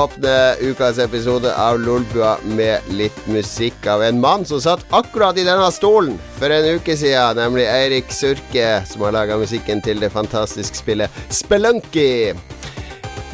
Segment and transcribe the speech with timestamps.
[0.00, 5.36] Vi åpner ukas episode av Lolbua med litt musikk av en mann som satt akkurat
[5.36, 10.00] i denne stolen for en uke siden, nemlig Eirik Surke, som har laga musikken til
[10.00, 12.32] det fantastiske spillet Spelunky.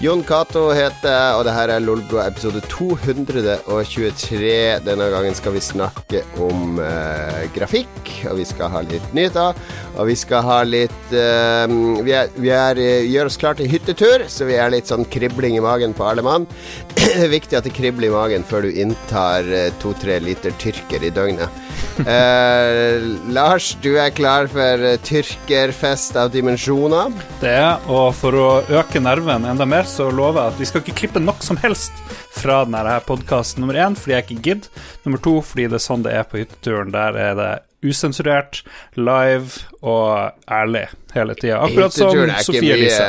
[0.02, 4.50] Jon Cato heter jeg, og det her er Lolbua episode 223.
[4.84, 9.54] Denne gangen skal vi snakke om eh, grafikk, og vi skal ha litt nyheter.
[9.96, 11.64] Og vi skal ha litt uh,
[12.04, 15.06] Vi, er, vi er, eh, gjør oss klar til hyttetur, så vi er litt sånn
[15.12, 16.46] kribling i magen på alle mann.
[16.96, 21.04] det er viktig at det kribler i magen før du inntar eh, to-tre liter tyrker
[21.06, 21.62] i døgnet.
[22.02, 27.14] Uh, Lars, du er klar for tyrkerfest av dimensjoner?
[27.40, 27.56] Det
[27.92, 28.48] og for å
[28.80, 32.04] øke nerven enda mer, så lover jeg at vi skal ikke klippe nok som helst
[32.36, 33.64] fra denne podkasten.
[33.64, 34.84] Nummer én fordi jeg ikke gidder.
[35.06, 36.92] Nummer to fordi det er sånn det er på hytteturen.
[36.94, 37.50] Der er det
[37.84, 38.62] usensurert,
[38.96, 41.58] live og ærlig hele tida.
[41.64, 42.12] Akkurat som
[42.44, 43.04] Sofie Elise.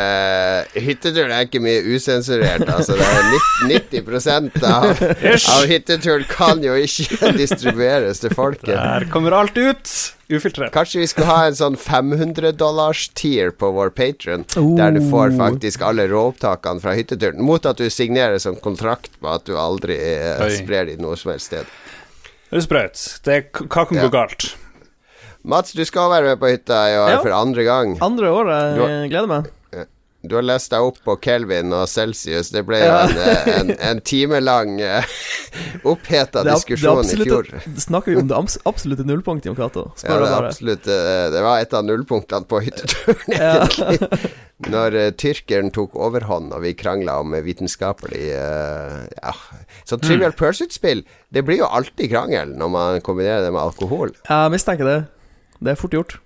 [0.84, 2.68] Hytteturen er ikke mye usensurert.
[2.68, 3.32] Altså, det er
[3.72, 4.92] 90, av,
[5.56, 8.76] av hytteturen kan jo ikke distribueres til folket.
[8.76, 9.96] Der kommer alt ut.
[10.28, 10.74] Ufiltrert.
[10.76, 14.74] Kanskje vi skulle ha en sånn 500-dollars-tier på vår patron, oh.
[14.76, 15.38] der du får oh.
[15.40, 19.96] faktisk alle råopptakene fra hytteturen, mot at du signerer som kontrakt på at du aldri
[19.96, 21.72] eh, sprer dem noe som helst sted.
[22.48, 23.04] Høres bra ut.
[23.28, 24.52] Hva kan gå galt?
[25.48, 27.20] Mats, du skal være med på hytta i år ja.
[27.24, 27.96] for andre gang.
[28.04, 28.80] Andre året.
[28.80, 29.52] Jeg gleder meg.
[30.28, 32.52] Du har lest deg opp på Kelvin og Celsius.
[32.54, 33.06] Det ble jo ja.
[33.08, 35.16] en, en, en timelang uh,
[35.88, 37.50] oppheta diskusjon i fjor.
[37.88, 39.88] Snakker vi om det absolutte nullpunktet, Jon Cato?
[40.04, 44.34] Ja, det, absolutt, uh, det var et av nullpunktene på hytteturen, egentlig.
[44.68, 49.36] Når uh, tyrkeren tok overhånd og vi krangla om vitenskapelig uh, Ja,
[49.86, 50.40] så Trivial mm.
[50.40, 54.16] Pursuit-spill, det blir jo alltid krangel når man kombinerer det med alkohol.
[54.28, 55.02] Jeg mistenker det.
[55.62, 56.18] Det er fort gjort.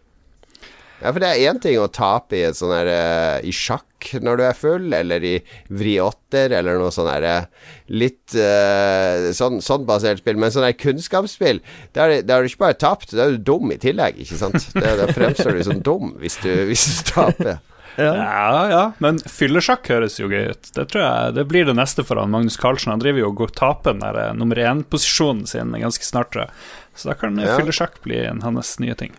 [1.01, 3.87] Ja, for det er én ting å tape i et sånn her uh, i sjakk
[4.21, 5.33] når du er full, eller i
[5.73, 10.37] vriotter, eller noe sånn her uh, litt uh, sånn, sånn, basert spill.
[10.41, 11.63] Men sånn her kunnskapsspill,
[11.97, 14.69] da har du ikke bare tapt, da er du dum i tillegg, ikke sant?
[14.77, 17.59] Da fremstår du som dum hvis du, hvis du taper.
[17.99, 18.13] Ja.
[18.15, 20.69] ja, ja, men fyllesjakk høres jo gøy ut.
[20.77, 22.93] Det tror jeg det blir det neste for han Magnus Carlsen.
[22.93, 26.61] Han driver jo og taper den der nummer én-posisjonen sin ganske snart, tror jeg.
[26.95, 27.57] Så da kan ja.
[27.59, 29.11] fyllesjakk bli en hans nye ting.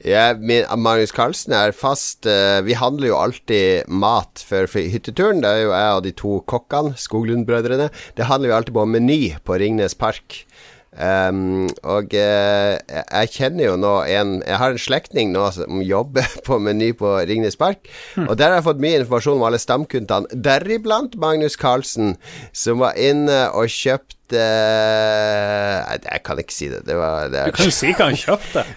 [0.00, 5.42] Ja, min, Magnus Carlsen er fast uh, Vi handler jo alltid mat før hytteturen.
[5.44, 7.90] Det er jo jeg og de to kokkene, Skoglund-brødrene.
[8.16, 10.44] Det handler vi alltid på Meny på Ringnes Park.
[10.90, 16.26] Um, og uh, jeg kjenner jo nå en Jeg har en slektning nå som jobber
[16.48, 17.84] på Meny på Ringnes Park.
[18.16, 18.30] Mm.
[18.30, 22.16] Og der har jeg fått mye informasjon om alle stamkundene, deriblant Magnus Carlsen,
[22.56, 26.82] som var inne og kjøpte uh, Jeg kan ikke si det.
[26.86, 28.64] det, var, det du kan jo si hva han kjøpte.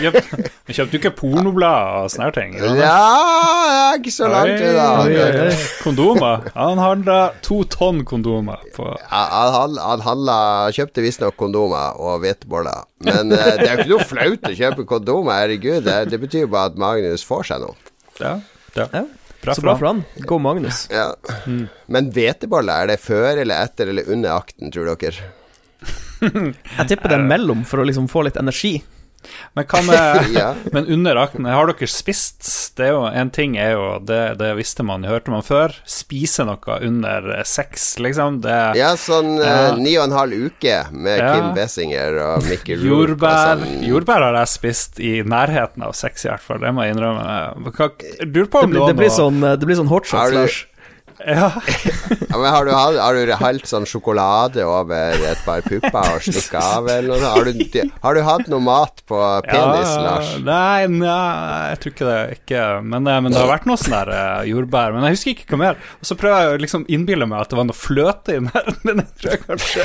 [0.00, 2.54] Han kjøpte jo ikke pornoblader og sånne ting?
[2.56, 5.50] Ja, ja, ikke så langt unna.
[5.82, 6.46] Kondomer?
[6.54, 8.62] Han handla to tonn kondomer.
[8.72, 8.86] På.
[8.96, 9.20] Ja,
[9.58, 10.38] han, han handla
[10.72, 12.86] Kjøpte visstnok kondomer og hveteboller.
[13.04, 15.82] Men uh, det er jo ikke noe flaut å kjøpe kondomer, herregud.
[15.84, 17.76] Det, det betyr jo bare at Magnus får seg noe.
[18.22, 18.38] Ja,
[18.78, 19.04] ja.
[19.40, 20.02] Bra så bra for han.
[20.28, 20.84] Gå Magnus.
[20.92, 21.14] Ja.
[21.46, 21.66] Mm.
[21.88, 25.30] Men hveteballer, er det før eller etter eller under akten, tror dere?
[26.20, 28.76] jeg tipper det er mellom, for å liksom få litt energi.
[29.54, 30.48] Men hva med ja.
[30.72, 32.46] Men under akten, har dere spist?
[32.78, 35.74] Det er jo En ting er jo Det, det visste man, hørte man før.
[35.88, 38.40] Spise noe under sex, liksom.
[38.44, 41.32] Det, ja, sånn uh, ni og en halv uke med ja.
[41.34, 42.90] Kim Bessinger og Mikkel Rourke.
[42.90, 43.84] Jordbær, sånn.
[43.90, 46.62] jordbær har jeg spist i nærheten av sex, i hvert fall.
[46.62, 47.70] Det må jeg innrømme.
[47.70, 50.60] Hva, det, blir, det, blir sånn, det blir sånn hotshots, Lars.
[51.26, 51.50] Ja.
[52.28, 56.56] ja men har du, har du helt sånn sjokolade over et par pupper og slikket
[56.60, 57.32] av, eller noe?
[57.34, 60.30] Har du, har du hatt noe mat på penis, ja, Lars?
[60.46, 62.20] Nei, nei, jeg tror ikke det.
[62.38, 62.62] Ikke.
[62.84, 64.94] Men, eh, men, det har vært noe sånn der uh, jordbær.
[64.96, 65.82] Men jeg husker ikke hva mer.
[66.00, 68.48] Og så prøver jeg å liksom innbille meg at det var noe fløte i den
[68.86, 69.84] men jeg tror jeg kanskje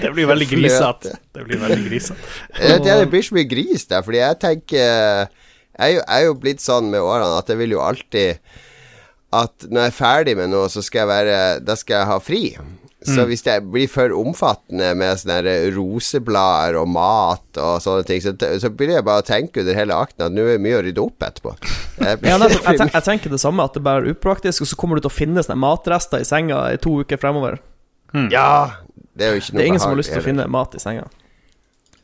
[0.00, 1.14] Det blir veldig grisete.
[1.34, 2.32] Det blir veldig grisete.
[2.56, 5.30] Det, det blir så mye gris der, fordi jeg tenker
[5.80, 8.38] Jeg er jo blitt sånn med årene at jeg vil jo alltid
[9.36, 12.16] at når jeg er ferdig med noe, så skal jeg være Da skal jeg ha
[12.22, 12.44] fri.
[13.00, 13.28] Så mm.
[13.30, 18.68] hvis det blir for omfattende med sånne roseblader og mat og sånne ting, så, så
[18.68, 21.04] begynner jeg bare å tenke under hele akten at nå er det mye å rydde
[21.06, 21.54] opp etterpå.
[22.00, 24.76] Jeg, ja, jeg, tenker, jeg, tenker det samme, at det bare er upraktisk, og så
[24.80, 27.58] kommer du til å finne sånne matrester i senga i to uker fremover.
[28.14, 28.30] Mm.
[28.32, 28.80] Ja,
[29.12, 30.78] det er jo ikke noe Det er ingen som har lyst til å finne mat
[30.78, 31.04] i senga.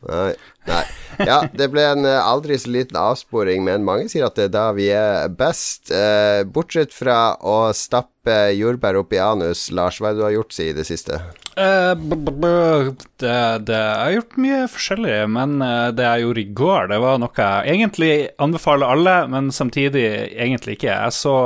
[0.05, 0.35] Nei.
[0.69, 0.83] Nei.
[1.31, 4.55] Ja, det ble en eh, aldri så liten avsporing, men mange sier at det er
[4.55, 5.91] da vi er best.
[5.95, 9.71] Eh, bortsett fra å stappe stappe jordbær i anus.
[9.71, 11.21] Lars, hva er det du har gjort i det siste?
[11.57, 13.33] Uh, det,
[13.65, 17.21] det, Jeg har gjort mye forskjellig, men uh, det jeg gjorde i går, det var
[17.23, 18.11] noe jeg egentlig
[18.43, 20.05] anbefaler alle, men samtidig
[20.37, 20.93] egentlig ikke.
[20.93, 21.37] Jeg så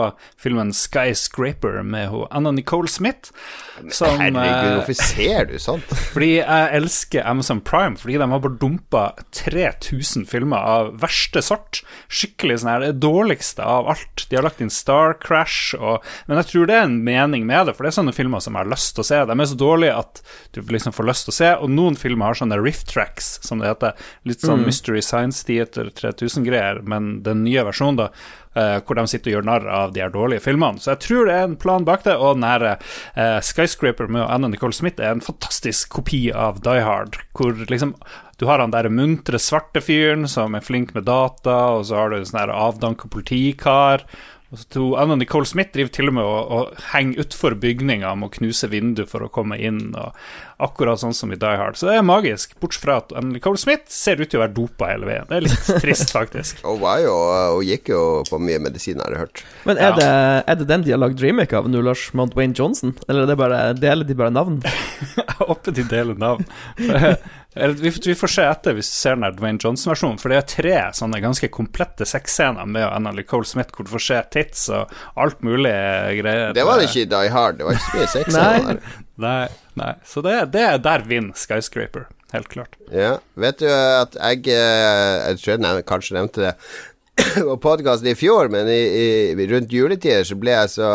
[0.41, 3.31] filmen Skyscraper med Anna Nicole Smith.
[3.94, 5.94] Som, Herregud, hvorfor ser du sånt?
[6.15, 9.05] Fordi jeg elsker Amazon Prime, fordi de har bare dumpa
[9.37, 11.81] 3000 filmer av verste sort.
[12.12, 14.26] Skikkelig sånn her, det dårligste av alt.
[14.29, 17.67] De har lagt inn Star Crash og Men jeg tror det er en mening med
[17.67, 19.20] det, for det er sånne filmer som jeg har lyst til å se.
[19.26, 20.20] De er så dårlige at
[20.55, 23.62] du liksom får lyst til å se, og noen filmer har sånne riff tracks, som
[23.62, 24.06] det heter.
[24.28, 24.69] Litt sånn mm.
[24.70, 28.12] Mystery Science Theater 3000-greier, men den nye versjonen, da.
[28.50, 30.82] Uh, hvor de sitter og gjør narr av de her dårlige filmene.
[30.82, 32.17] Så jeg tror det er en plan bak det.
[32.19, 36.82] Og den her uh, Skyscraper med Anna Nicole Smith er en fantastisk kopi av Die
[36.82, 37.94] Hard, hvor liksom
[38.40, 42.11] du har han der muntre svarte fyren som er flink med data, og så har
[42.11, 44.06] du en sånn avdanka politikar.
[44.50, 48.31] Og så Anna Nicole Smith driver til og med og, og henger utfor bygninga med
[48.31, 50.17] å knuse vindu for å komme inn, og
[50.62, 51.79] akkurat sånn som i Die Hard.
[51.79, 54.91] Så det er magisk, bortsett fra at Nicole Smith ser ut til å være dopa
[54.93, 55.29] hele veien.
[55.31, 56.62] Det er litt trist, faktisk.
[56.67, 57.17] Hun var jo
[57.57, 59.45] Hun gikk jo på mye medisin, har jeg hørt.
[59.69, 59.99] Men er, ja.
[59.99, 60.12] det,
[60.53, 62.95] er det den de har lagd remake av nå, Lars Mount Wayne Johnson?
[63.09, 64.62] Eller er det bare, deler de bare navn?
[65.21, 66.47] Jeg håper de deler navn.
[67.55, 70.75] Vi, vi, får se etter hvis du ser den Dwayne Johnson-versjonen, for det er tre
[70.95, 75.43] sånne ganske komplette sexscener med Anna Nicole Smith hvor du får se tits og alt
[75.43, 75.73] mulig
[76.21, 76.55] greier.
[76.55, 78.85] Det var det ikke i Die Hard, det var ikke så mye sexscener der.
[79.20, 79.94] Nei, nei.
[80.06, 82.78] Så det, det er der vinner Skyscraper, helt klart.
[82.93, 86.55] Ja, vet du at jeg eh, Jeg tror jeg kanskje nevnte det
[87.50, 88.81] på podkasten i fjor, men i,
[89.34, 90.94] i, rundt juletider så ble jeg så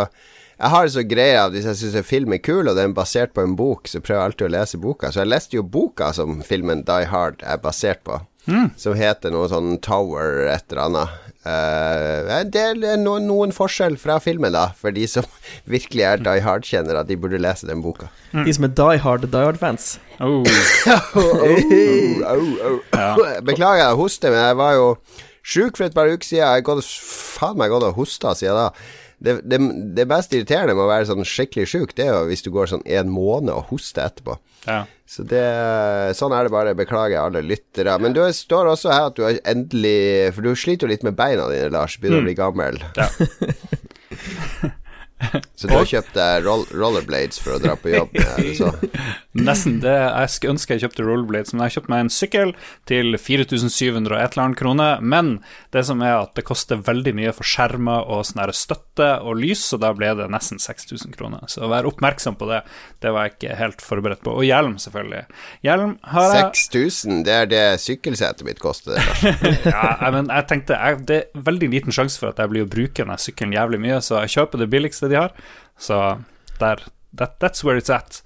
[0.55, 2.95] jeg har så greie av hvis jeg syns en film er kul, og den er
[2.95, 5.09] basert på en bok, så prøver jeg alltid å lese boka.
[5.11, 8.69] Så jeg leste jo boka som filmen Die Hard er basert på, mm.
[8.79, 11.24] som heter noe sånn Tower et eller annet.
[11.45, 15.27] Uh, det er no, noen forskjell fra filmen, da, for de som
[15.75, 18.09] virkelig er Die Hard-kjennere, at de burde lese den boka.
[18.33, 18.43] Mm.
[18.47, 19.95] De som er Die Hard Die Hard-fans.
[20.19, 20.41] Oh.
[21.19, 21.45] oh,
[22.31, 24.91] oh, oh Beklager jeg hoster, men jeg var jo
[25.45, 26.45] sjuk for et par uker siden.
[26.47, 28.69] Jeg har faen meg gått og hosta siden da
[29.25, 29.59] det, det,
[29.97, 32.69] det, mest irriterende med å være sånn skikkelig sjuk, det er jo hvis du går
[32.71, 34.37] sånn en måned og hoster etterpå.
[34.65, 34.83] Ja.
[35.09, 35.43] Så det,
[36.17, 36.73] sånn er det bare.
[36.77, 37.93] Beklager alle lyttere.
[38.01, 41.17] Men du står også her at du har endelig For du sliter jo litt med
[41.17, 41.99] beina dine, Lars.
[42.01, 42.25] Begynner mm.
[42.25, 42.81] å bli gammel.
[42.97, 43.09] Ja.
[45.59, 48.15] Så du har kjøpt deg roll rollerblades for å dra på jobb?
[49.35, 49.79] Nesten.
[49.83, 52.53] det Jeg skulle ønske jeg kjøpte rollerblades, men jeg har kjøpt meg en sykkel
[52.89, 55.03] til 4700 og et eller annet kroner.
[55.03, 55.31] Men
[55.75, 59.63] det som er at det koster veldig mye for skjermer og sånn støtte og lys,
[59.71, 61.43] så da ble det nesten 6000 kroner.
[61.51, 62.61] Så vær oppmerksom på det.
[63.03, 64.35] Det var jeg ikke helt forberedt på.
[64.39, 65.25] Og hjelm, selvfølgelig.
[65.65, 68.99] Hjelm har jeg 6000, det er det sykkelsetet mitt koster.
[69.65, 72.71] ja, men jeg tenkte jeg, det er veldig liten sjanse for at jeg blir å
[72.71, 75.31] bruke denne sykkelen jævlig mye, så jeg kjøper det billigste de har.
[75.77, 76.21] Så
[76.59, 76.79] that,
[77.39, 78.23] that's where it's at.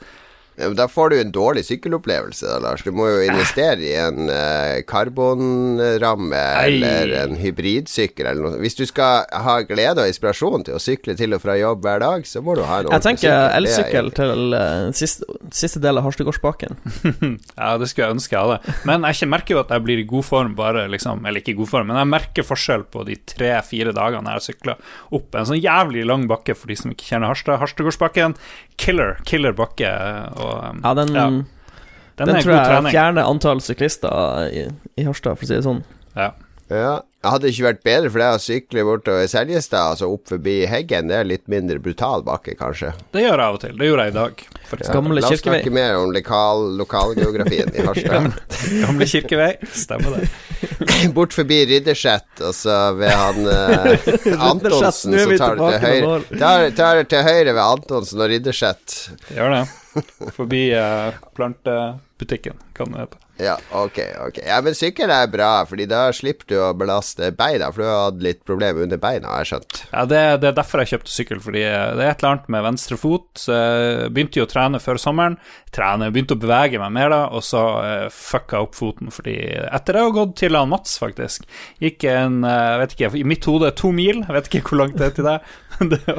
[0.60, 2.84] Da får du en dårlig sykkelopplevelse, da, Lars.
[2.84, 8.60] Du må jo investere i en uh, karbonramme eller en hybridsykkel eller noe.
[8.60, 12.04] Hvis du skal ha glede og inspirasjon til å sykle til og fra jobb hver
[12.04, 13.30] dag, så må du ha en ordentlig sykkel.
[13.30, 15.30] Jeg tenker elsykkel til uh, siste,
[15.62, 16.76] siste, del av Harstegårdsbakken.
[17.62, 18.76] ja, det skulle jeg ønske jeg hadde.
[18.90, 21.60] Men jeg merker jo at jeg blir i god form bare liksom Eller ikke i
[21.60, 24.76] god form, men jeg merker forskjell på de tre-fire dagene jeg har sykla
[25.16, 27.60] opp en sånn jævlig lang bakke for de som ikke kjenner Harstad.
[27.62, 28.36] Harstadgårdsbakken,
[28.80, 29.92] killer, killer bakke.
[30.40, 31.28] Og um, ja, den, ja.
[31.30, 34.68] den, den tror jeg fjerner antall syklister i,
[35.00, 35.84] i Harstad, for å si det sånn.
[36.18, 36.34] Ja.
[36.74, 36.98] ja.
[37.20, 41.10] Hadde det ikke vært bedre for deg å sykle bortover Seljestad, altså opp forbi Heggen?
[41.12, 42.94] Det er litt mindre brutal bakke, kanskje?
[43.12, 43.74] Det gjør jeg av og til.
[43.76, 44.44] Det gjorde jeg i dag.
[44.70, 44.78] Ja.
[44.94, 48.40] Gamle La oss snakke mer om lokal, lokalgeografien i Harstad.
[48.86, 50.30] Gamle kirkevei, stemmer det.
[51.18, 54.08] Bort forbi Ridderset, og så ved han eh,
[54.40, 59.00] Antonsen, så tar du til høyre tar, tar til høyre ved Antonsen og Ridderset.
[59.36, 59.64] Gjør det.
[60.38, 63.26] Forbi uh, plantebutikken, kan det hete.
[63.40, 64.40] Ja, ok, ok.
[64.48, 68.02] Ja, Men sykkel er bra, Fordi da slipper du å belaste beina, for du har
[68.10, 69.80] hatt litt problemer under beina, har jeg skjønt.
[69.94, 72.66] Ja, det, det, er derfor jeg kjøpte sykkel, fordi det er et eller annet med
[72.68, 73.30] venstre fot.
[73.40, 75.38] Så jeg begynte jo å trene før sommeren.
[75.76, 79.38] Trene, begynte å bevege meg mer da, og så uh, fucka opp foten, fordi
[79.70, 81.48] etter det har gått til han Mats, faktisk,
[81.80, 85.00] gikk en, uh, vet ikke, i mitt hode to mil, jeg vet ikke hvor langt
[85.00, 85.56] det er til deg,
[85.94, 86.18] det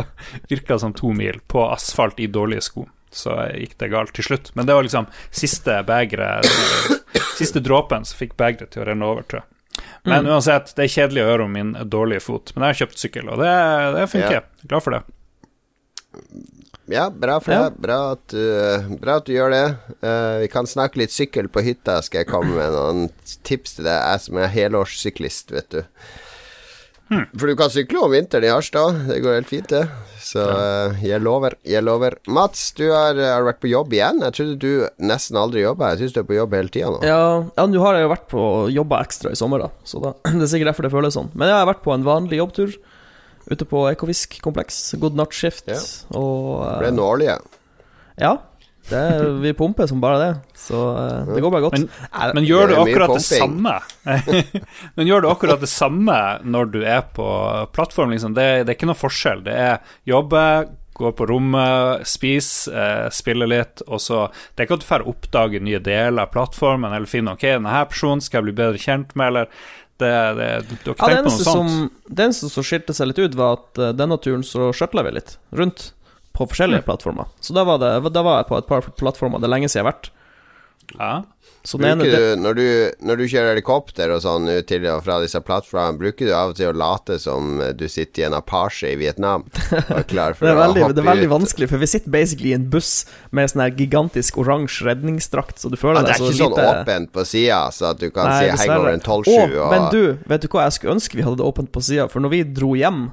[0.48, 4.52] virka som to mil på asfalt i dårlige sko så gikk det galt til slutt.
[4.54, 6.46] Men det var liksom siste begeret
[7.40, 9.48] Siste dråpen som fikk begeret til å renne over, tror jeg.
[10.04, 10.30] Men mm.
[10.34, 12.52] uansett, det er kjedelig å høre om min dårlige fot.
[12.54, 13.52] Men jeg har kjøpt sykkel, og det,
[13.96, 14.36] det funker.
[14.42, 14.68] Ja.
[14.68, 15.02] Glad for det.
[16.90, 17.76] Ja, bra for deg.
[17.80, 19.66] Bra, at, du, bra at du gjør det.
[20.02, 23.04] Uh, vi kan snakke litt sykkel på hytta, skal jeg komme med noen
[23.46, 23.94] tips til deg.
[23.94, 25.80] Jeg som er helårssyklist, vet du.
[27.10, 27.26] Hmm.
[27.34, 29.00] For du kan sykle om vinteren i Harstad.
[29.08, 29.82] Det går helt fint, det.
[30.22, 32.14] Så uh, jeg lover, jeg lover.
[32.30, 34.20] Mats, du har, har, vært på jobb igjen.
[34.28, 35.90] Jeg trodde du nesten aldri jobba.
[35.94, 37.00] Jeg syns du er på jobb hele tida nå.
[37.06, 37.24] Ja,
[37.56, 39.72] ja nå har jeg jo vært på jobba ekstra i sommer, da.
[39.82, 41.32] Så da, det er sikkert derfor det føles sånn.
[41.34, 42.78] Men jeg har vært på en vanlig jobbtur
[43.50, 44.78] ute på Ekofisk kompleks.
[45.02, 45.80] Gått nattskift ja.
[46.14, 47.40] og uh, Ble nålige.
[48.20, 48.36] Ja.
[48.88, 49.02] Det,
[49.42, 51.76] vi pumper som bare det, så uh, det går bare godt.
[51.78, 53.76] Men, men gjør du akkurat det samme?
[54.96, 57.28] men gjør du akkurat det samme når du er på
[57.76, 58.10] plattform?
[58.14, 58.34] Liksom?
[58.34, 59.44] Det, det, er ikke noe forskjell.
[59.46, 60.42] Det er jobbe,
[61.00, 65.06] gå på rommet, spise, eh, spille litt, og så Det er ikke at du får
[65.12, 69.14] oppdage nye deler av plattformen eller finne ok, denne personen skal jeg bli bedre kjent
[69.14, 69.48] med, eller
[70.00, 70.50] det, det,
[70.84, 71.72] du har ikke ja, tenkt på noe sånt?
[71.72, 75.04] Som, det eneste som skilte seg litt ut, var at uh, denne turen så skjøtla
[75.06, 75.90] vi litt rundt
[76.36, 76.88] på forskjellige mm.
[76.88, 77.28] plattformer.
[77.40, 79.82] Så da var, det, da var, jeg på et par plattformer det er lenge siden
[79.82, 80.10] jeg har vært.
[80.98, 81.12] Ja.
[81.60, 82.66] Ene, du, når, du,
[83.04, 86.54] når, du, kjører helikopter og sånn ut til og fra disse plattformene, bruker du av
[86.54, 89.44] og til å late som du sitter i en Apache i Vietnam?
[89.52, 93.04] det, er veldig, det er veldig vanskelig, for vi sitter basically i en buss
[93.36, 96.48] med sånn her gigantisk oransje redningsdrakt, så du føler ja, deg så lite Det er
[96.48, 99.58] ikke sånn åpent på sida, så at du kan Nei, si 'hei, går en 12-7'
[99.60, 99.70] og...
[99.76, 102.08] Men du, vet du hva jeg skulle ønske vi hadde det åpent på sida?
[102.08, 103.10] For når vi dro hjem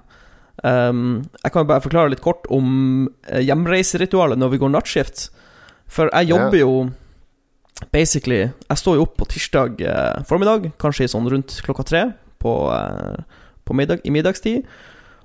[0.66, 5.28] Um, jeg kan bare forklare litt kort om eh, hjemreiseritualet når vi går nattskift.
[5.88, 6.72] For jeg jobber jo
[7.94, 12.04] basically Jeg står jo opp på tirsdag eh, formiddag, kanskje sånn rundt klokka tre
[12.42, 13.22] på, eh,
[13.64, 14.66] på middag, i middagstid.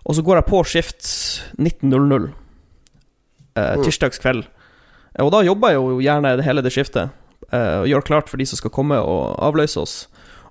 [0.05, 1.09] Og så går jeg på skift
[1.57, 2.29] 19.00
[3.57, 3.85] eh, mm.
[3.87, 4.47] tirsdagskveld.
[5.23, 7.13] Og da jobber jeg jo gjerne hele det skiftet.
[7.53, 9.97] Eh, og gjør klart for de som skal komme og avløse oss.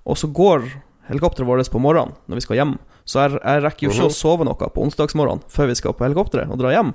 [0.06, 0.66] Og så går
[1.10, 2.76] helikopteret vårt på morgenen når vi skal hjem.
[3.08, 6.06] Så jeg, jeg rekker jo ikke å sove noe på onsdagsmorgen før vi skal på
[6.06, 6.94] helikopteret og dra hjem.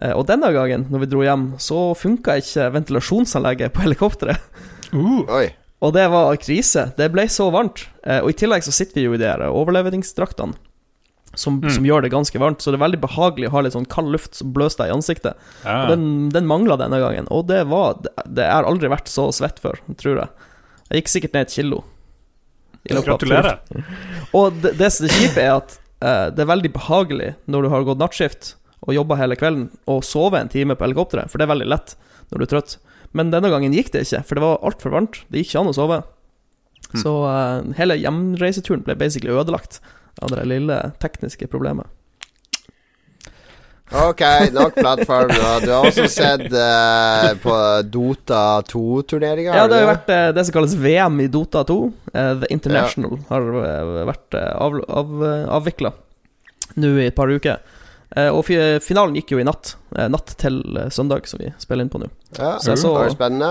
[0.00, 4.50] Eh, og denne gangen, når vi dro hjem, så funka ikke ventilasjonsanlegget på helikopteret.
[4.92, 5.48] Uh.
[5.82, 6.90] Og det var krise.
[6.98, 7.86] Det ble så varmt.
[8.06, 10.58] Eh, og i tillegg så sitter vi jo i de overlevingsdraktene.
[11.32, 11.70] Som, mm.
[11.72, 14.10] som, gjør det ganske varmt, så det er veldig behagelig å ha litt sånn kald
[14.12, 15.46] luft som bløser deg i ansiktet.
[15.64, 15.78] Ja.
[15.86, 19.30] Og den, den mangla denne gangen, og det var Det, det har aldri vært så
[19.32, 20.50] svett før, tror jeg.
[20.90, 21.80] Jeg gikk sikkert ned et kilo.
[22.88, 23.60] Gratulerer.
[24.34, 27.86] Og det, det, det kjipe er at uh, det er veldig behagelig når du har
[27.86, 31.52] gått nattskift og jobba hele kvelden, å sove en time på helikopteret, for det er
[31.52, 31.94] veldig lett
[32.32, 32.76] når du er trøtt.
[33.14, 35.20] Men denne gangen gikk det ikke, for det var altfor varmt.
[35.30, 35.98] Det gikk ikke an å sove.
[36.88, 37.00] Mm.
[37.04, 39.78] Så uh, hele hjemreiseturen ble basically ødelagt
[40.22, 41.86] av det lille tekniske problemet.
[43.92, 44.22] Ok,
[44.52, 45.28] nok plattform.
[45.64, 47.56] Du har også sett uh, på
[47.92, 49.52] Dota 2-turneringa?
[49.52, 51.76] Ja, det har jo vært uh, det som kalles VM i Dota 2.
[52.08, 53.26] Uh, The International ja.
[53.34, 53.52] har
[54.08, 55.14] vært av, av,
[55.60, 55.92] avvikla
[56.80, 57.58] nå i et par uker.
[58.32, 58.46] og
[58.80, 59.74] finalen gikk jo i natt.
[59.92, 62.08] natt til søndag, som vi spiller inn på nå.
[62.38, 63.50] Ja, så, så, var det spennende?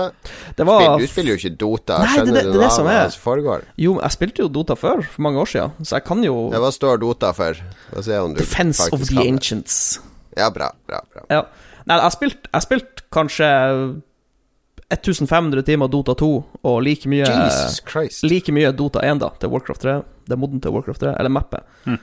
[0.58, 2.00] Det var, du spiller jo ikke Dota.
[2.02, 3.18] Nei, Skjønner det, det, det, det som er.
[3.22, 3.66] foregår?
[3.78, 6.62] Jo, jeg spilte jo Dota før, for mange år siden, så jeg kan jo ja,
[6.64, 7.62] Hva står Dota for?
[7.94, 10.00] Defense of the Ancients.
[10.38, 11.26] Ja, bra, bra, bra.
[11.28, 11.42] Ja.
[11.84, 12.04] Nei, jeg
[12.54, 13.48] har spilt, kanskje
[14.92, 16.30] 1500 timer Dota 2
[16.68, 17.26] og like mye
[18.28, 19.98] Like mye Dota 1 da til Warcraft 3.
[20.28, 21.64] Det er moden til Warcraft 3, eller mappet.
[21.88, 22.00] Mm.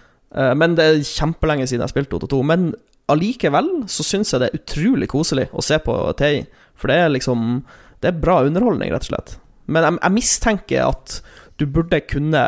[0.62, 2.42] Men det er kjempelenge siden jeg har spilt Dota 2.
[2.46, 2.72] Men
[3.10, 6.44] allikevel så syns jeg det er utrolig koselig å se på TI.
[6.80, 7.64] For det er liksom
[8.00, 9.34] Det er bra underholdning, rett og slett.
[9.68, 11.18] Men jeg, jeg mistenker at
[11.60, 12.44] du burde kunne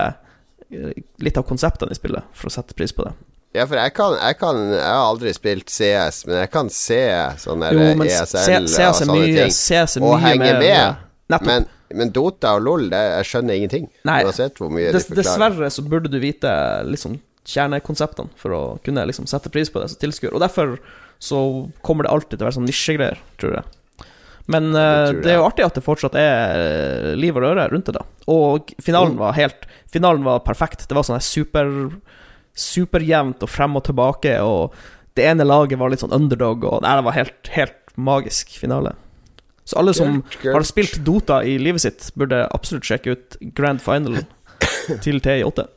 [0.71, 3.11] eh, litt av konseptene i spillet for å sette pris på det.
[3.51, 7.01] Ja, for jeg kan, jeg kan Jeg har aldri spilt CS, men jeg kan se
[7.41, 9.55] sånne jo, ESL CS og sånne mye, ting.
[9.57, 11.01] CS og henge med.
[11.47, 13.89] Men, men, Dota og LOL, det, jeg skjønner ingenting.
[14.07, 15.19] Nei, mye des, de.
[15.19, 16.53] Dessverre så burde du vite
[16.87, 20.33] liksom kjernekonseptene for å kunne liksom sette pris på det som tilskuer.
[20.35, 20.77] Og derfor
[21.21, 21.41] så
[21.85, 24.07] kommer det alltid til å være sånn nisjegreier, tror jeg.
[24.51, 27.91] Men uh, det er jo artig at det fortsatt er eh, liv og røre rundt
[27.91, 28.05] det, da.
[28.31, 29.21] Og finalen mm.
[29.21, 30.85] var helt Finalen var perfekt.
[30.87, 31.67] Det var sånn super
[32.57, 34.75] superjevnt og frem og tilbake, og
[35.17, 38.93] det ene laget var litt sånn underdog, og nei, det var helt, helt magisk finale.
[39.67, 40.53] Så alle som good, good.
[40.55, 44.23] har spilt Dota i livet sitt, burde absolutt sjekke ut Grand Final
[45.05, 45.67] til TI8.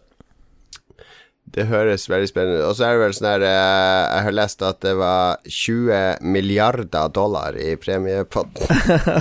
[1.55, 2.67] Det høres veldig spennende ut.
[2.67, 6.27] Og så er det vel sånn her eh, Jeg har lest at det var 20
[6.35, 8.67] milliarder dollar i premiepotten.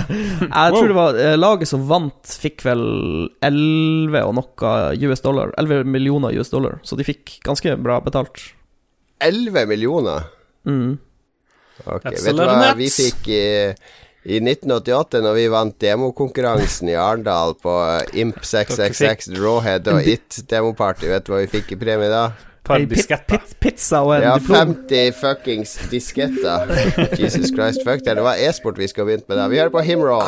[0.48, 2.84] jeg tror det var eh, Laget som vant, fikk vel
[3.38, 4.74] 11 og noe
[5.06, 5.54] US dollar.
[5.62, 6.80] 11 millioner US dollar.
[6.82, 8.42] Så de fikk ganske bra betalt.
[9.22, 10.26] 11 millioner?
[10.66, 10.96] Mm.
[11.84, 13.44] Ok, Vet du hva vi fikk i
[14.24, 17.76] i 1988, når vi vant demokonkurransen i Arendal på
[18.16, 22.30] Imp 666 Rawhead og It demoparty, vet du hva vi fikk i premie da?
[22.64, 24.72] Hey, pit, pit, Pizza og en ja, diplom.
[24.88, 26.72] 50 fuckings disketter.
[27.20, 28.16] Jesus Christ, fuck det.
[28.16, 29.50] Det var e-sport vi skulle begynt med da.
[29.52, 30.24] Vi hører på Himroll.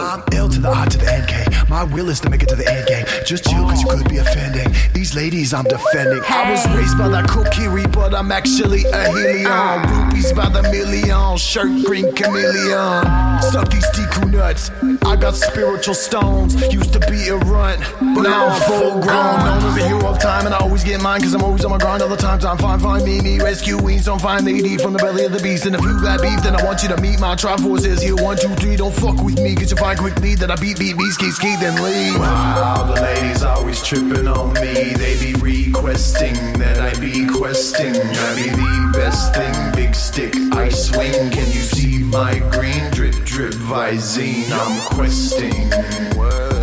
[1.68, 3.04] My will is to make it to the end game.
[3.24, 4.72] Just chill, cause you could be offending.
[4.92, 6.22] These ladies I'm defending.
[6.28, 9.82] I was raised by that Kokiri, but I'm actually a helium.
[10.06, 11.36] Rupees by the million.
[11.36, 13.02] Shirt green chameleon.
[13.42, 14.70] Suck these Deku nuts.
[15.04, 16.54] I got spiritual stones.
[16.72, 17.80] Used to be a runt,
[18.14, 19.38] but now I'm full grown.
[19.42, 21.72] Known as a hero of time, and I always get mine, cause I'm always on
[21.72, 22.38] my grind all the time.
[22.38, 24.04] Time fine, find me, me rescue wings.
[24.04, 25.66] Don't find lady from the belly of the beast.
[25.66, 28.14] And if you got beef, then I want you to meet my triforces here.
[28.16, 30.96] One, two, three, don't fuck with me, cause you find quickly that I beat, beat,
[30.96, 32.18] beat, ski, ski, then leave.
[32.18, 34.94] Wow, the ladies always tripping on me.
[34.94, 37.94] They be requesting that I be questing.
[37.94, 41.30] I be the best thing, big stick, I swing.
[41.30, 44.50] Can you see my green drip, drip, Visine?
[44.52, 45.72] I'm questing.
[45.72, 46.55] I'm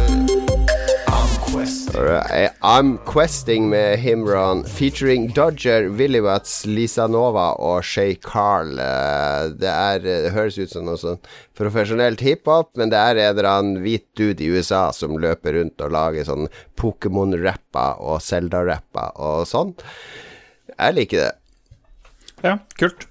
[1.95, 8.79] Alright, I'm Questing med Himron featuring Dodger, Willywatts, Lisa Nova og Shay Carl.
[8.79, 11.21] Eh, Det, er, det høres ut som noe sånn
[11.57, 15.85] profesjonelt hiphop, men det er en eller annen hvit dude i USA som løper rundt
[15.85, 16.49] og lager sånn
[16.81, 19.75] Pokémon-rapper og Zelda-rapper og sånn.
[20.73, 21.31] Jeg liker det.
[22.43, 23.05] Ja, kult.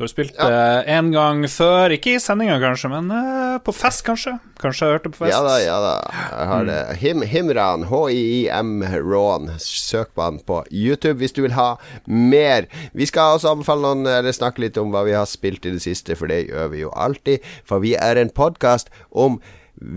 [0.00, 4.00] Du har spilt det én gang før, ikke i sendinga kanskje, men eh, på fest
[4.06, 4.32] kanskje?
[4.56, 5.34] Kanskje jeg hørte på fest?
[5.34, 5.90] Ja da, ja da.
[6.30, 6.78] Jeg har det.
[7.02, 8.70] Him, Himran, H-I-I-M
[9.04, 9.50] Ron.
[9.60, 11.74] Søk på han på YouTube hvis du vil ha
[12.08, 12.70] mer.
[12.96, 15.84] Vi skal også anbefale noen, eller snakke litt om hva vi har spilt i det
[15.84, 17.44] siste, for det gjør vi jo alltid.
[17.68, 19.36] For vi er en podkast om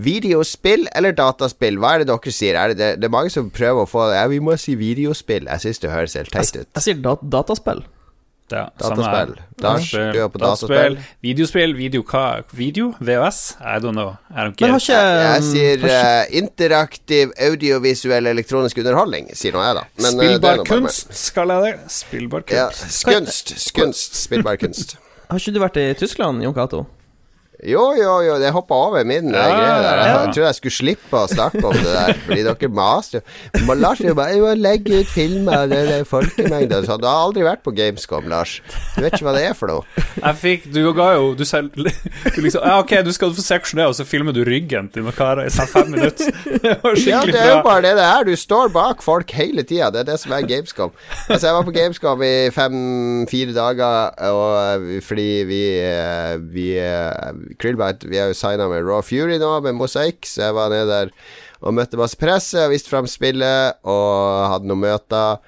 [0.04, 1.80] Videospill eller dataspill?
[1.80, 2.60] Hva er det dere sier?
[2.60, 4.20] Er det, det, det er mange som prøver å få det.
[4.20, 5.48] Ja, vi må si videospill.
[5.48, 6.68] Jeg syns det høres helt teit ut.
[6.68, 7.86] Jeg sier dat dataspill.
[8.52, 8.66] Ja.
[8.76, 9.38] Dataspill.
[9.64, 10.98] Er på dataspill.
[11.24, 12.42] Videospill, video hva?
[12.52, 12.90] Video?
[13.00, 13.38] VHS?
[13.60, 14.16] I don't know.
[14.30, 19.78] I don't Men har ikke Jeg sier uh, interaktiv, audiovisuell elektronisk underholdning, sier nå jeg,
[19.80, 19.86] da.
[19.96, 21.94] Men, eh, Spillbar uh, kunst, skal jeg det?
[21.96, 23.00] Spillbar Ja, kunst.
[23.00, 23.54] skunst.
[23.68, 24.20] Skunst.
[24.26, 24.98] Spillbar kunst.
[25.30, 26.84] Har ikke du vært i Tyskland, Jon Cato?
[27.64, 29.98] Jo, jo, jo, det hoppa over min eh, Ja, greie der.
[30.00, 30.18] Jeg, ja.
[30.24, 33.74] jeg tror jeg skulle slippe å snakke om det der, fordi dere maser jo.
[33.74, 37.00] Lars er jo bare «Jeg må legge ut filmer, det er folkemengde og sånn.
[37.02, 38.58] Du har aldri vært på Gamescom, Lars.
[38.94, 40.04] Du vet ikke hva det er for noe.
[40.14, 41.82] Jeg fikk Du ga jo Du selv du
[42.44, 45.48] liksom Ja, ok, du skal få seksjonere, og så filmer du ryggen til noen karer
[45.48, 46.30] i sånn fem minutter.
[46.64, 48.28] Det var Ja, det er jo bare det det er.
[48.28, 49.90] Du står bak folk hele tida.
[49.94, 50.92] Det er det som er Gamescom.
[51.26, 55.62] Altså, jeg var på Gamescom i fem-fire dager, og fordi vi
[56.54, 56.68] Vi
[57.44, 60.72] Vi Krillbite, vi er jo signa med Raw Fury nå, med Mosaic, så jeg var
[60.72, 61.12] nede der
[61.64, 65.38] og møtte masse presse og viste fram spillet og hadde noen møter.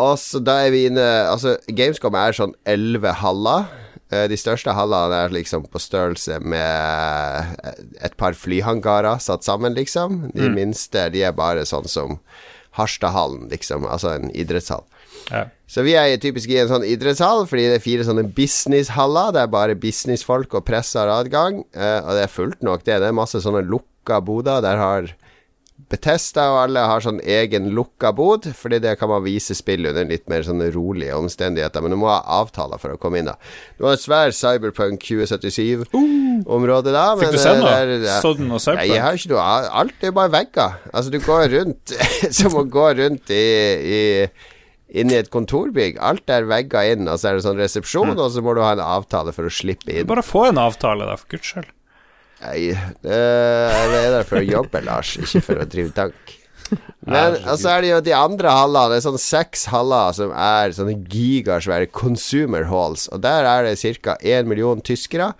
[0.00, 3.68] Og så da er vi inne Altså, Gamescom er sånn elleve haller.
[4.10, 10.30] Eh, De største hallene er liksom på størrelse med et par flyhangarer satt sammen, liksom.
[10.34, 12.18] De minste de er bare sånn som
[12.78, 13.84] Harstadhallen, liksom.
[13.86, 14.82] Altså en idrettshall.
[15.30, 15.46] Ja.
[15.74, 19.32] Så vi er typisk i en sånn idrettshall, fordi det er fire sånne businesshaller.
[19.34, 23.00] Det er bare businessfolk og presse har adgang, eh, og det er fullt nok, det.
[23.02, 24.62] Det er masse sånne lukka boder.
[24.64, 25.14] Der har
[25.90, 30.06] Betesta og alle har sånn egen lukka bod, fordi det kan man vise spill under
[30.08, 31.82] litt mer sånne rolige omstendigheter.
[31.82, 33.34] Men du må ha avtaler for å komme inn, da.
[33.78, 37.04] Du har et svær Cyberpunk 2077-område da.
[37.20, 38.16] Fikk du se eh, noe?
[38.22, 38.86] sånn og Cyberpunk?
[38.86, 39.44] Ja, jeg har ikke noe
[39.82, 40.80] Alt er bare vegger.
[40.92, 41.94] Altså, du går rundt
[42.40, 43.44] som å gå rundt i,
[43.84, 44.00] i
[44.94, 45.98] Inni et kontorbygg.
[45.98, 48.74] Alt er vegga inn, og så er det sånn resepsjon, og så må du ha
[48.76, 50.06] en avtale for å slippe inn.
[50.06, 51.72] Bare få en avtale, da, for guds skyld.
[52.44, 52.60] Nei,
[53.02, 56.34] det, jeg er der for å jobbe, Lars, ikke for å drive tank.
[57.04, 58.94] Men så altså er det jo de andre hallene.
[58.94, 63.76] Det er sånn seks haller som er sånne gigasvære consumer halls, og der er det
[64.04, 64.16] ca.
[64.22, 65.32] én million tyskere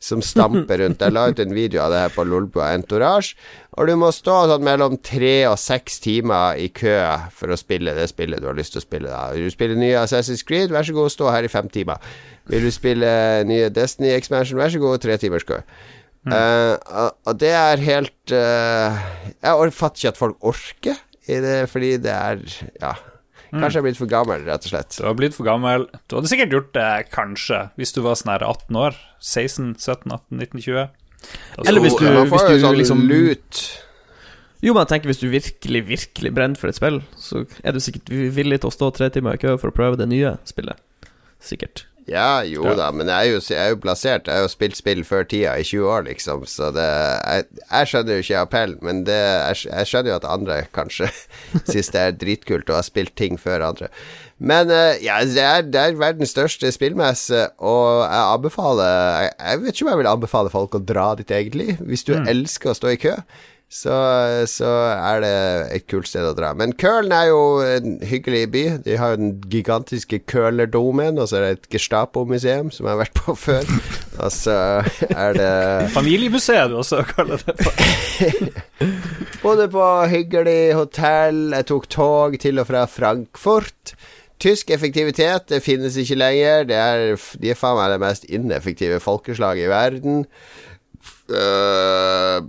[0.00, 1.02] som stamper rundt.
[1.04, 3.34] Jeg la ut en video av det her på Lolbua Entourage.
[3.76, 6.94] Og du må stå sånn mellom tre og seks timer i kø
[7.36, 9.12] for å spille det spillet du har lyst til å spille.
[9.12, 12.00] da Vil du spille nye Assassin's Creed, vær så god, stå her i fem timer.
[12.50, 13.12] Vil du spille
[13.46, 15.60] nye Destiny Expansion, vær så god, tre timers kø.
[16.28, 18.98] Eh, og, og det er helt uh,
[19.40, 20.98] Jeg or- fatter ikke at folk orker
[21.32, 22.42] i det, fordi det er
[22.82, 22.90] Ja.
[23.50, 24.96] Kanskje jeg er blitt for gammel, rett og slett.
[24.96, 25.86] Du har blitt for gammel.
[26.08, 28.98] Du hadde sikkert gjort det, kanskje, hvis du var sånn her 18 år.
[29.20, 30.88] 16, 17, 18, 19, 20.
[31.58, 33.80] Altså, Eller hvis du- Man hvis du sånn liksom- lut
[34.62, 37.78] Jo, men jeg tenker hvis du virkelig, virkelig brenner for et spill, så er du
[37.80, 40.76] sikkert villig til å stå tre timer i kø for å prøve det nye spillet.
[41.40, 41.84] Sikkert.
[42.10, 42.74] Ja, jo Ja.
[42.74, 44.26] da, men jeg er, jo, jeg er jo plassert.
[44.26, 47.90] Jeg har jo spilt spill før tida, i 20 år, liksom, så det Jeg, jeg
[47.92, 51.10] skjønner jo ikke appell, men det, jeg, jeg skjønner jo at andre kanskje
[51.70, 53.88] syns det er dritkult å ha spilt ting før andre.
[54.40, 58.90] Men eh, ja, det er, det er verdens største spillmesse, og jeg anbefaler
[59.26, 61.76] jeg, jeg vet ikke om jeg vil anbefale folk å dra dit, egentlig.
[61.84, 63.14] Hvis du elsker å stå i kø,
[63.70, 63.96] så,
[64.50, 65.34] så er det
[65.76, 66.48] et kult sted å dra.
[66.58, 68.62] Men Køln er jo en hyggelig by.
[68.82, 73.02] De har jo den gigantiske Kølerdomen, og så er det et Gestapo-museum som jeg har
[73.04, 73.70] vært på før.
[74.20, 74.54] Og så
[75.06, 75.52] er det
[75.94, 77.54] Familiemuseet, du også kaller det.
[79.42, 81.38] Bodde på hyggelig hotell.
[81.54, 83.94] Jeg tok tog til og fra Frankfurt.
[84.40, 86.66] tysk effektivitet det finnes ikke lenger.
[86.68, 90.26] Det er, de er faen meg det mest ineffektive folkeslaget i verden.
[91.30, 92.42] Uh,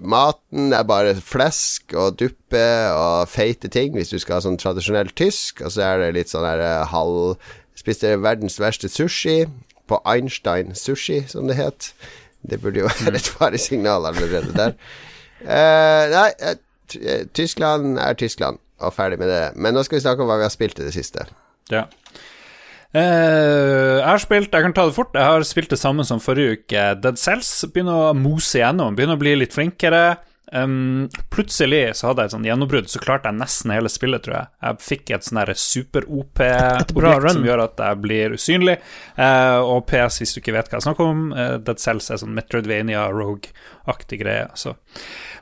[0.00, 2.62] maten er bare flesk og duppe
[2.96, 5.60] og feite ting hvis du skal ha sånn tradisjonell tysk.
[5.64, 7.36] Og så er det litt sånn der uh, halv
[7.82, 9.46] Spiste verdens verste sushi
[9.90, 11.88] på Einstein Sushi, som det het.
[12.44, 14.76] Det burde jo være et faresignal allerede der.
[15.42, 16.28] Uh, nei,
[17.34, 19.42] Tyskland er Tyskland, og ferdig med det.
[19.56, 21.26] Men nå skal vi snakke om hva vi har spilt i det siste.
[21.72, 21.86] Ja.
[22.92, 25.14] Uh, jeg har spilt Jeg kan ta det fort.
[25.16, 26.84] Jeg har spilt det samme som forrige uke.
[27.00, 30.04] Dead Cells begynner å mose gjennom, begynner å bli litt flinkere.
[30.52, 34.34] Um, plutselig så hadde jeg et sånn gjennombrudd, så klarte jeg nesten hele spillet, tror
[34.36, 34.50] jeg.
[34.66, 38.76] Jeg fikk et sånn super-OP-objekt som gjør at jeg blir usynlig.
[39.16, 42.20] Uh, og PS, hvis du ikke vet hva jeg snakker om, uh, Dead Cells er
[42.20, 44.50] sånn Metroidvania Rogue-aktig greie.
[44.60, 44.76] Så.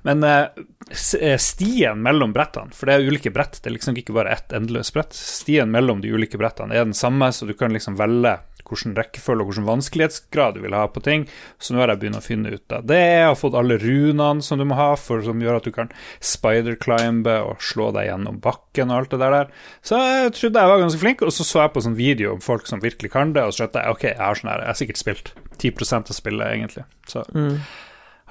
[0.06, 4.32] Men uh, stien mellom brettene, for det er ulike brett, det er liksom ikke bare
[4.36, 7.98] ett endeløst brett, stien mellom de ulike brettene er den samme, så du kan liksom
[8.00, 8.38] velge
[8.70, 11.26] hvilken rekkefølge og hvilken vanskelighetsgrad du vil ha på ting.
[11.58, 13.00] Så nå har jeg begynt å finne ut av det.
[13.00, 15.92] Jeg har fått alle runene som du må ha, for, som gjør at du kan
[16.32, 19.54] spider-climbe og slå deg gjennom bakken og alt det der.
[19.86, 22.44] Så jeg trodde jeg var ganske flink, og så så jeg på sånn video om
[22.44, 24.72] folk som virkelig kan det, og så skjønte jeg ok, jeg har sånn her, jeg
[24.72, 26.86] har sikkert spilt 10 av spillet, egentlig.
[27.10, 27.56] Så mm.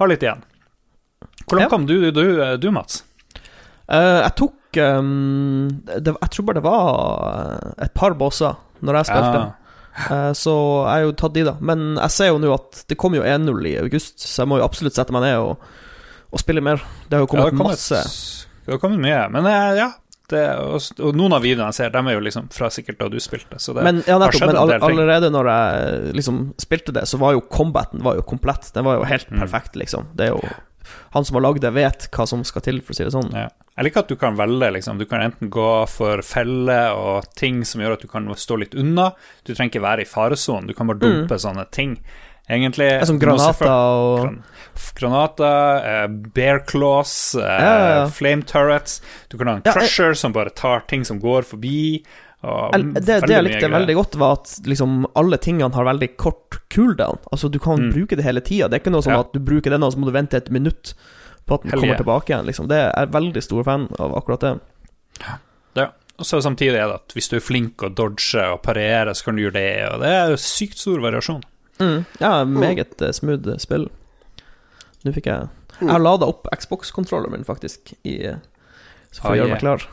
[0.02, 0.48] har litt igjen.
[1.46, 1.70] Hvordan ja.
[1.72, 2.24] kom du, du,
[2.62, 3.04] du Mats?
[3.90, 9.10] Uh, jeg tok um, det, Jeg tror bare det var et par bosser når jeg
[9.10, 9.40] spilte.
[9.42, 9.56] Ja.
[10.00, 10.54] Uh, så
[10.86, 11.56] jeg har jo tatt de, da.
[11.60, 14.60] Men jeg ser jo nå at det kommer jo 1-0 i august, så jeg må
[14.62, 15.66] jo absolutt sette meg ned og,
[16.30, 16.84] og spille mer.
[17.10, 18.04] Det har jo kommet, ja, kommet masse.
[18.64, 19.26] Det har kommet mye.
[19.34, 19.90] Men eh, ja,
[20.30, 23.18] det, og, noen av videoene jeg ser, dem er jo liksom fra sikkert da du
[23.24, 23.60] spilte.
[23.60, 27.36] Så det men, ja, nettopp, men all, allerede når jeg liksom spilte det, så var
[27.36, 28.70] jo combaten var jo komplett.
[28.76, 29.42] Den var jo helt mm.
[29.42, 30.12] perfekt, liksom.
[30.16, 30.56] Det er jo
[31.16, 33.32] Han som har lagd det, vet hva som skal til, for å si det sånn.
[33.36, 33.50] Ja.
[33.80, 34.72] Jeg liker at du kan velge.
[34.76, 34.98] Liksom.
[35.00, 38.76] Du kan enten gå for feller og ting som gjør at du kan stå litt
[38.76, 39.14] unna.
[39.48, 41.44] Du trenger ikke være i faresonen, du kan bare dumpe mm.
[41.46, 41.96] sånne ting.
[42.50, 44.40] Egentlig Som granater og
[44.98, 48.08] Granater, eh, bear claws, eh, ja.
[48.10, 49.02] flame turrets.
[49.30, 52.04] Du kan ha en crusher som bare tar ting som går forbi.
[52.40, 57.20] Det, det jeg likte veldig godt, var at liksom alle tingene har veldig kort cooldown.
[57.34, 57.92] Altså Du kan mm.
[57.98, 58.70] bruke det hele tida.
[58.70, 60.52] Det er ikke noe sånn at du bruker denne, og så må du vente et
[60.54, 60.94] minutt
[61.46, 61.82] på at den Hellige.
[61.82, 62.48] kommer tilbake igjen.
[62.48, 62.72] Liksom.
[62.72, 64.56] Det er jeg veldig stor fan av akkurat det.
[65.26, 65.38] Ja.
[66.20, 69.30] Og så samtidig er det at hvis du er flink å dodge og parere, så
[69.30, 69.70] kan du gjøre det.
[69.88, 71.40] Og det er sykt stor variasjon.
[71.80, 72.02] Mm.
[72.20, 73.14] Ja, meget mm.
[73.16, 73.88] smooth spill.
[75.08, 75.48] Nå fikk jeg
[75.80, 78.18] Jeg har lada opp Xbox-kontrolleren min, faktisk, i,
[79.16, 79.86] så får jeg ah, gjøre meg klar.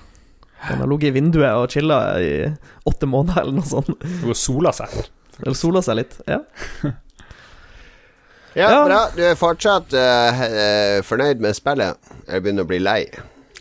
[0.65, 2.31] Den har ligget i vinduet og chilla i
[2.89, 3.93] åtte måneder, eller noe sånt.
[4.27, 4.95] Og sola seg.
[5.43, 6.41] Eller sola seg litt, ja.
[8.57, 9.01] Ja, ja, bra.
[9.13, 10.39] Du er fortsatt uh,
[11.05, 11.99] fornøyd med spillet?
[12.25, 13.03] Jeg begynner å bli lei?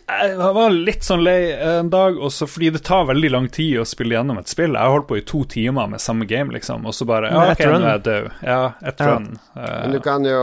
[0.06, 3.86] Jeg var litt sånn lei en dag, også fordi det tar veldig lang tid å
[3.90, 4.76] spille gjennom et spill.
[4.78, 7.46] Jeg har holdt på i to timer med samme game, liksom, og så bare Ja,
[7.56, 8.28] ok, nå er jeg død.
[8.46, 9.08] Ja, et ja.
[9.10, 9.28] run.
[9.58, 10.42] Uh, Men du kan jo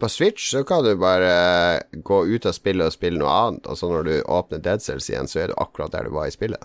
[0.00, 1.32] På Switch så kan du bare
[1.92, 5.10] gå ut av spillet og spille noe annet, og så når du åpner Dead Cells
[5.12, 6.64] igjen, så er du akkurat der du var i spillet.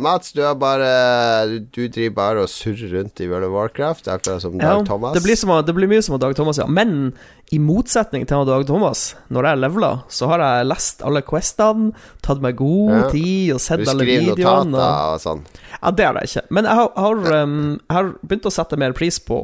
[0.00, 0.86] Mats, du, bare,
[1.70, 5.12] du driver bare og surrer rundt i World of Warcraft, akkurat som Dag ja, Thomas.
[5.14, 6.66] Det blir, som, det blir, mye som Dag Thomas, ja.
[6.66, 7.12] Men
[7.54, 11.92] i motsetning til Dag Thomas, når jeg leveler, så har jeg lest alle questene,
[12.26, 13.04] tatt meg god ja.
[13.14, 14.34] tid og sett alle videoene.
[14.34, 15.46] Du skriver notater og sånn?
[15.76, 16.46] Ja, det har jeg ikke.
[16.58, 19.40] Men jeg har, har, um, jeg har, begynt å sette mer pris på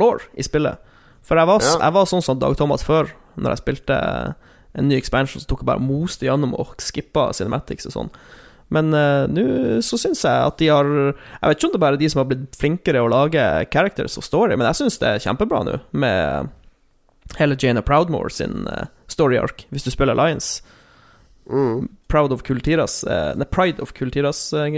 [0.00, 0.80] law i spillet.
[1.28, 1.76] For jeg var, ja.
[1.84, 4.04] jeg var sånn som Dag Thomas før, når jeg spilte
[4.72, 8.14] en ny expansion, så tok jeg bare moste gjennom og skippa cinematics og sånn.
[8.70, 9.44] Men uh, nå
[9.82, 12.22] så syns jeg at de har Jeg vet ikke om det er bare de som
[12.22, 15.78] har blitt flinkere å lage characters og story, men jeg syns det er kjempebra nå,
[15.90, 16.50] med
[17.38, 20.62] hele Jana Proudmore sin uh, story arc, hvis du spiller Alliance.
[21.50, 21.88] Mm.
[22.06, 24.68] Proud of Kultiras uh, Nei, Pride of Kultiras uh,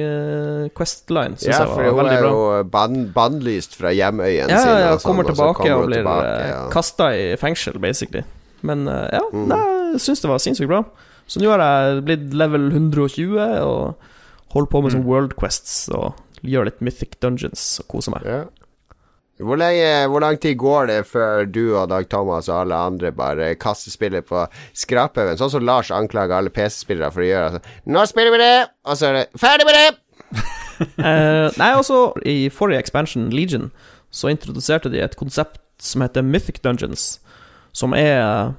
[0.72, 1.36] Questline.
[1.44, 2.36] Ja, for hun er jo
[2.72, 4.76] ban bannlyst fra hjemøyen ja, sin.
[4.86, 6.60] Ja, kommer sånn, tilbake og, og blir tilbake, ja.
[6.72, 8.24] kasta i fengsel, basically.
[8.64, 9.48] Men ja, mm.
[9.50, 9.62] nei,
[9.96, 10.84] jeg syns det var sinnssykt bra.
[11.32, 14.10] Så nå har jeg blitt level 120 og
[14.52, 15.08] holder på med sånn mm.
[15.08, 18.26] World Quests og gjør litt Mythic Dungeons og koser meg.
[18.28, 18.42] Ja.
[19.42, 23.10] Hvor, lenge, hvor, lang tid går det før du og Dag Thomas og alle andre
[23.16, 24.44] bare kaster spillet på
[24.76, 25.38] skraphaugen?
[25.40, 27.48] Sånn som Lars anklager alle PC-spillere for å gjøre.
[27.48, 29.96] Altså, 'Nå spiller vi det!' Og så er det 'Ferdig med det!'
[31.00, 33.72] uh, nei, også i forrige expansion, Legion,
[34.10, 37.20] så introduserte de et konsept som heter Mythic Dungeons,
[37.72, 38.52] som er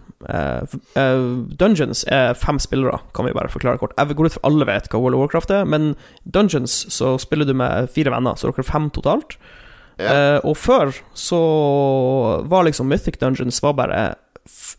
[1.59, 3.93] Dungeons er fem spillere, kan vi bare forklare kort.
[3.97, 5.93] Jeg går ut for alle vet hva World of Warcraft er, men
[6.25, 9.37] Dungeons så spiller du med fire venner, så dere er fem totalt.
[10.01, 10.13] Ja.
[10.39, 11.39] Uh, og før så
[12.49, 14.03] var liksom Mythic Dungeons var bare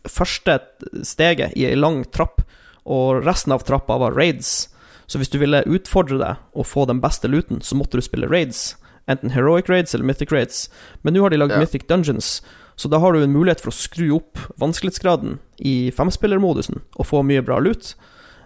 [0.05, 0.59] første
[1.07, 2.43] steget i ei lang trapp,
[2.85, 4.67] og resten av trappa var raids.
[5.07, 8.29] Så hvis du ville utfordre deg og få den beste luten, så måtte du spille
[8.29, 8.75] raids.
[9.09, 10.67] Enten heroic raids eller mythic raids.
[11.03, 11.59] Men nå har de lagd Ja.
[11.61, 12.41] mythic dungeons,
[12.75, 17.21] så da har du en mulighet for å skru opp vanskelighetsgraden i femspillermodusen og få
[17.23, 17.93] mye bra loot.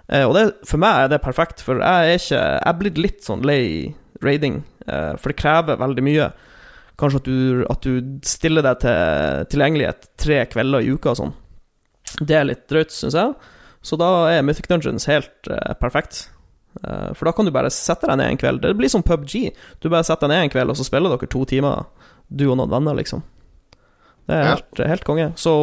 [0.08, 3.02] Eh, og det, for meg er det perfekt, for jeg er ikke Jeg er blitt
[3.02, 6.32] litt sånn lei raiding, eh, for det krever veldig mye.
[7.00, 11.38] Kanskje at du, at du stiller deg til tilgjengelighet tre kvelder i uka og sånn.
[12.20, 13.34] Det er litt drøyt, syns jeg.
[13.86, 16.28] Så da er Mythic Dungeons helt eh, perfekt.
[16.84, 18.62] Eh, for da kan du bare sette deg ned en kveld.
[18.66, 19.54] Det blir som PubG.
[19.80, 21.88] Du bare setter deg ned en kveld, og så spiller dere to timer,
[22.28, 23.24] du og noen venner, liksom.
[24.30, 25.32] Det er helt, helt konge.
[25.40, 25.54] Så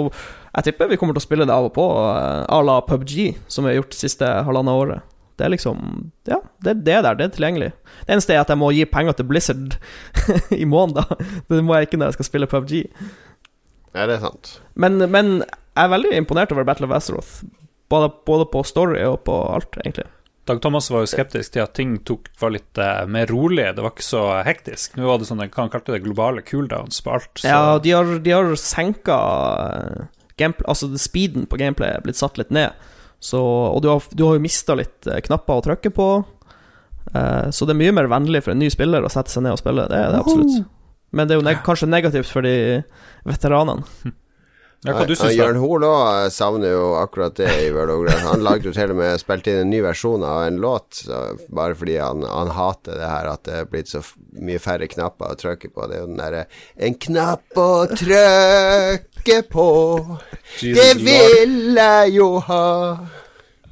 [0.57, 1.85] jeg tipper vi kommer til å spille det av og på,
[2.17, 5.13] eh, à la PubG, som vi har gjort det siste halvannet året.
[5.37, 5.81] Det er liksom
[6.27, 7.19] Ja, det, det er der.
[7.19, 7.69] Det er tilgjengelig.
[8.07, 9.77] Det eneste er at jeg må gi penger til Blizzard
[10.63, 11.05] i måneden.
[11.51, 12.75] Det må jeg ikke når jeg skal spille PubG.
[13.93, 14.57] Ja, det er sant.
[14.75, 17.45] Men, men jeg er veldig imponert over Battle of Azeroth.
[17.93, 20.09] Både, både på story og på alt, egentlig.
[20.47, 23.83] Dag Thomas var jo skeptisk til at ting tok, var litt uh, mer rolig, det
[23.83, 24.95] var ikke så hektisk.
[24.95, 27.33] Nå var det sånn, han kalte det globale cooldowns på alt.
[27.43, 29.17] Så Ja, de har, de har senka
[30.39, 32.77] gameplay, Altså speeden på gameplay er blitt satt litt ned.
[33.19, 36.09] Så, og du har, du har jo mista litt eh, knapper å trykke på.
[37.17, 39.57] uh, så det er mye mer vennlig for en ny spiller å sette seg ned
[39.57, 39.89] og spille.
[39.91, 40.71] Det er det absolutt.
[41.17, 42.85] Men det er jo neg kanskje negativt for de
[43.27, 43.83] veteranene.
[44.85, 48.11] Jørn Hoel òg savner jo akkurat det i World.
[48.23, 51.23] Han lagde jo til og med spilt inn en ny versjon av en låt, så
[51.49, 54.03] bare fordi han, han hater det her at det er blitt så
[54.37, 55.89] mye færre knapper å trykke på.
[55.91, 56.45] Det er jo den derre
[56.77, 59.69] En knapp å trykke på,
[60.63, 62.65] det vil jeg jo ha.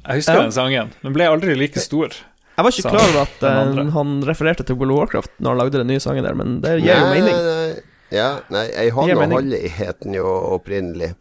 [0.05, 0.91] Jeg husker den sangen.
[1.01, 2.11] Den ble aldri like stor.
[2.55, 5.59] Jeg var ikke klar over at eh, han refererte til World of Warcraft når han
[5.59, 7.35] lagde den nye sangen der, men det gir jo Nei, mening.
[7.35, 7.94] nei, nei.
[8.15, 9.53] Ja, nei, jeg hånd holder mening.
[9.59, 11.13] i het den jo opprinnelig.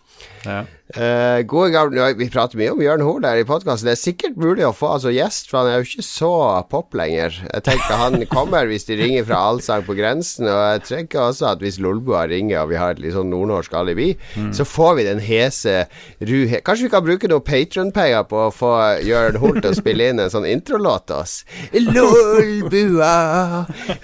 [0.44, 0.64] Ja.
[0.94, 3.88] Eh, gode gamle Vi prater mye om Jørn Hoel her i podkasten.
[3.88, 6.32] Det er sikkert mulig å få altså, gjest, for han er jo ikke så
[6.70, 7.38] pop lenger.
[7.48, 11.48] Jeg tenker Han kommer hvis de ringer fra Allsang på grensen, og jeg tenker også
[11.54, 14.12] at hvis Lolbua ringer og vi har et litt sånn nordnorsk alibi,
[14.54, 15.86] så får vi den hese
[16.20, 16.36] ru...
[16.60, 18.74] Kanskje vi kan bruke noe Patron-penger på å få
[19.08, 21.40] Jørn Hoel til å spille inn en sånn introlåt til oss?
[21.94, 23.16] Lolbua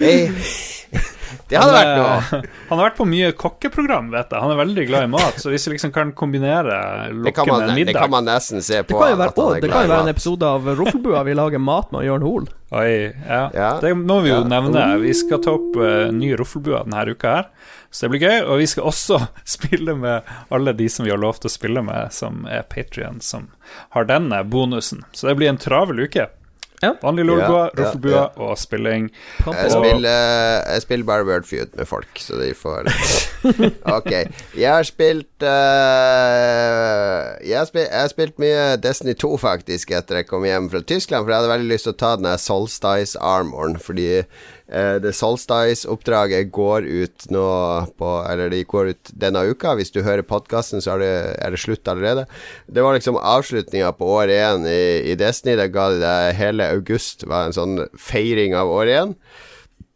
[0.01, 0.49] eh,
[1.49, 2.15] Det hadde vært noe.
[2.31, 4.41] Han, eh, har vært på mye kokkeprogram, vet jeg.
[4.43, 6.77] Han er veldig glad i mat, så hvis vi liksom kan kombinere
[7.09, 8.99] Det lokke kan, med man, det kan man nesten se Det på.
[9.01, 11.91] kan jo være, å, det kan jo være en episode av Roffelbua vi lager mat
[11.95, 12.47] med Jørn Hoel.
[12.71, 12.91] Oi,
[13.27, 13.41] ja.
[13.53, 13.71] Ja.
[13.83, 14.47] Det må vi jo Ja.
[14.47, 14.85] nevne.
[15.03, 17.49] Vi skal ta opp uh, ny Roffelbua denne uka her,
[17.91, 18.37] så det blir gøy.
[18.47, 19.19] Og vi skal også
[19.57, 23.19] spille med alle de som vi har lov til å spille med, som er Patrion,
[23.21, 23.49] som
[23.95, 25.03] har denne bonusen.
[25.11, 26.29] Så det blir en travel uke.
[26.81, 26.95] Ja.
[27.01, 28.21] Vanlig Lolbua, Ja, ja, ja.
[28.41, 29.11] og spilling.
[29.45, 32.89] Jeg spiller, jeg spiller bare Wordfeud med folk, så de får
[33.97, 34.11] Ok.
[34.57, 40.21] Jeg har spilt uh, jeg, har spilt, jeg har spilt mye Destiny 2, faktisk, etter
[40.21, 41.25] jeg kom hjem fra Tyskland.
[41.25, 44.23] For jeg hadde veldig lyst til å ta den der Solstice Armoren, fordi
[44.71, 47.45] eh, det Solstice-oppdraget går ut nå
[47.99, 49.75] på Eller de går ut denne uka.
[49.75, 52.25] Hvis du hører podkasten, så er det, er det slutt allerede.
[52.67, 55.57] Det var liksom avslutninga på år én i, i Destiny.
[55.59, 59.15] Det ga de deg hele august var en sånn feiring av år én.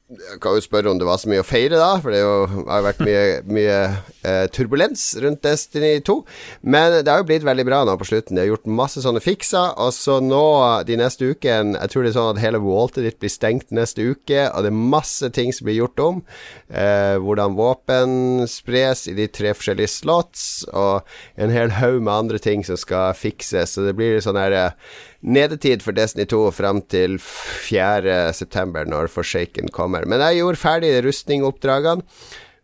[0.05, 2.33] Jeg kan jo spørre om det var så mye å feire, da, for det jo,
[2.67, 3.21] har jo vært mye,
[3.57, 3.77] mye
[4.21, 6.15] eh, turbulens rundt Destiny 2.
[6.61, 8.37] Men det har jo blitt veldig bra nå på slutten.
[8.37, 10.43] De har gjort masse sånne fikser, og så nå
[10.85, 14.05] de neste ukene Jeg tror det er sånn at hele vaultet ditt blir stengt neste
[14.05, 16.21] uke, og det er masse ting som blir gjort om.
[16.69, 18.15] Eh, hvordan våpen
[18.51, 21.01] spres i de tre forskjellige slots, og
[21.41, 23.73] en hel haug med andre ting som skal fikses.
[23.73, 29.71] Så det blir sånn her eh, Nedetid for Destiny 2 fram til 4.9, når Forsaken
[29.73, 30.05] kommer.
[30.05, 32.05] Men jeg gjorde ferdig rustningoppdragene.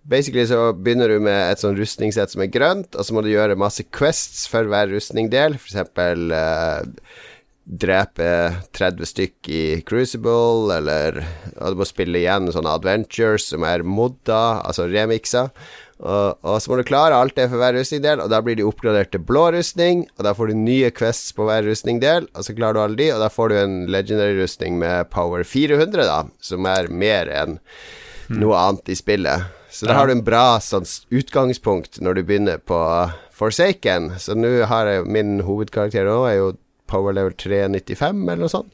[0.01, 3.29] Basically så begynner du med et sånn rustningssett som er grønt, og så må du
[3.29, 5.59] gjøre masse quests for hver rustningdel.
[5.61, 7.11] For eksempel eh,
[7.65, 8.29] drepe
[8.73, 11.21] 30 stykk i Crucible, eller
[11.55, 15.53] og du må spille igjen sånne adventures som er modda, altså remixer.
[16.01, 18.65] Og, og så må du klare alt det for hver rustningdel, og da blir de
[18.65, 20.07] oppgradert til blå rustning.
[20.17, 23.09] Og da får du nye quests på hver rustningdel, og så klarer du alle de,
[23.13, 27.59] og da får du en legendary rustning med power 400, da, som er mer enn
[28.31, 29.49] noe annet i spillet.
[29.71, 32.79] Så da har du en bra sånn utgangspunkt når du begynner på
[33.35, 34.11] Forsaken.
[34.19, 36.51] Så nå har jeg min hovedkarakter nå er jo
[36.91, 38.73] power level 395, eller noe sånt.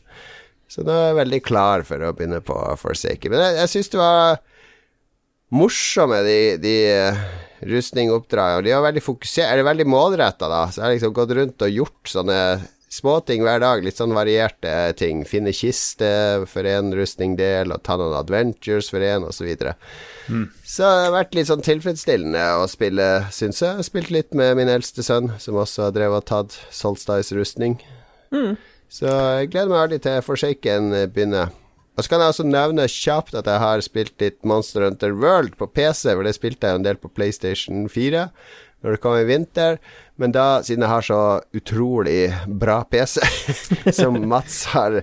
[0.67, 3.33] Så nå er jeg veldig klar for å begynne på Forsaken.
[3.33, 4.39] Men jeg, jeg syns det var
[5.53, 7.19] morsomme, de, de eh,
[7.67, 8.65] rustningoppdragene.
[8.67, 10.65] De er veldig fokusert, eller veldig målretta, da.
[10.71, 12.41] Så jeg har liksom gått rundt og gjort sånne
[12.97, 13.83] småting hver dag.
[13.83, 15.23] Litt sånn varierte ting.
[15.27, 16.09] Finne kiste
[16.49, 19.39] for én rustningdel, og ta noen adventures for én, osv.
[19.39, 19.75] Så, videre.
[20.65, 23.69] så det har vært litt sånn tilfredsstillende å spille, syns jeg.
[23.69, 27.79] Jeg har spilt litt med min eldste sønn, som også har drevet og tatt Solstice-rustning.
[28.91, 31.55] Så jeg gleder meg veldig til Forsaken begynner.
[31.97, 35.57] Og så kan jeg også nevne kjapt at jeg har spilt litt Monster Hunter World
[35.57, 38.27] på PC, for det spilte jeg en del på PlayStation 4
[38.85, 39.79] når det kom i vinter.
[40.17, 41.19] Men da, siden jeg har så
[41.57, 42.29] utrolig
[42.61, 43.19] bra PC,
[43.99, 44.99] som Mats har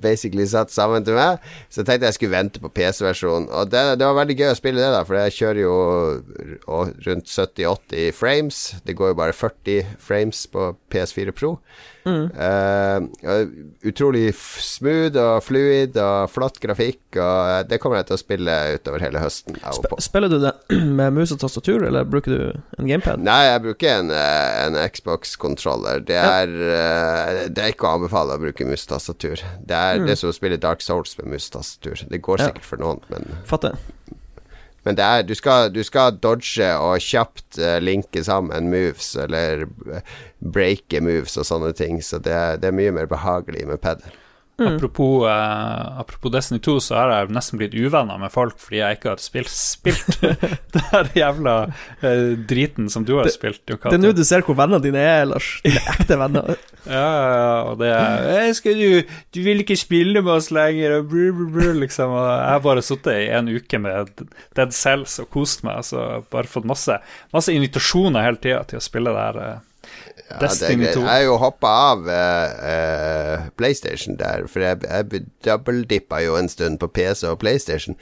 [0.00, 3.50] basically satt sammen til meg, så tenkte jeg skulle vente på PC-versjonen.
[3.52, 5.76] Og det, det, var veldig gøy å spille det, da, for jeg kjører jo
[7.08, 8.62] rundt 70-80 frames.
[8.88, 11.56] Det går jo bare 40 frames på PS4 Pro.
[12.08, 13.08] Mm.
[13.18, 18.56] Uh, utrolig smooth og fluid og flott grafikk, og det kommer jeg til å spille
[18.78, 19.58] utover hele høsten.
[19.60, 20.54] Sp spiller du det
[20.98, 23.22] med mus og tastatur, eller bruker du en gamepad?
[23.24, 26.04] Nei, jeg bruker en, eh, en Xbox-kontroller.
[26.08, 26.42] Det, ja.
[26.48, 29.44] uh, det, er ikke å anbefale å bruke mus og tastatur.
[29.60, 30.08] Det er mm.
[30.10, 32.06] det som å spille Dark Souls med mus og tastatur.
[32.08, 32.70] Det går sikkert ja.
[32.72, 33.78] for noen, men Fatter.
[34.88, 39.66] Men det er, du, skal, du skal dodge og kjapt uh, linke sammen moves, eller
[40.40, 44.16] breake moves og sånne ting, så det, det er mye mer behagelig med padel.
[44.58, 44.74] Mm.
[44.74, 48.96] Apropos, uh, apropos, Destiny 2, så har jeg nesten blitt uvenner med folk fordi jeg
[48.96, 50.24] ikke har spilt, spilt
[50.90, 51.52] her jævla
[52.02, 53.62] uh, driten som du har det, spilt.
[53.68, 55.52] Det er nå du ser hvor vennene dine er, Lars.
[55.62, 56.58] Dine ekte venner.
[56.96, 57.06] ja,
[57.68, 61.54] og det er skal du, du vil ikke spille med oss lenger, og brr, brr,
[61.54, 62.18] brr, liksom.
[62.18, 64.26] Og jeg har bare sittet i en uke med
[64.58, 65.86] Dead Cells og kost meg.
[65.86, 66.98] så bare fått masse,
[67.34, 69.38] masse invitasjoner hele tida til å spille det her.
[69.38, 69.67] Uh,
[70.28, 71.00] ja, Destiny 2.
[71.00, 76.80] Jeg har jo hoppa av uh, PlayStation der, for jeg, jeg doubledippa jo en stund
[76.82, 77.96] på PC og PlayStation.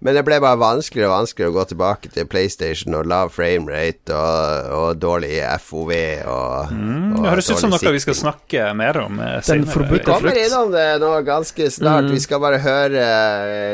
[0.00, 4.16] Men det ble bare vanskeligere og vanskeligere å gå tilbake til PlayStation og lav framerate
[4.16, 5.32] og, og dårlig
[5.64, 9.46] FOV og, mm, og Det høres ut som noe vi skal snakke mer om senere.
[9.50, 10.12] Den forbudte frukt.
[10.12, 12.10] Kommer innom det nå ganske snart.
[12.10, 12.14] Mm.
[12.16, 13.08] Vi skal bare høre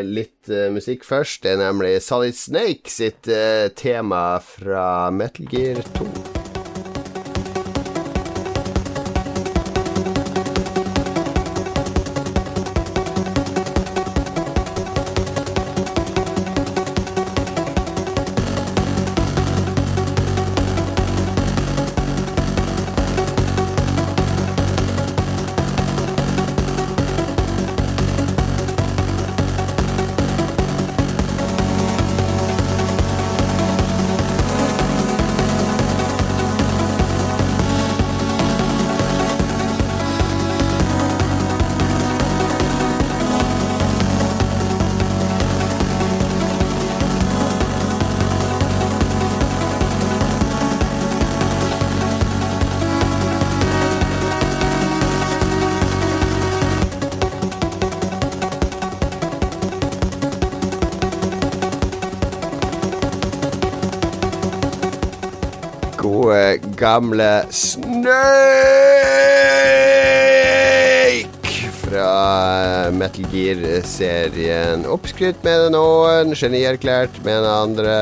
[0.07, 1.43] litt uh, musikk først.
[1.47, 3.29] Det er nemlig Solid Snake sitt
[3.77, 6.36] tema fra Metal Gear 2.
[66.77, 67.97] gamle Snake
[71.81, 74.85] fra Metal Gear-serien.
[74.91, 77.95] Oppskrytt med noen, genierklært med den andre.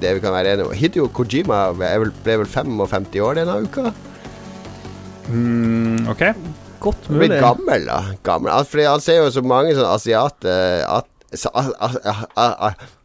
[0.00, 1.90] Det vi kan være enige om Hideo Kojima ble
[2.24, 3.92] vel 55 år denne uka?
[5.28, 6.22] Mm, ok.
[6.86, 7.40] Godt mulig.
[7.42, 8.00] Gammel, da.
[8.26, 8.52] Gammel.
[8.70, 11.08] Fordi han ser jo så mange sånne asiater at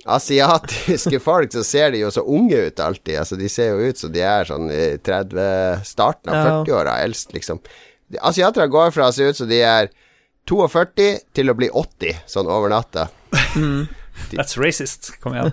[0.05, 3.19] asiatiske folk, så ser de jo så unge ut alltid.
[3.21, 7.33] Altså, de ser jo ut som de er sånn i 30 starten av 40-åra, eldst,
[7.35, 7.61] liksom.
[8.19, 9.91] Asiatere går fra å se ut som de er
[10.49, 13.07] 42 til å bli 80, sånn over natta.
[13.55, 13.87] Mm.
[14.31, 15.13] That's racist.
[15.23, 15.51] Kom igjen.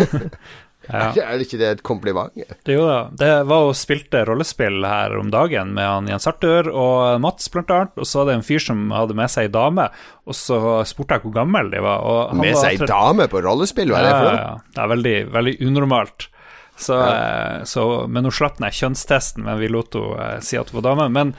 [0.90, 1.10] Ja.
[1.30, 2.34] Er det ikke det et kompliment?
[2.34, 7.20] Det, jo det var og spilte rollespill her om dagen med han Jens Arthur og
[7.22, 7.94] Mats, blant annet.
[8.00, 9.86] Og så hadde det en fyr som hadde med seg ei dame,
[10.26, 12.34] og så spurte jeg hvor gammel de var.
[12.38, 14.36] med seg ei dame på rollespill, hva er det for noe?
[14.36, 14.74] Ja, ja.
[14.74, 16.30] Det er veldig, veldig unormalt.
[16.80, 17.56] Så, ja.
[17.56, 20.80] Eh, så, men hun slapp ned kjønnstesten, men vi lot henne eh, si at hun
[20.80, 21.08] var dame.
[21.12, 21.34] Men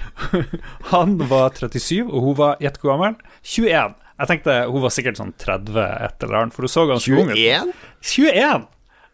[0.94, 3.18] han var 37, og hun var gjett hvor gammel?
[3.44, 3.98] 21.
[4.22, 7.32] Jeg tenkte hun var sikkert sånn 30 et eller annet, for hun så ganske ung
[7.32, 7.38] ut.
[7.38, 7.72] 21?
[8.12, 8.68] 21?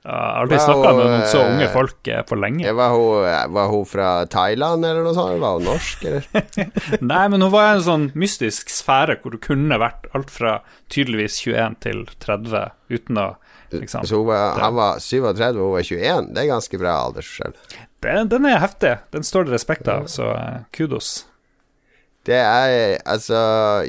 [0.09, 2.71] Jeg har aldri snakka med noen så unge folk eh, for lenge.
[2.77, 5.41] Var hun, var hun, fra Thailand eller noe sånt?
[5.43, 6.45] Var hun norsk, eller?
[7.13, 10.59] Nei, men hun var i en sånn mystisk sfære hvor du kunne vært alt fra
[10.93, 13.29] tydeligvis 21 til 30 uten å
[13.75, 16.31] liksom Så var, han var 37 og hun var 21?
[16.33, 17.59] Det er ganske bra aldersforskjell.
[18.05, 18.95] Den, den er heftig.
[19.13, 20.31] Den står det respekt av, så
[20.73, 21.28] kudos.
[22.29, 23.39] Det er altså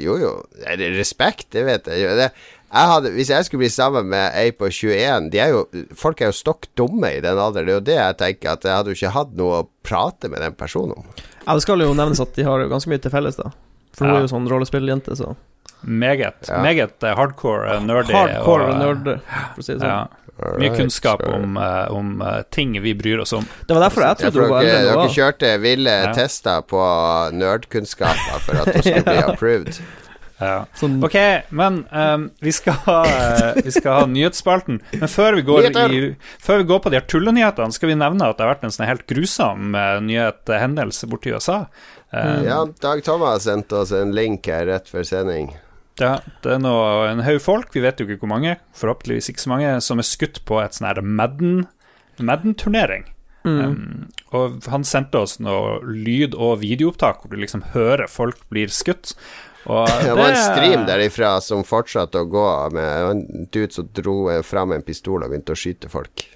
[0.00, 0.32] Jo, jo.
[0.64, 1.50] Er det respekt?
[1.52, 2.16] Det vet jeg.
[2.18, 2.30] Det,
[2.70, 5.64] jeg hadde, hvis jeg skulle bli sammen med ei på 21 de er jo,
[5.98, 7.66] Folk er jo stokk dumme i den alderen.
[7.66, 10.30] Det er jo det jeg tenker, at jeg hadde jo ikke hatt noe å prate
[10.30, 11.10] med den personen om.
[11.42, 13.50] Ja, det skal jo nevnes at de har jo ganske mye til felles, da.
[13.98, 14.20] For hun ja.
[14.20, 15.34] er jo sånn rollespilljente, så
[15.80, 16.48] Meget.
[16.48, 16.60] Ja.
[16.60, 18.12] Meget hardcore nerdy.
[18.12, 19.88] Hardcore og, nerd, for å si det sånn.
[19.88, 20.29] Ja.
[20.40, 21.34] Mye Alright, kunnskap sure.
[21.36, 23.44] om, eh, om eh, ting vi bryr oss om.
[23.68, 26.12] Det var derfor jeg trodde ja, dere, dere kjørte ville Ja.
[26.16, 26.80] tester på
[27.36, 29.80] nerdkunnskaper for at det skulle bli approved.
[30.40, 30.64] Ja.
[30.72, 31.16] Sånn, Ok,
[31.52, 34.78] men um, vi, skal ha, eh, vi skal ha nyhetsspalten.
[34.96, 36.00] Men før vi, går i,
[36.40, 38.72] før vi går på de her tullenyhetene, skal vi nevne at det har vært en
[38.72, 41.66] sånn helt grusom uh, nyhethendelse borti USA.
[42.14, 45.52] Um, Ja, Dag Thomas sendte oss en link her rett før sending.
[46.00, 46.74] Ja, det er nå
[47.06, 50.08] en haug folk, vi vet jo ikke hvor mange, forhåpentligvis ikke så mange, som er
[50.08, 51.66] skutt på et sånn her Madden
[52.20, 53.06] Madden-turnering.
[53.44, 53.60] mm.
[53.60, 58.72] Um, og han sendte oss noe lyd- og videoopptak hvor du liksom hører folk blir
[58.72, 59.14] skutt.
[59.68, 64.22] Og Det var en stream derifra som fortsatte å gå med en dude som dro
[64.46, 66.26] fram en pistol og begynte å skyte folk.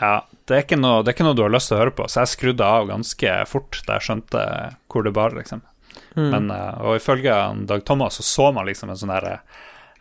[0.00, 2.06] Ja, det er, noe, det er ikke noe du har lyst til å høre på,
[2.10, 4.42] så jeg skrudde av ganske fort da jeg skjønte
[4.90, 5.62] hvor det bar, liksom.
[6.14, 6.30] Mm.
[6.30, 7.34] Men, eh, og ifølge
[7.66, 9.28] Dag Thomas så så man liksom en sånn der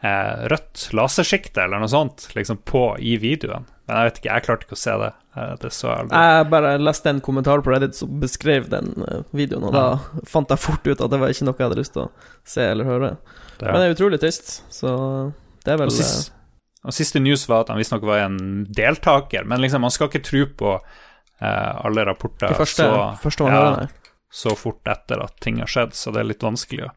[0.04, 3.66] eh, rødt lasersjikte eller noe sånt liksom på i videoen.
[3.88, 5.12] Men jeg vet ikke, jeg klarte ikke å se det.
[5.36, 8.94] Eh, Det så jeg bare leste en kommentar på Reddit som beskrev den
[9.36, 9.86] videoen, og da
[10.34, 12.12] fant jeg fort ut at det var ikke noe jeg hadde lyst til å
[12.46, 13.16] se eller høre.
[13.58, 14.94] Det, Men det er utrolig trist, så
[15.64, 16.34] det er vel og, sist,
[16.84, 20.24] og siste news var at han visstnok var en deltaker, men liksom man skal ikke
[20.26, 23.88] tro på eh, alle rapporter De første, så, første man ja.
[24.34, 26.92] Så fort etter at ting har skjedd, så det er litt vanskelig å,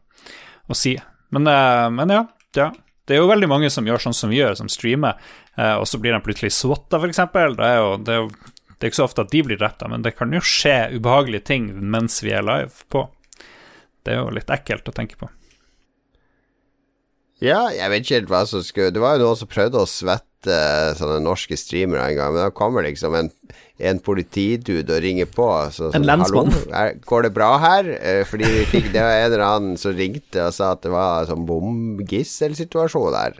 [0.73, 0.95] å si.
[1.29, 2.23] Men, eh, men ja,
[2.57, 2.71] ja,
[3.07, 5.19] det er jo veldig mange som gjør sånn som vi gjør, som streamer,
[5.55, 7.21] eh, og så blir de plutselig swatta, f.eks.
[7.31, 9.85] Det er jo det er, jo, det er ikke så ofte at de blir drept,
[9.91, 13.05] men det kan jo skje ubehagelige ting mens vi er live på.
[14.03, 15.29] Det er jo litt ekkelt å tenke på.
[17.43, 19.89] Ja, jeg vet ikke helt hva som skulle Det var jo noen som prøvde å
[19.89, 23.29] svette eh, sånne norske streamere en gang, men da kommer liksom en,
[23.77, 25.47] en politidude og ringer på.
[25.73, 26.55] Så, En sånn, lensmann.
[26.71, 27.91] Er, går det bra her?
[27.97, 30.93] Eh, fordi vi fikk, det var en eller annen som ringte og sa at det
[30.93, 33.39] var sånn bomgisselsituasjon der.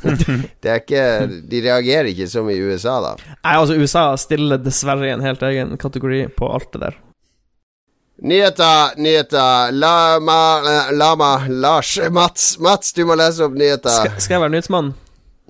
[0.62, 1.04] det er ikke
[1.50, 3.14] De reagerer ikke som i USA, da.
[3.36, 7.00] Nei, altså, USA stiller dessverre i en helt egen kategori på alt det der.
[8.22, 9.72] Nyheter, nyheter.
[9.72, 12.58] Lama, eh, Lama, Lars, Mats.
[12.58, 13.94] Mats, du må lese opp nyheter.
[13.94, 14.90] Skal, skal jeg være nyhetsmann?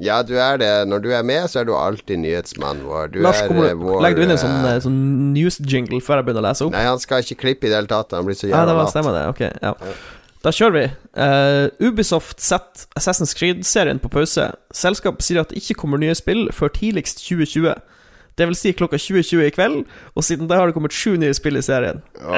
[0.01, 0.71] Ja, du er det.
[0.89, 3.11] Når du er med, så er du alltid nyhetsmannen vår.
[3.13, 5.01] Du Lars, er kommer eh, du, vår legger du inn en sånn, eh, eh, sånn
[5.35, 6.73] news-jingle før jeg begynner å lese opp?
[6.73, 8.17] Nei, han skal ikke klippe i det hele tatt.
[8.17, 8.95] Han blir så Ja, det var, lat.
[8.95, 9.27] stemmer det.
[9.35, 9.75] Ok, ja.
[10.41, 10.87] Da kjører vi.
[11.21, 14.47] Uh, Ubisoft setter Assassin's Creed-serien på pause.
[14.73, 17.77] Selskapet sier at det ikke kommer nye spill før tidligst 2020.
[18.41, 19.83] Det vil si klokka 2020 i kveld,
[20.17, 22.01] og siden da har det kommet sju nye spill i serien.
[22.25, 22.33] Oh.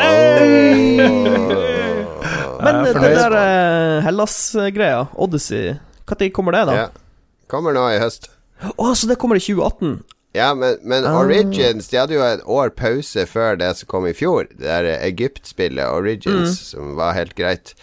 [2.62, 5.76] Men eh, det der uh, Hellas-greia, Odyssey,
[6.10, 6.74] når kommer det, da?
[6.80, 7.01] Ja.
[7.52, 8.30] Kommer nå i høst.
[8.78, 9.96] Å, så det kommer i 2018?
[10.32, 11.18] Ja, men, men Ah.
[11.20, 14.46] Origins De hadde jo et år pause før det som kom i fjor.
[14.48, 16.62] Det der Egypt-spillet Origins, Mm.
[16.70, 17.74] som var helt greit.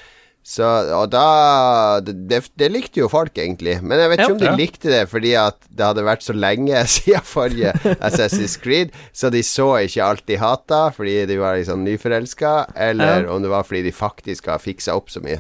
[0.50, 0.66] Så,
[0.98, 3.76] og da det, det, det likte jo folk, egentlig.
[3.84, 4.34] Men jeg vet ikke Ja.
[4.34, 4.56] om de Ja.
[4.58, 7.74] likte det fordi at det hadde vært så lenge siden forrige
[8.08, 13.28] Assassin's Creed, så de så ikke alt de hata fordi de var liksom nyforelska, eller
[13.28, 13.32] Ja.
[13.36, 15.38] om det var fordi de faktisk har fiksa opp så mye.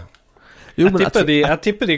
[0.80, 1.95] Jo, Jeg men jeg tipper, tror- de, jeg tipper de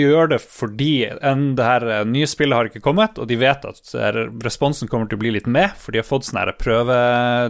[0.00, 3.66] gjør det fordi en, det her eh, nye spillet har ikke kommet, og de vet
[3.68, 6.54] at eh, responsen kommer til å bli litt med, for de har fått sånne her
[6.56, 6.96] prøve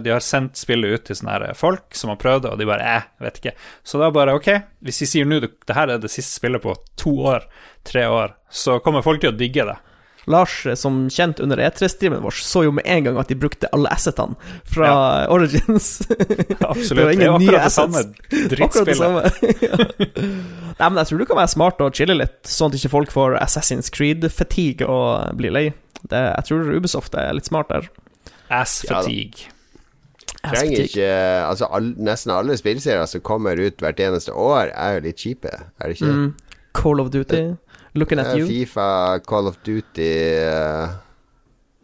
[0.03, 2.67] De har sendt spillet ut til sånne her folk som har prøvd det, og de
[2.67, 3.55] bare eh, vet ikke.
[3.87, 4.51] Så da bare ok,
[4.83, 7.47] hvis de sier nå det her er det siste spillet på to år,
[7.87, 9.79] tre år, så kommer folk til å digge det.
[10.25, 13.69] Lars, eh, som kjent under E3-streamen vår, så jo med en gang at de brukte
[13.75, 14.37] alle assetene
[14.69, 14.93] fra
[15.33, 16.01] Origins.
[16.59, 16.97] Absolutt.
[16.97, 20.03] Det var ingen er nye akkurat det samme Akkurat det drittspillet.
[20.79, 23.13] Nei, men jeg tror du kan være smart og chille litt, sånn at ikke folk
[23.13, 25.65] får Assassin's Creed-fatigue og blir lei.
[26.03, 27.91] Det, jeg tror Ubisoft er litt smart der.
[28.53, 28.99] Ass Ja
[30.43, 31.11] Trenger ikke
[31.47, 35.53] Altså all, Nesten alle spillserier som kommer ut hvert eneste år, er jo litt kjipe,
[35.53, 36.11] er det ikke?
[36.11, 36.59] Mm.
[36.75, 37.53] Call of Duty,
[37.93, 38.47] Looking at Eh, You.
[38.49, 40.09] Fifa, Call of Duty
[40.41, 40.95] uh,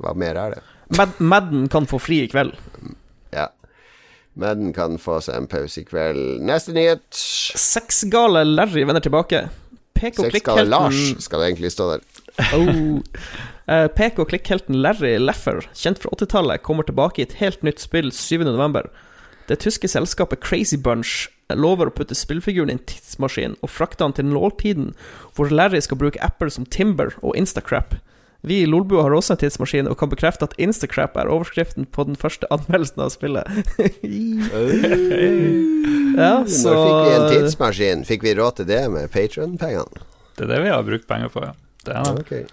[0.02, 0.64] Hva mer er det?
[0.98, 2.56] Mad Madden kan få fri i kveld.
[3.36, 3.48] Ja.
[4.40, 6.40] Madden kan få seg en pause i kveld.
[6.42, 7.04] Neste nyhet.
[7.14, 9.44] Sexgale Larry vender tilbake.
[10.00, 12.06] Pek og Sexgale Lars skal det egentlig stå der.
[12.56, 13.02] oh.
[13.70, 17.84] Eh, Pek og klikkhelten Larry Leffer, kjent fra 80-tallet, kommer tilbake i et helt nytt
[17.84, 18.88] spill 7.11.
[19.52, 24.14] Det tyske selskapet Crazy Bunch lover å putte spillfiguren i en tidsmaskin og frakte han
[24.18, 24.94] til nåltiden,
[25.36, 27.96] hvor Larry skal bruke apper som Timber og Instacrap.
[28.42, 32.06] Vi i Lolbua har også en tidsmaskin og kan bekrefte at Instacrap er overskriften på
[32.08, 33.44] den første anmeldelsen av spillet.
[36.16, 38.06] ja, så Når fikk vi en tidsmaskin?
[38.08, 40.06] Fikk vi råd til det med Patron-pengene?
[40.40, 41.52] Det er det vi har brukt penger på, ja.
[41.84, 42.24] Det er det.
[42.24, 42.44] Okay.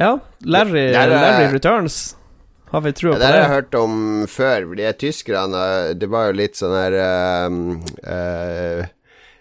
[0.00, 2.16] Ja, Larry, Larry Returns.
[2.70, 3.94] Har vi trua på det har jeg hørt om
[4.30, 4.68] før.
[4.70, 5.62] Fordi tyskerne
[5.98, 6.96] Det var jo litt sånn her
[7.50, 7.56] um,
[8.06, 8.84] uh,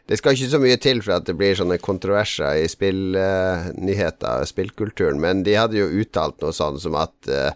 [0.10, 5.22] Det skal ikke så mye til for at det blir sånne kontroverser i spillnyheter, spillkulturen,
[5.22, 7.54] men de hadde jo uttalt noe sånn som at uh,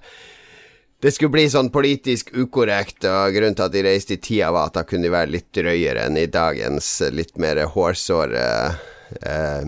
[1.02, 4.70] det skulle bli sånn politisk ukorrekt, og grunnen til at de reiste i tida, var
[4.70, 9.66] at da kunne de være litt drøyere enn i dagens litt mer hårsåre uh,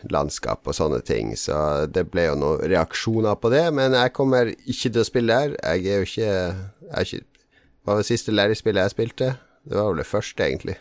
[0.00, 1.36] metoo-landskap og sånne ting.
[1.36, 5.34] Så det ble jo noen reaksjoner på det, men jeg kommer ikke til å spille
[5.34, 5.56] der.
[5.76, 6.54] Jeg er jo ikke, jeg
[6.90, 7.24] er ikke
[7.80, 9.36] Hva var det siste lærerspillet jeg spilte?
[9.64, 10.76] Det var vel det første, egentlig.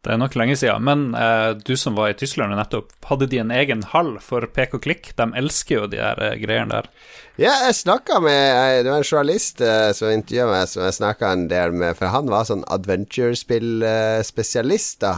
[0.00, 3.38] Det er nok lenge siden, men eh, du som var i Tyskland nettopp, hadde de
[3.42, 5.12] en egen hall for pek og klikk?
[5.18, 6.88] De elsker jo de der eh, greiene der.
[7.36, 11.26] Ja, jeg snakka med Det var en journalist eh, som intervjua meg, som jeg snakka
[11.30, 15.14] en del med, for han var sånn adventure-spill-spesialist, da.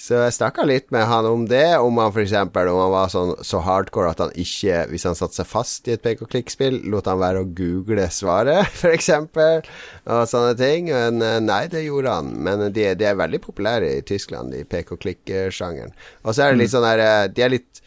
[0.00, 2.32] Så jeg snakka litt med han om det, om han f.eks.
[2.32, 5.92] om han var sånn så hardcore at han ikke, hvis han satte seg fast i
[5.92, 10.88] et pek og klikk-spill, lot han være å google svaret, f.eks., og sånne ting.
[10.88, 12.32] Men eh, nei, det gjorde han.
[12.48, 15.92] Men de, de er veldig populære i Tyskland, i pek og klikk-sjangeren.
[16.24, 17.84] Og så er det litt sånn der eh, De er litt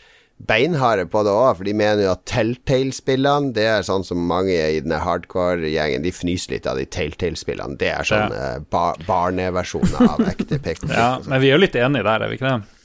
[0.47, 4.53] beinharde på det òg, for de mener jo at Telltale-spillene Det er sånn som mange
[4.55, 7.77] i denne hardcore-gjengen De fnyser litt av de Telltale-spillene.
[7.79, 8.59] Det er sånn Ja.
[8.73, 10.95] bar barneversjoner av ekte pek og klikk.
[10.97, 11.29] Ja, sånn.
[11.33, 12.79] men vi er jo litt enige der, er vi ikke det?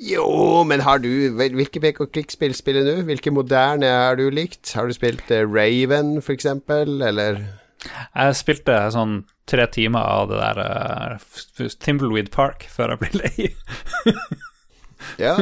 [0.00, 3.02] Jo, men har du Hvilke pek og klikk-spill spiller du?
[3.04, 4.70] Hvilke moderne har du likt?
[4.72, 7.42] Har du spilt eh, Raven, for eksempel, eller
[8.14, 13.50] Jeg spilte sånn tre timer av det der uh, Timbleweed Park før jeg ble lei.
[15.18, 15.34] Ja.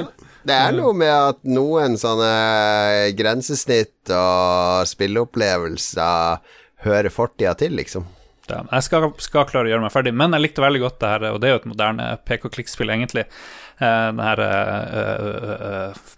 [0.48, 6.54] Det er noe med at noen sånne grensesnitt og spilleopplevelser
[6.86, 8.06] hører fortida til, liksom.
[8.48, 11.26] Jeg skal, skal klare å gjøre meg ferdig, men jeg likte veldig godt det her,
[11.34, 13.26] og det er jo et moderne pek-og-klikk-spill, egentlig.
[13.78, 16.14] Eh, den her uh, uh,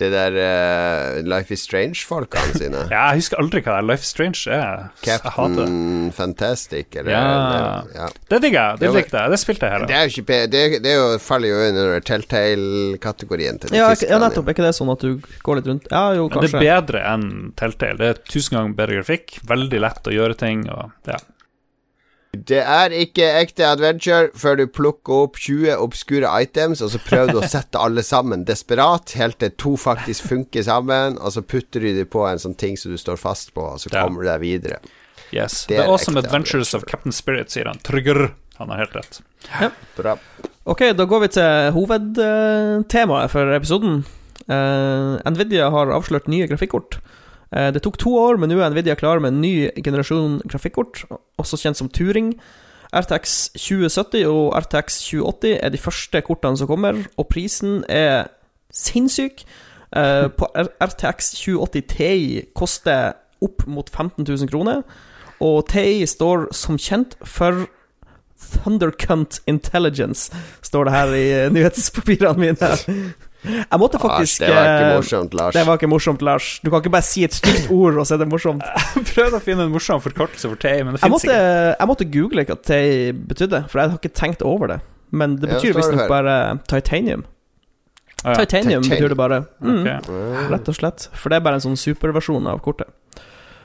[0.00, 2.84] Det der uh, Life is Strange-folkene sine.
[2.94, 3.88] Ja, jeg husker aldri hva det er.
[3.90, 4.86] Life is Strange er.
[5.04, 7.22] Captain Fantastic, eller Ja.
[7.26, 8.08] eller- ja.
[8.32, 8.78] Det digger jeg.
[8.80, 9.30] Det Det likte jeg.
[9.34, 9.86] Det spilte jeg her.
[9.90, 14.18] Det er jo ikke det, det er jo, faller jo under Telltale-kategorien til Ja, ja,
[14.22, 14.48] nettopp.
[14.48, 15.90] Er ikke det sånn at du går litt rundt?
[15.90, 17.26] Ja, jo, Men det er bedre enn
[17.60, 17.98] Telltale.
[18.00, 20.64] Det er tusen ganger bedre grafikk, veldig lett å gjøre ting.
[20.70, 21.18] Og, ja.
[22.46, 27.32] Det er ikke ekte adventure før du plukker opp 20 obskure items, og så prøver
[27.34, 31.80] du å sette alle sammen desperat, helt til to faktisk funker sammen, og så putter
[31.84, 34.04] du dem på en sånn ting som du står fast på, og så Ja.
[34.06, 34.78] kommer du deg videre.
[35.32, 35.64] Yes.
[35.70, 36.86] Det The Awesome ekte Adventures of.
[36.90, 37.78] Captain Spirit, sier han.
[37.86, 38.32] Trygger.
[38.58, 39.20] Han har helt rett.
[39.96, 40.16] Bra.
[40.68, 44.02] Ok, da går vi til hovedtemaet for episoden.
[44.50, 46.98] Uh, Nvidia har avslørt nye grafikkort.
[47.56, 51.04] Eh, det tok to år, men nå er Nvidia klar med en ny generasjon grafikkort,
[51.40, 52.34] også kjent som Turing.
[52.90, 58.30] RTX 2070 og RTX 2080 er de første kortene som kommer, og prisen er
[58.74, 59.44] sinnssyk.
[59.96, 62.14] Eh, på RTX 2080 Ti
[62.54, 64.82] koster opp mot 15 000 kroner,
[65.40, 67.66] og Ti står som kjent for
[68.40, 70.30] Thundercunt Intelligence,
[70.62, 72.70] står det her i nyhetspapirene mine.
[73.44, 75.54] Jeg måtte faktisk Lars, det var ikke eh, morsomt, Lars.
[75.56, 76.48] Det var ikke morsomt, Lars.
[76.60, 78.64] Du kan ikke bare si et stygt ord, og så er det morsomt.
[78.94, 81.40] Jeg prøvde å finne en morsom forkortelse for TI, men det fins ikke.
[81.78, 84.80] jeg måtte google hva Tay betydde, for jeg har ikke tenkt over det.
[85.10, 86.34] Men det betyr ja, visstnok bare
[86.70, 87.24] titanium.
[88.22, 88.44] Ah, ja.
[88.44, 89.38] Titanium Titan- betyr det bare.
[89.64, 90.08] Mm, Ok.
[90.12, 91.08] Ah, Rett og slett.
[91.16, 92.88] For det er bare en sånn superversjon av kortet.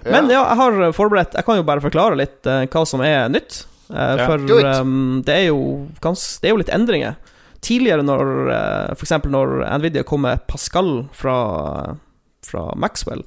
[0.05, 3.27] Men ja, jeg har forberedt Jeg kan jo bare forklare litt uh, hva som er
[3.33, 3.65] nytt.
[3.89, 4.37] Uh, for
[4.81, 7.17] um, det, er jo gans, det er jo litt endringer.
[7.65, 9.15] Tidligere, når uh, f.eks.
[9.25, 11.37] når Nvidia kom med Pascal fra,
[12.45, 13.25] fra Maxwell,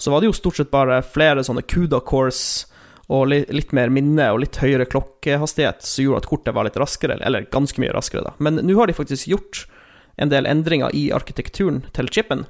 [0.00, 2.70] så var det jo stort sett bare flere sånne CUDA cores
[3.10, 7.18] og litt mer minne og litt høyere klokkehastighet som gjorde at kortet var litt raskere,
[7.26, 8.32] eller ganske mye raskere, da.
[8.38, 9.64] Men nå har de faktisk gjort
[10.20, 12.46] en del endringer i arkitekturen til chipen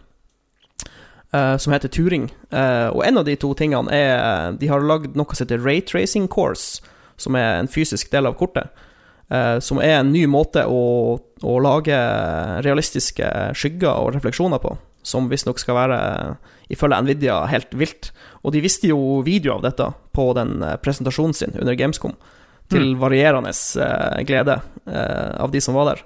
[1.32, 2.28] uh, som heter Turing.
[2.52, 6.28] Uh, og en av de to tingene er De har lagd noe som heter raytracing
[6.28, 6.84] course,
[7.16, 8.68] som er en fysisk del av kortet.
[9.30, 10.82] Eh, som er en ny måte å,
[11.18, 11.96] å lage
[12.66, 14.76] realistiske skygger og refleksjoner på.
[15.06, 15.98] Som visstnok skal være,
[16.72, 18.12] ifølge Nvidia, helt vilt.
[18.44, 22.18] Og de viste jo video av dette på den eh, presentasjonen sin under Gamescom.
[22.70, 26.04] Til varierende eh, glede av de som var der.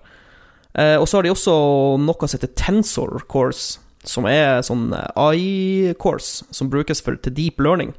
[0.74, 1.54] Eh, og så har de også
[2.02, 7.94] noe som heter Tensor Course, som er sånn AI-course som brukes for, til deep learning.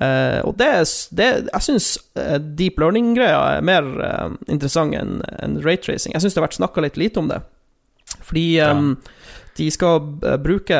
[0.00, 0.70] Eh, og det,
[1.14, 1.88] det Jeg syns
[2.18, 6.14] eh, deep learning-greia er mer uh, interessant enn enn raytracing.
[6.16, 7.42] Jeg syns det har vært snakka litt lite om det.
[8.24, 8.72] Fordi Ja.
[9.54, 10.00] de skal
[10.42, 10.78] bruke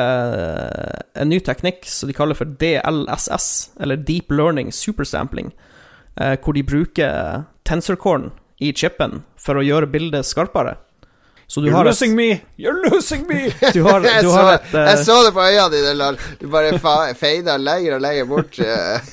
[1.15, 5.53] en ny teknikk som de kaller for DLSS, eller Deep Learning Supersampling,
[6.19, 10.75] uh, hvor de bruker tensorcorn i chipen for å gjøre bildet skarpere.
[11.47, 12.41] Så du You're har et, me!
[12.57, 13.51] You're losing me!
[13.75, 16.23] du har, jeg, du så, et eh, jeg så det på øynene dine, Lars.
[16.41, 16.71] Du bare
[17.15, 18.57] feida lenger og lenger bort.
[18.59, 18.65] eh.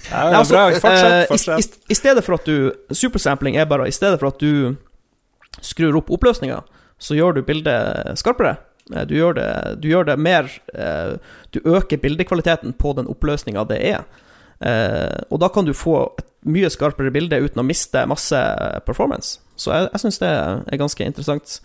[0.09, 0.63] Ja, Nei, altså, bra.
[0.81, 1.13] Fortsett.
[1.13, 1.77] eh, i, fortsett.
[1.89, 4.77] i, I stedet for at du Supersampling er bare I stedet for at du
[5.61, 6.63] skrur opp oppløsninga,
[6.99, 8.57] så gjør du bildet skarpere.
[8.95, 9.49] Eh, Du gjør det,
[9.85, 11.13] du gjør det mer eh,
[11.53, 14.09] Du øker bildekvaliteten på den oppløsninga det er.
[14.65, 18.41] Eh, og da kan du få et mye skarpere bilde uten å miste masse
[18.89, 19.37] performance.
[19.61, 21.61] Så jeg, jeg syns det er ganske interessant.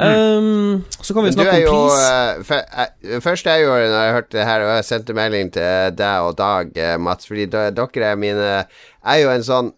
[0.00, 2.50] Um, så kan vi snakke er om jo pris.
[2.56, 5.94] eh, eh, Først jeg gjorde når jeg hørte det her, og jeg sendte melding til
[5.98, 9.72] deg og Dag, eh, Mats, fordi dere er mine Er jo en sånn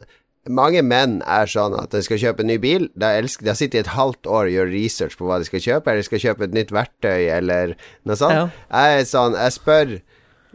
[0.51, 2.89] mange menn er sånn at de skal kjøpe en ny bil.
[2.99, 5.47] De, elsker, de har sittet i et halvt år og gjør research på hva de
[5.47, 8.35] skal kjøpe, eller de skal kjøpe et nytt verktøy, eller noe sånt.
[8.35, 8.49] Ja.
[8.75, 9.95] Jeg er sånn Jeg spør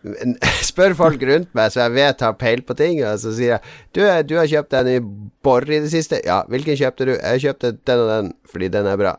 [0.69, 3.63] Spør folk rundt meg så jeg vet har peil på ting, og så sier jeg
[3.95, 6.19] Du, du har kjøpt deg en ny bor i det siste.
[6.27, 7.15] Ja, hvilken kjøpte du?
[7.15, 9.15] Jeg kjøpte den og den fordi den er bra.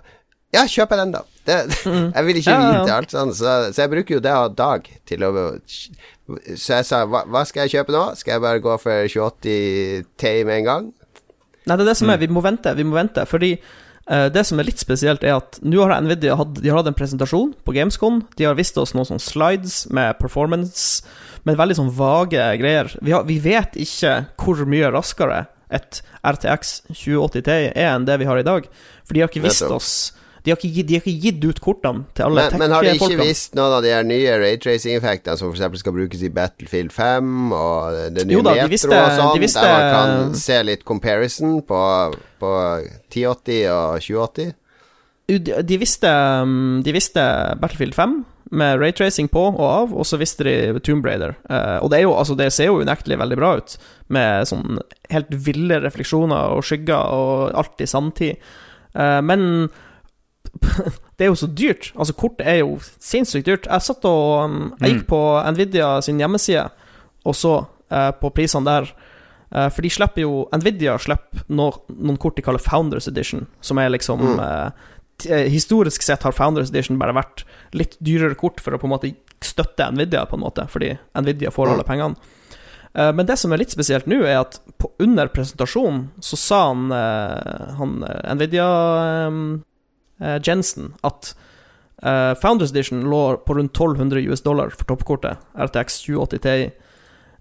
[0.55, 1.24] Ja, kjøp den, da.
[1.44, 1.57] Det,
[2.16, 4.86] jeg vil ikke Ja, vite alt sånn, så, så jeg bruker jo det av dag
[5.09, 5.32] til å
[6.57, 8.05] Så jeg sa hva, hva skal jeg kjøpe nå?
[8.20, 10.88] Skal jeg bare gå for 2080 Ti med en gang?
[11.68, 13.26] Nei, det er det som er, vi må vente, vi må vente.
[13.28, 16.88] Fordi uh, det som er litt spesielt, er at nå har Nvidia hatt, har hatt
[16.88, 18.22] en presentasjon på Gamescom.
[18.40, 21.05] De har vist oss noen sånne slides med performance,
[21.44, 22.88] med veldig sånn vage greier.
[23.05, 28.16] Vi, har, vi vet ikke hvor mye raskere et RTX 2080 Ti er enn det
[28.22, 28.72] vi har i dag.
[29.05, 29.92] For de har ikke vist oss
[30.49, 32.94] De har ikke, de har ikke gitt ut kortene til alle Men, men har de
[32.96, 35.82] ikke visst noen av de her nye raytracing-effektene som f.eks.
[35.82, 39.34] skal brukes i Battlefield 5 og det nye Jo da, de Metro visste- og sånn,
[39.34, 41.82] de visste- der man kan se litt comparison på,
[42.40, 42.55] på
[43.12, 44.57] 1080 og 2080?
[45.28, 45.38] De,
[45.68, 47.28] de, visste, um, de visste
[47.61, 48.16] Battlefield 5
[48.57, 51.34] med raytracing på og av, og så visste de Tomb Raider.
[51.51, 53.74] Eh, og det, jo, altså, det ser jo unektelig veldig bra ut,
[54.09, 54.78] med sånn
[55.12, 58.40] helt ville refleksjoner og skygger og alt i sanntid.
[58.96, 59.68] Eh, men
[61.16, 61.90] det er jo så dyrt.
[61.96, 63.66] Altså, kortet er jo sinnssykt dyrt.
[63.68, 65.20] Jeg satt og um, Jeg gikk på
[65.53, 66.68] Nvidia sin hjemmeside
[67.28, 67.55] og så
[67.90, 68.86] eh, på prisene der.
[69.51, 73.80] Eh, for de slipper jo Nvidia slipper no, noen kort de kaller Founders Edition, som
[73.82, 74.38] er liksom Mm.
[74.40, 77.42] eh, Historisk sett har Founders Edition bare vært
[77.74, 79.11] litt dyrere kort for å på en måte
[79.42, 82.14] støtte Nvidia, på en måte, fordi Nvidia får alle pengene.
[82.94, 86.86] Men det som er litt spesielt nå, er at på, under presentasjonen så sa han,
[87.80, 87.99] han
[88.38, 88.68] Nvidia
[90.46, 91.34] Jensen at
[92.02, 96.70] eh, Founders Edition lå på rundt 1200 US dollar for toppkortet, RTX 2080 Ti.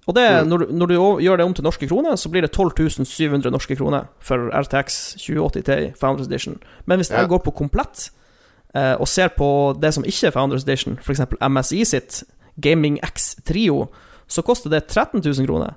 [0.08, 0.48] Og det, Mm.
[0.50, 3.76] når, du- når du gjør det om til norske kroner, så blir det 12.700 norske
[3.76, 6.60] kroner for RTX 2080 Ti Founders Edition.
[6.86, 7.20] Men hvis Ja.
[7.20, 8.10] jeg går på komplett
[8.76, 11.20] eh, og ser på det som ikke er Founders Edition, f.eks.
[11.42, 12.24] MSI sitt
[12.62, 13.88] Gaming X Trio,
[14.30, 15.74] så koster det 13 000 kroner.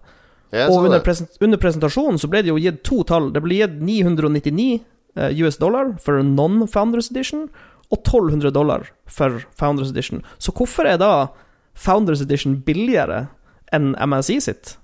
[0.52, 1.04] Ja, Og under, det.
[1.04, 3.30] presen under presentasjonen så ble det jo gitt to tall.
[3.32, 4.80] Det ble gitt 999 eh,
[5.16, 7.48] US dollar for non-Founders Edition,
[7.90, 10.22] og 1200 dollar for Founders Edition.
[10.38, 11.28] Så hvorfor er da
[11.74, 13.24] Founders Edition billigere
[13.74, 14.76] enn MSI sitt?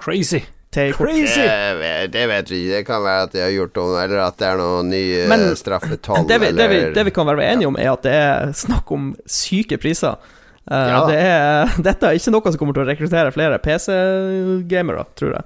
[0.00, 0.40] Crazy.
[0.72, 1.42] Crazy!
[1.44, 2.76] Det, vet- det vet vi ikke.
[2.78, 5.26] Det kan være at de har gjort om, eller at det er noe ny eh,
[5.28, 8.14] Men straffetoll, Det vi, det, vi, det vi kan være enige om, er at det
[8.16, 10.16] er snakk om syke priser.
[10.62, 11.02] Uh, Ja.
[11.10, 15.44] det er, dette er ikke noe som kommer til å rekruttere flere PC-gamere, tror jeg.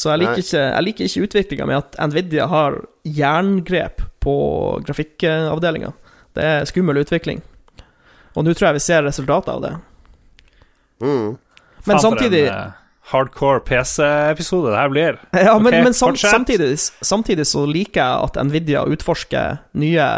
[0.00, 0.44] Så jeg liker Nei.
[0.44, 4.34] ikke, jeg liker ikke utviklinga med at Nvidia har jerngrep på
[4.86, 5.92] grafikkavdelinga.
[6.36, 7.42] Det er skummel utvikling.
[8.32, 9.72] Og nå tror jeg vi ser resultatet av det.
[11.04, 11.30] mm.
[11.80, 12.80] Men Faen, for samtidig en, uh,
[13.10, 15.20] hardcore PC-episode det her blir.
[15.46, 20.08] Ja, men, okay, men sam, samtidig, samtidig så liker jeg at Nvidia utforsker nye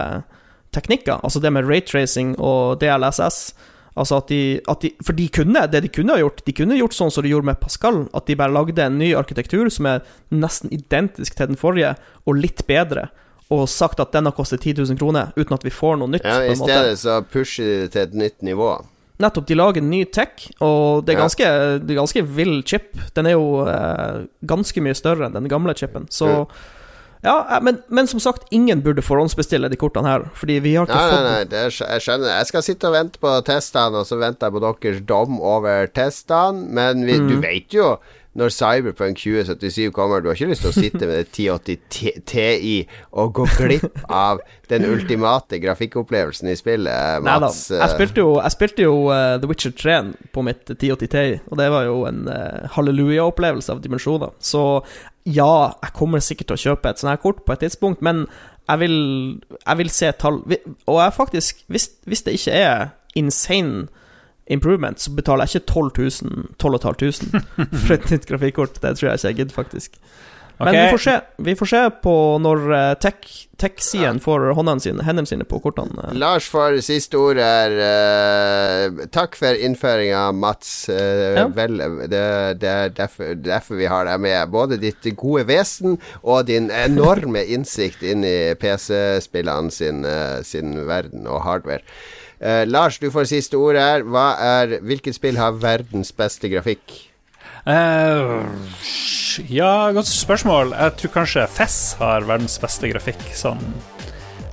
[0.75, 1.21] teknikker.
[1.23, 3.53] Altså det med raytracing og DLSS.
[3.99, 6.79] Altså at de, at de For de kunne, det de kunne ha gjort De kunne
[6.79, 8.07] gjort sånn som de gjorde med Pascal.
[8.17, 12.41] At de bare lagde en ny arkitektur som er nesten identisk til den forrige, og
[12.41, 13.11] litt bedre.
[13.53, 16.25] Og sagt at den har kostet 10 000 kroner, uten at vi får noe nytt.
[16.25, 18.71] ja, I stedet så pusher de det til et nytt nivå.
[19.21, 22.97] Nettopp, de lager ny tech, og det er ganske, er ganske vill chip.
[23.15, 26.09] Den er jo eh, ganske mye større enn den gamle chipen.
[26.11, 26.31] Så
[27.23, 30.89] ja, eh, men, men som sagt, ingen burde forhåndsbestille de kortene her, fordi vi har
[30.89, 32.33] ikke Nei, nei, fått nei, det er, jeg skjønner.
[32.39, 35.87] Jeg skal sitte og vente på testene, og så venter jeg på deres dom over
[35.95, 36.67] testene.
[36.73, 37.29] Men vi, Mm.
[37.29, 37.93] du vet jo
[38.33, 42.87] når Cyberpunk 2077 kommer, du har ikke lyst til å sitte med det 1080 Ti-
[43.13, 44.41] og gå glipp av
[44.73, 47.51] den ultimate grafikkopplevelsen i spillet, Nei da.
[47.53, 49.99] Jeg spilte jo, jeg spilte jo uh, The Witcher 3
[50.33, 54.33] på mitt 1080 Ti, og det var jo en uh, halleluja-opplevelse av dimensjoner.
[54.41, 54.65] Så
[55.27, 58.25] ja, jeg kommer sikkert til å kjøpe et sånt her kort på et tidspunkt, men
[58.69, 58.97] jeg vil,
[59.67, 60.37] jeg vil se tall
[60.87, 63.89] Og jeg faktisk, hvis, hvis det ikke er insane
[64.47, 65.91] improvement, så betaler jeg ikke 12
[66.23, 67.43] 000, 12 500
[67.85, 68.83] for et nytt grafikkort.
[68.83, 69.99] Det tror jeg ikke jeg gidder, faktisk.
[70.59, 75.05] Men vi får se Vi får se på når eh, tech- tech-siden får håndene sine,
[75.07, 76.09] hendene sine på kortene.
[76.19, 77.75] Lars får siste ord her.
[77.79, 80.89] Uh, takk for innføringa, Mats.
[80.91, 81.45] Uh, Ja.
[81.55, 81.79] Vel,
[82.11, 82.23] det,
[82.63, 84.51] det er derfor, derfor vi har deg med.
[84.53, 91.27] Både ditt gode vesen og din enorme innsikt inn i PC-spillene sin, uh, sin verden
[91.31, 91.83] og hardware.
[92.43, 94.03] Eh, Lars, du får siste ord her.
[94.03, 96.97] Hva er, hvilket spill har verdens beste grafikk?
[97.65, 98.43] Eh,
[99.55, 100.73] ja, godt spørsmål.
[100.75, 103.23] Jeg tror kanskje Fess har verdens beste grafikk.
[103.39, 103.61] Sånn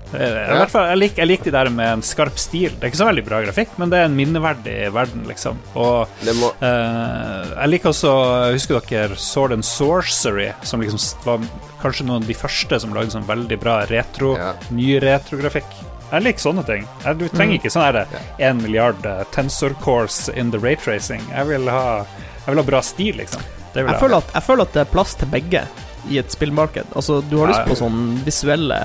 [0.10, 0.26] Ja.
[0.26, 2.72] i hvert fall, jeg, liker, jeg liker de der med en skarp stil.
[2.74, 5.60] Det er ikke så veldig bra grafikk, men det er en minneverdig verden, liksom.
[5.78, 6.07] Og
[6.39, 8.14] må uh, jeg liker også
[8.55, 10.97] Husker dere Sword and Sorcery, som liksom
[11.28, 11.45] var
[11.84, 14.53] kanskje noen av de første som lagde sånn veldig bra retro, Ja.
[14.74, 15.70] ny retrografikk.
[16.10, 16.88] Jeg liker sånne ting.
[17.20, 18.07] Du trenger ikke sånn her
[18.41, 21.22] én milliard eh, tensor cores in the raytracing.
[21.30, 22.01] Jeg vil ha,
[22.50, 23.45] jeg vil ha bra stil, liksom.
[23.74, 25.62] Det vil Jeg føler, at, jeg føler at det er plass til begge
[26.10, 26.95] i et spillmarked.
[26.97, 28.80] Altså, du har Ja, lyst på sånne visuelle,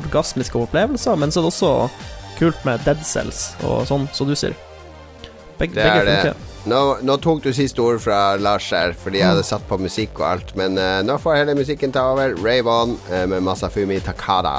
[0.00, 1.72] orgasmiske opplevelser, men så er det også
[2.40, 4.56] kult med dead cells og sånn, som du sier.
[5.60, 6.16] Begge, Det begge er det.
[6.24, 6.50] funker.
[6.66, 10.18] Nå, nå tok du siste ord fra Lars her, fordi jeg hadde satt på musikk
[10.18, 10.54] og alt.
[10.56, 12.34] Men uh, nå får hele musikken ta over.
[12.42, 14.56] Rave On eh, med Masafumi Takada.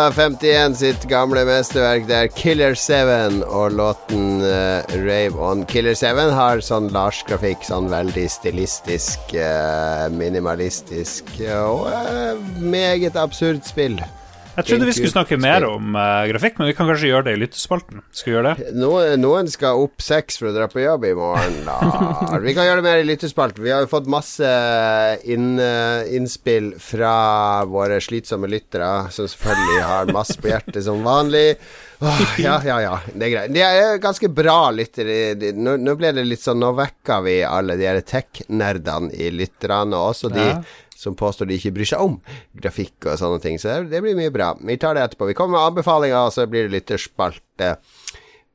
[0.00, 5.60] Suda51 sitt gamle mesterverk, det er Killer 7 og låten uh, Rave On.
[5.68, 12.32] Killer 7 har sånn Lars-grafikk, sånn veldig stilistisk, uh, minimalistisk og uh,
[12.64, 14.00] meget absurd spill.
[14.56, 17.34] Jeg trodde vi skulle snakke mer om uh, grafikk, men vi kan kanskje gjøre det
[17.36, 18.02] i lyttespalten.
[18.10, 18.70] Skal vi gjøre det?
[18.76, 21.60] Noen, noen skal opp seks for å dra på jobb i morgen.
[21.66, 21.76] Da.
[22.44, 23.62] Vi kan gjøre det mer i lyttespalten.
[23.64, 24.50] Vi har jo fått masse
[25.30, 27.14] inn, eh, innspill fra
[27.70, 31.54] våre slitsomme lyttere, som selvfølgelig har masse på hjertet som vanlig.
[32.00, 32.94] Oh, ja, ja, ja.
[33.12, 33.54] Det er greit.
[33.54, 35.34] De er ganske bra lyttere.
[35.52, 40.14] Nå, nå ble det litt sånn Nå vekker vi alle de tech-nerdene i lytterne, og
[40.14, 40.62] også de Ja.
[41.00, 42.18] Som påstår de ikke bryr seg om
[42.60, 43.58] grafikk og sånne ting.
[43.60, 44.52] Så det, blir mye bra.
[44.60, 45.30] Vi tar det etterpå.
[45.30, 47.74] Vi kommer med anbefalinger, og så blir det lytterspalte.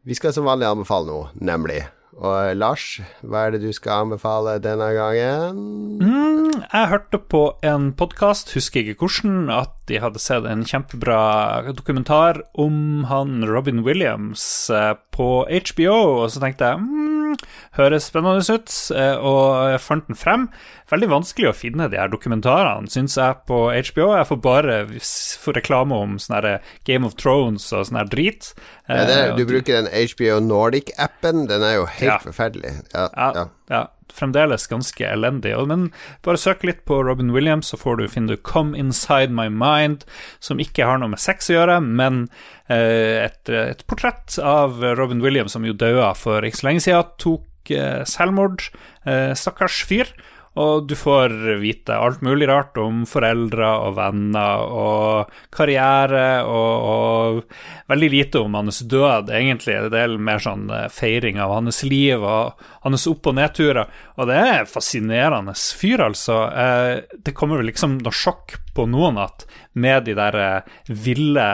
[0.05, 1.81] Vi skal som vanlig anbefale noe, nemlig.
[2.15, 2.85] Og eh, Lars,
[3.25, 5.57] hva er det du skal anbefale denne gangen?
[5.99, 11.73] Mm, jeg hørte på en podkast, husker ikke hvordan, at de hadde sett en kjempebra
[11.77, 17.35] dokumentar om han Robin Williams eh, på HBO, og så tenkte jeg mm,
[17.77, 20.47] høres spennende ut, eh, og jeg fant den frem.
[20.91, 24.09] Veldig vanskelig å finne de her dokumentarene, syns jeg, på HBO.
[24.17, 28.53] Jeg får bare s- få reklame om sånne Game of Thrones og sånn her drit.
[28.87, 31.47] Ja, Eh, er- du bruker den HBO Nordic-appen.
[31.49, 32.17] Den er jo helt Ja.
[32.19, 32.73] forferdelig.
[32.93, 33.87] Ja, Ja, ja.
[34.15, 35.53] Fremdeles ganske elendig.
[35.69, 35.89] Men
[36.25, 40.05] bare søk litt på Robin Williams, så får du, finner du 'Come Inside My Mind',
[40.39, 42.27] som ikke har noe med sex å gjøre, men
[42.69, 47.11] eh, et, et portrett av Robin Williams, som jo døde for ikke så lenge siden,
[47.21, 48.69] tok eh, selvmord.
[49.05, 50.09] Eh, stakkars fyr.
[50.55, 57.89] Og du får vite alt mulig rart om foreldre og venner og karriere, og, og
[57.91, 59.75] veldig lite om hans død, egentlig.
[59.91, 63.91] Det er mer sånn eh, feiring av hans liv og hans opp- og nedturer.
[64.15, 66.39] Og det er fascinerende fyr, altså.
[66.55, 69.43] Eh, Det kommer vel liksom noe sjokk på noen at
[69.75, 71.45] med de der eh, ville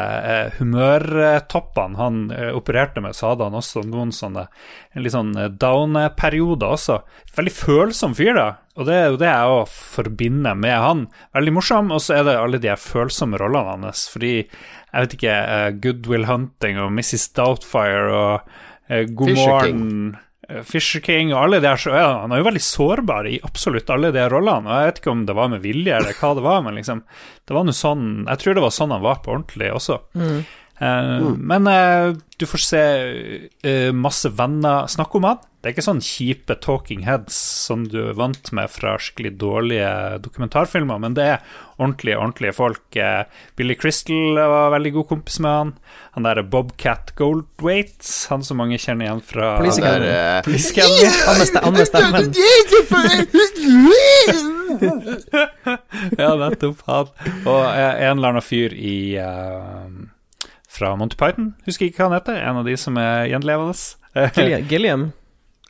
[0.60, 2.24] humørtoppene han
[2.54, 4.46] opererte med, så hadde han også noen sånne
[5.02, 7.02] litt sånn down-perioder også.
[7.38, 8.50] Veldig følsom fyr, da.
[8.80, 11.06] Og det er jo det jeg òg forbinder med han.
[11.36, 14.06] Veldig morsom, og så er det alle de her følsomme rollene hans.
[14.14, 17.30] Fordi, jeg vet ikke, uh, Good Will Hunting og Mrs.
[17.36, 18.54] Doubtfire og
[18.88, 19.84] uh, God Fisher morgen
[20.48, 23.28] eh, Fisher King og alle de her så er han, han er jo veldig sårbar
[23.30, 24.68] i absolutt alle de rollene.
[24.68, 27.04] Og jeg vet ikke om det var med vilje eller hva det var, men liksom
[27.48, 30.00] Det var noe sånn Jeg tror det var sånn han var på ordentlig også.
[30.82, 32.84] Eh, Men uh, du får se
[33.68, 35.42] uh, masse venner snakke om han.
[35.62, 37.36] Det er ikke sånn kjipe talking heads
[37.68, 39.92] som du er vant med fra skikkelig dårlige
[40.26, 41.44] dokumentarfilmer, men det er
[41.78, 42.82] ordentlige, ordentlige folk.
[42.98, 45.74] Eh, Billy Crystal var veldig god kompis med han.
[46.18, 50.10] Han der Bobcat Goldwaite, han som mange kjenner igjen fra Police Academy.
[50.10, 50.42] eh,
[51.62, 52.34] Han med stemmen.
[56.18, 57.14] Ja, nettopp han.
[57.46, 59.86] Og eh, en eller annen fyr i uh,
[60.72, 62.42] fra Monty Python, husker ikke hva han heter.
[62.42, 63.76] En av de som er gjenlevende.
[64.72, 65.12] Gilliam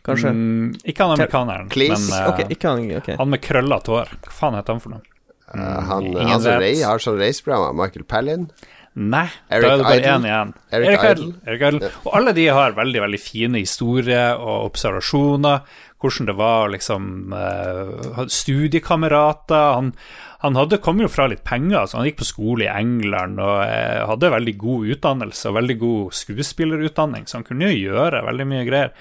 [0.08, 0.34] kanskje?
[0.36, 2.10] Mm, ikke han amerikaneren, Cleese?
[2.10, 2.92] men uh, okay, ikke han.
[2.98, 3.18] okay.
[3.20, 4.14] han med krøllete hår.
[4.28, 5.08] Hva faen heter han for noe?
[5.52, 6.62] Uh, han, Ingen han som vet.
[6.64, 8.48] rei, har sånn raceprogram, Michael Palin.
[8.92, 10.12] Nei, Eric da er det bare Idle.
[10.12, 10.50] én igjen.
[10.76, 11.12] Eric Eric Idle.
[11.12, 11.38] Idle.
[11.48, 11.92] Eric Idle.
[12.04, 15.62] Og alle de har veldig veldig fine historier og observasjoner.
[16.02, 19.78] Hvordan det var liksom uh, Studiekamerater.
[19.78, 19.94] Han,
[20.44, 23.62] han hadde, kom jo fra litt penger, Altså, han gikk på skole i England og
[23.64, 28.50] uh, hadde veldig god utdannelse og veldig god skuespillerutdanning, så han kunne jo gjøre veldig
[28.50, 28.92] mye greier.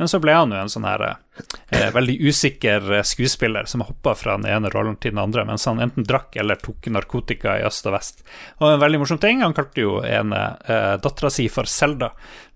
[0.00, 4.14] Men så ble han jo en sånn her eh, veldig usikker eh, skuespiller som hoppa
[4.16, 7.66] fra den ene rollen til den andre, mens han enten drakk eller tok narkotika i
[7.68, 8.24] øst og vest.
[8.62, 12.14] Og en veldig morsom ting, han kalte jo ene eh, dattera si for Selda.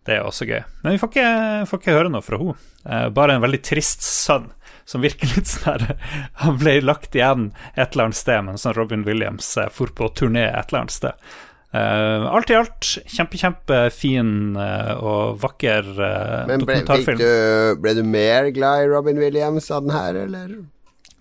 [0.08, 0.62] Det er også gøy.
[0.86, 1.28] Men vi får ikke,
[1.68, 2.56] får ikke høre noe fra henne.
[2.88, 4.48] Eh, bare en veldig trist sønn.
[4.88, 5.84] Som virker litt sånn
[6.42, 10.48] Han ble lagt igjen et eller annet sted mens Robin Williams eh, for på turné
[10.48, 11.28] et eller annet sted.
[11.74, 17.18] Eh, alt i alt kjempe, kjempefin uh, og vakker uh, Men ble, dokumentarfilm.
[17.18, 20.52] du, ble du mer glad i Robin Williams av den her, eller?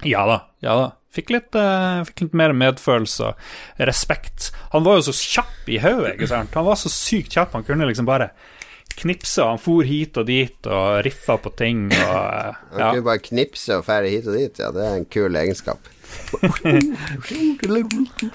[0.05, 0.91] Ja da, ja da.
[1.13, 4.49] Fikk litt, eh, fikk litt mer medfølelse og respekt.
[4.73, 6.55] Han var jo så kjapp i hodet, ikke sant.
[6.57, 8.31] Han var så sykt kjapp, han kunne liksom bare
[8.97, 12.89] knipse, og han for hit og dit og riffa på ting og eh, Han ja.
[12.95, 14.61] kunne bare knipse og ferde hit og dit.
[14.61, 15.92] Ja, det er en kul egenskap.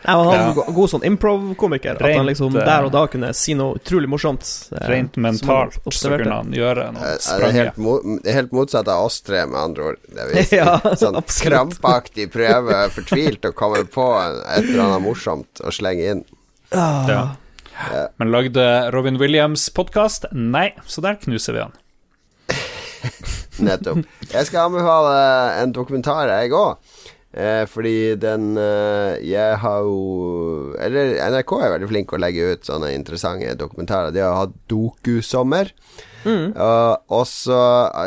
[0.05, 0.65] Ja, han hadde Ja.
[0.67, 1.97] en god sånn improv-komiker.
[1.99, 4.45] At han liksom eh, der og da kunne si noe utrolig morsomt.
[4.73, 7.41] eh, Rent mentalt så kunne han gjøre noe sprang.
[7.41, 9.99] Det er helt, mo helt motsatt av oss tre, med andre ord.
[10.09, 11.53] Det er vi Ja, sånn absolutt.
[11.53, 16.25] krampaktig prøve fortvilt å komme på et eller annet morsomt å slenge inn.
[16.73, 17.27] Ja.
[18.19, 20.25] Men lagde Robin Williams podkast?
[20.33, 21.73] Nei, så der knuser vi han.
[23.59, 24.05] Nettopp.
[24.33, 25.15] Jeg skal anbefale
[25.63, 26.77] en dokumentar, jeg òg.
[27.33, 32.65] Eh, fordi den eh, Jeg har jo Eller NRK er veldig flink å legge ut
[32.65, 34.15] sånne interessante dokumentarer.
[34.17, 35.75] De har hatt dokusommer.
[36.29, 37.59] Og og så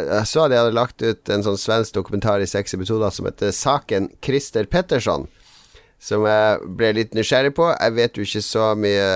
[0.09, 3.53] Jeg så de hadde lagt ut en sånn svensk dokumentar i seks episoder som heter
[3.55, 5.29] Saken Christer Pettersson.
[6.01, 7.67] Som jeg ble litt nysgjerrig på.
[7.75, 9.09] Jeg vet jo ikke så mye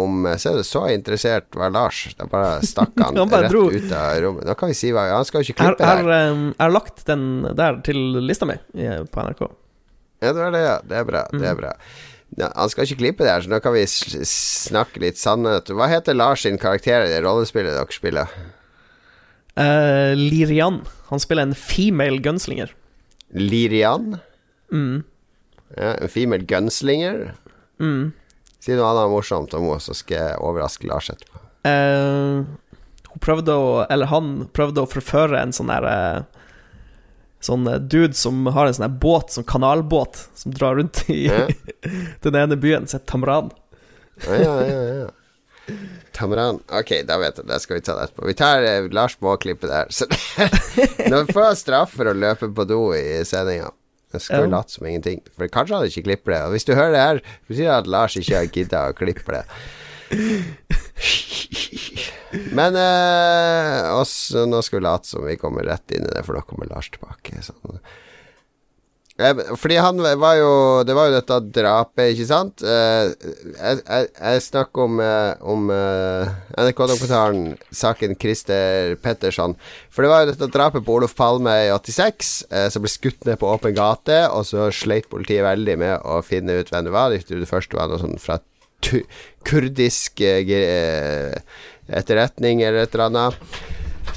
[0.00, 2.06] om Se, så interessert var Lars.
[2.16, 3.66] Da bare stakk han, Han bare rett dro.
[3.68, 4.46] ut av rommet.
[4.48, 6.00] Nå kan vi si hva Han skal jo ikke klippe her.
[6.08, 6.22] det.
[6.22, 7.26] jeg har, lagt den
[7.58, 9.44] der til lista mi på NRK.
[10.22, 10.78] Ja, det var det, ja.
[10.88, 11.22] Det er bra.
[11.34, 11.74] Det er bra.
[12.40, 15.68] Ja, han skal ikke klippe det her, så nå kan vi snakke litt sannhet.
[15.68, 18.32] Hva heter Lars sin karakter i det rollespillet dere spiller?
[19.58, 20.80] Uh, Lirian.
[21.10, 22.72] Han spiller en female gunslinger.
[23.36, 24.14] Lirian?
[24.72, 25.02] Mm.
[25.76, 27.32] Ja, en female gunslinger?
[27.80, 28.12] Mm.
[28.62, 31.40] Si noe annet morsomt om henne, så skal jeg overraske Lars etterpå.
[31.66, 32.44] Uh,
[33.12, 36.40] hun prøvde å Eller han prøvde å forføre en sånn derre eh,
[37.42, 41.26] Sånn eh, dude som har en sånn her båt, sånn kanalbåt, som drar rundt i
[41.28, 41.44] Ja.
[42.24, 43.50] den ene byen, heter Tamran.
[44.26, 45.76] Ja, ja, ja, ja.
[46.14, 46.60] Tamran.
[46.70, 47.48] Ok, da vet jeg.
[47.50, 48.26] Det skal vi ta det etterpå.
[48.30, 49.90] Vi tar eh, Lars må klippe der.
[49.90, 53.72] Så Så Nå får jeg straff for å løpe på do i sendinga.
[54.12, 54.56] Jeg skal jo Ja.
[54.56, 55.20] late som ingenting.
[55.36, 56.40] For kanskje han ikke klipper det.
[56.46, 59.32] Og hvis du hører det her, betyr det at Lars ikke har gidda å klippe
[59.38, 59.44] det.
[62.52, 66.36] Men eh, også, nå skal vi late som vi kommer rett inn i det, for
[66.38, 67.42] da kommer Lars tilbake.
[67.44, 67.78] Sånn.
[69.58, 70.50] Fordi han var jo
[70.86, 72.62] Det var jo dette drapet, ikke sant?
[72.64, 73.12] Eh,
[73.56, 79.56] jeg, jeg, jeg snakker om, eh, om eh, NRK-dokumentaren saken Christer Petterson.
[79.92, 83.22] For det var jo dette drapet på Olof Palme i 86, eh, som ble skutt
[83.28, 84.18] ned på åpen gate.
[84.32, 87.08] Og så sleit politiet veldig med å finne ut hvem det var.
[87.12, 88.36] Det første var noe sånn fra
[89.46, 90.20] kurdisk
[91.92, 93.34] etterretning eller et eller annet.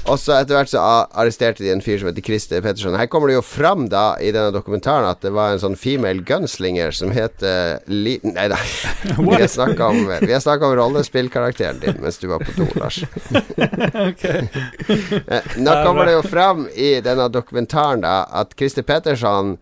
[0.06, 0.82] Og så etter hvert så
[1.18, 2.94] arresterte de en fyr som heter Christer Petterson.
[2.98, 6.22] Her kommer det jo fram da i denne dokumentaren at det var en sånn female
[6.26, 8.16] gunslinger som heter Li...
[8.26, 8.58] Nei da.
[9.18, 13.02] Vi har snakka om, om rollespillkarakteren din mens du var på do, Lars.
[15.26, 19.56] Eh, Nå kommer det jo fram i denne dokumentaren da at Christer Petterson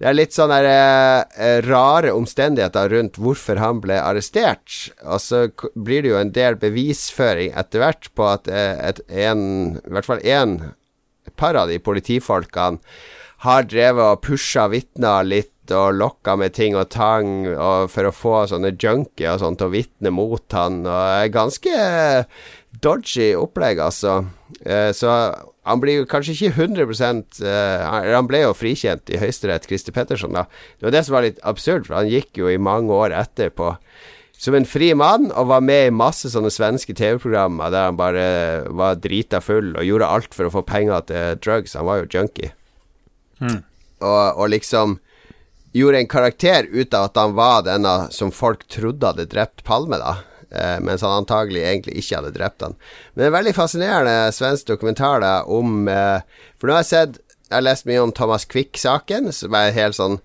[0.00, 4.88] Det er litt sånne eh, rare omstendigheter rundt hvorfor han ble arrestert.
[5.04, 5.42] Og så
[5.76, 9.42] blir det jo en del bevisføring etter hvert på at eh, et, en,
[9.76, 10.56] i hvert fall én
[11.36, 12.80] par av de politifolkene
[13.44, 18.14] har drevet og pusha vitner litt og lokka med ting og tang og for å
[18.14, 20.80] få sånne junkier og sånt til å vitne mot han.
[20.88, 21.76] Og er ganske
[22.80, 24.22] dodgy opplegg, altså.
[24.64, 25.12] Eh, så
[25.70, 26.86] Han blir jo kanskje ikke 100
[27.40, 30.46] uh, Han ble jo frikjent i Høyesterett, Christer Petterson, da.
[30.78, 33.76] Det var det som var litt absurd, for han gikk jo i mange år etterpå
[34.40, 38.22] som en fri mann, og var med i masse sånne svenske TV-programmer der han bare
[38.72, 41.76] var drita full og gjorde alt for å få penger til drugs.
[41.76, 42.54] Han var jo junkie.
[43.44, 43.58] Mm.
[44.00, 44.96] Og, og, liksom
[45.76, 50.00] gjorde en karakter ut av at han var denne som folk trodde hadde drept Palme,
[50.00, 50.16] da.
[50.50, 52.74] Eh, mens han antagelig egentlig ikke hadde drept han.
[53.14, 56.22] Men det er veldig fascinerende svensk dokumentar da, om eh,
[56.58, 59.98] For nå har jeg sett Jeg har lest mye om Thomas Quick-saken, som er helt
[59.98, 60.20] sånn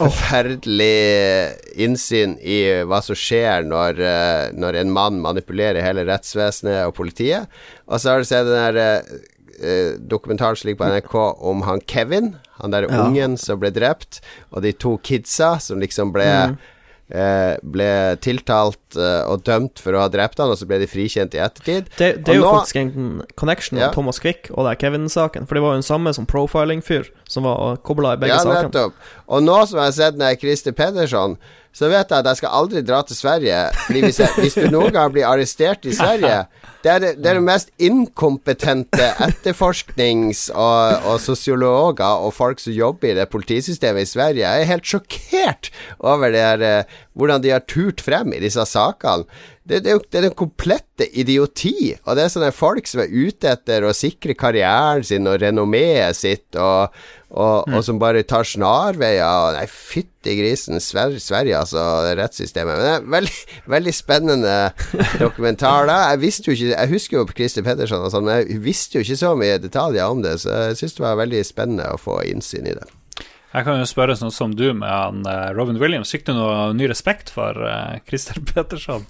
[0.00, 1.50] forferdelig
[1.82, 7.52] innsyn i hva som skjer når, eh, når en mann manipulerer hele rettsvesenet og politiet.
[7.84, 11.16] Og så har du sett den der dokumentaren som ligger på NRK
[11.50, 12.30] om han Kevin,
[12.62, 13.02] han der ja.
[13.04, 14.22] ungen som ble drept,
[14.54, 16.60] og de to kidsa som liksom ble mm
[17.10, 20.86] Eh, ble tiltalt eh, og dømt for å ha drept han, og så ble de
[20.86, 21.88] frikjent i ettertid.
[21.96, 23.88] Det, det er jo nå, faktisk en connection ja.
[23.94, 27.80] Thomas Quick og det Kevin-saken, for det var jo den samme som profiling-fyr som var
[27.86, 28.92] kobla i begge ja, sakene.
[29.26, 31.34] Og nå som jeg har sett med Christer Pedersen,
[31.72, 33.58] så vet jeg at jeg skal aldri dra til Sverige.
[33.86, 36.42] Fordi hvis, jeg, hvis du noen gang blir arrestert i Sverige
[36.82, 42.72] Det er det, det, er det mest inkompetente etterforsknings- og, og, sosiologer og folk som
[42.72, 44.46] jobber i det politisystemet i Sverige.
[44.46, 48.64] Jeg er helt sjokkert over det her, eh, hvordan de har turt frem i disse
[48.64, 49.28] sakene.
[49.70, 51.94] Det, det, det er den komplette idioti.
[52.02, 56.18] Og det er sånne folk som er ute etter å sikre karrieren sin og renommeet
[56.18, 56.90] sitt, og,
[57.30, 57.76] og, mm.
[57.76, 59.54] og, som bare tar snarveier.
[59.54, 61.86] Nei, fytti grisen, Sverige, Sverige, altså,
[62.18, 62.74] rettssystemet.
[62.74, 63.36] Men det er veldig,
[63.76, 64.56] veldig spennende
[65.22, 65.86] dokumentar.
[65.90, 68.98] da Jeg visste jo ikke Jeg husker jo Christer Petterson og sånn, men jeg visste
[68.98, 72.00] jo ikke så mye detaljer om det, så jeg syns det var veldig spennende å
[72.00, 72.90] få innsyn i det.
[73.50, 76.12] Jeg kan jo spørre sånn som du med han, uh, Robin Williams.
[76.14, 79.08] Fikk du noe ny respekt for uh, Christer Petterson?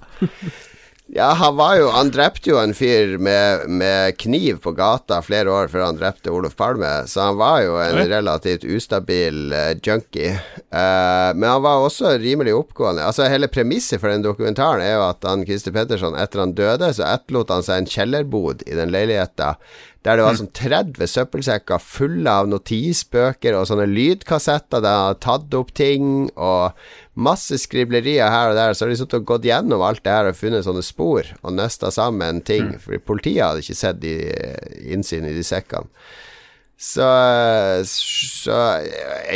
[1.12, 5.52] ja, han var jo Han drepte jo en fyr med, med, kniv på gata flere
[5.52, 10.32] år før han drepte Olof Palme, så han var jo en relativt ustabil uh, junkie.
[10.70, 13.04] men han var også rimelig oppgående.
[13.04, 16.94] Altså Hele premisset for den dokumentaren er jo at han Christer Petterson, etter han døde,
[16.96, 19.56] så etterlot han seg en kjellerbod i den leiligheta
[20.06, 25.20] der det var sånn 30 søppelsekker fulle av notisbøker og sånne lydkassetter der han hadde
[25.26, 26.72] tatt opp ting, og
[27.20, 28.72] masse skriblerier her og der.
[28.72, 31.52] Så har de sittet og gått gjennom alt det her og funnet sånne spor og
[31.52, 32.72] nøsta sammen ting.
[32.72, 32.80] Mm.
[32.80, 34.16] fordi politiet hadde ikke sett de,
[34.88, 35.92] innsyn i de sekkene.
[36.80, 37.04] Så,
[37.84, 38.58] så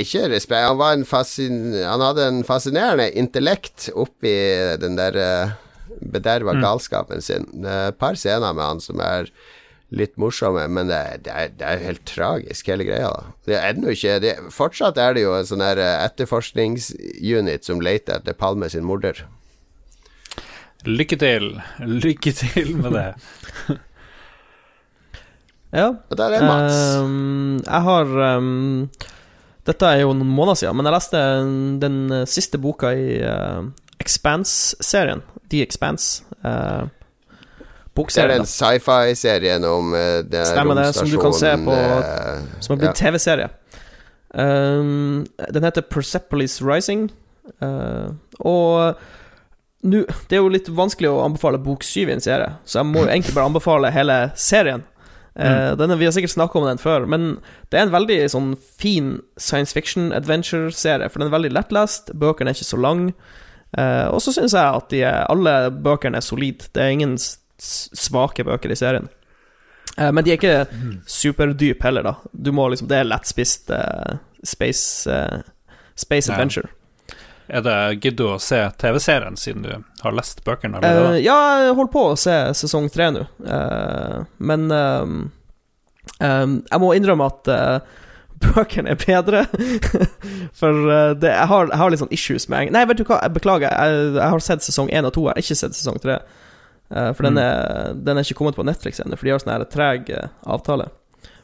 [0.00, 4.32] ikke respekt han, var en fascin, han hadde en fascinerende intellekt oppi
[4.80, 5.52] den der uh,
[6.00, 6.62] bederva mm.
[6.64, 7.44] galskapen sin.
[7.68, 9.28] Et par scener med han som er
[9.94, 13.10] litt morsomme, men det, det, er, det er, helt tragisk, hele greia.
[13.46, 17.82] Det er ennå ikke det, Fortsatt er det jo en sånn her eh, etterforskningsunit som
[17.84, 19.24] leter etter Palme sin morder.
[20.84, 21.50] Lykke til.
[21.80, 23.06] Lykke til med det.
[25.78, 25.88] ja.
[25.96, 26.80] Og der er Mats.
[27.00, 28.90] Um, jeg har um,
[29.64, 31.22] Dette er jo noen måneder siden, men jeg leste
[31.80, 33.64] den siste boka i uh,
[34.02, 35.24] Expanse-serien.
[35.48, 36.26] The Expanse.
[36.44, 36.92] Uh,
[37.94, 38.30] bokserien.
[38.30, 42.40] Det er den sci-fi-serien om uh, det Stemmer det, som du kan se på uh,
[42.60, 42.96] Som har blitt ja.
[43.04, 43.50] TV-serie.
[44.34, 47.06] Um, den heter Persepolis Rising,
[47.62, 48.10] uh,
[48.42, 48.98] og
[49.84, 52.88] nu, det er jo litt vanskelig å anbefale bok syv i en serie, så jeg
[52.88, 54.82] må jo egentlig bare anbefale hele serien.
[55.38, 57.36] Uh, denne, vi har sikkert snakka om den før, men
[57.70, 62.50] det er en veldig sånn fin science fiction adventure-serie, for den er veldig lettlest, bøkene
[62.50, 63.06] er ikke så lang,
[63.78, 66.72] uh, og så syns jeg at de alle bøkene er solide.
[66.74, 67.18] Det er ingen
[67.64, 69.08] svake bøker i serien.
[69.98, 72.14] Uh, men de er ikke superdype heller, da.
[72.32, 75.42] Du må liksom Det er lettspist uh, space, uh,
[75.94, 76.70] space adventure.
[77.46, 80.80] Er det Gidder å se TV-serien, siden du har lest bøkene?
[80.80, 81.36] Uh, ja,
[81.66, 83.26] jeg holder på å se sesong tre nå,
[84.40, 85.18] men um,
[86.24, 87.50] um, jeg må innrømme at
[88.44, 89.44] bøkene er bedre.
[90.58, 90.88] For
[91.20, 93.68] det, jeg, har, jeg, har, litt sånn issues med Nei, vet du hva, jeg beklager.
[93.68, 96.16] Jeg, jeg har sett sesong én og to, jeg har ikke sett sesong tre.
[96.24, 96.43] Uh,
[96.94, 97.28] for mm.
[97.28, 100.28] den, er, den, er, ikke kommet på Netflix ennå, for de har sånn treg uh,
[100.56, 100.88] avtale.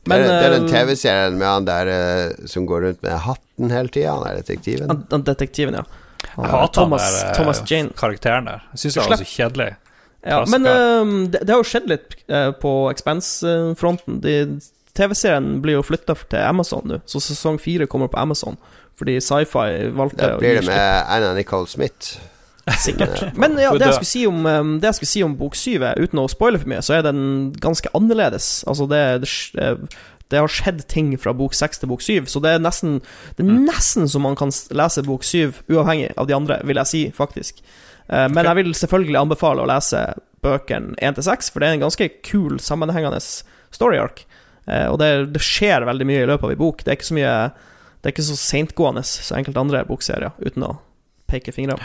[0.09, 3.03] Men, det, er, det er den eh, TV-serien med han der uh, som går rundt
[3.05, 4.89] med hatten hele tida, han er detektiven?
[4.93, 5.85] Han, han detektiven, ja.
[6.37, 7.95] Han, jeg hater Thomas, der, Thomas Jane.
[7.99, 8.67] karakteren der.
[8.73, 9.71] Jeg syns det var så kjedelig.
[10.21, 12.15] Ja, men det, det, har jo skjedd litt
[12.61, 14.19] på Expense-fronten.
[14.93, 18.59] TV-serien blir jo flytta til Amazon nå, så sesong fire kommer på Amazon.
[19.01, 22.21] Fordi Sci-Fi valgte Da blir det med Anna Nicole Smith.
[22.79, 23.23] Sikkert.
[23.41, 25.75] Men ja, det jeg skulle si om, um, det jeg skulle si om bok 7,
[25.99, 27.23] uten å spoile for mye, så er den
[27.61, 28.63] ganske annerledes.
[28.71, 29.03] Altså, det,
[29.57, 29.71] det,
[30.31, 32.99] det har skjedd ting fra bok 6 til bok 7, så det er nesten
[33.37, 33.63] Det er mm.
[33.67, 37.63] nesten så man kan lese bok 7 uavhengig av de andre, vil jeg si, faktisk.
[38.11, 40.05] Uh, men jeg vil selvfølgelig anbefale å lese
[40.45, 43.21] bøkene 1 til 6, for det er en ganske kul, sammenhengende
[43.75, 44.25] story ark.
[44.71, 46.85] Eh, og det, det skjer veldig mye i løpet av ei bok.
[46.85, 47.35] Det er ikke så mye
[48.01, 50.77] Det er ikke så seintgående som enkelte andre bokserier, uten å
[51.29, 51.77] peke fingre.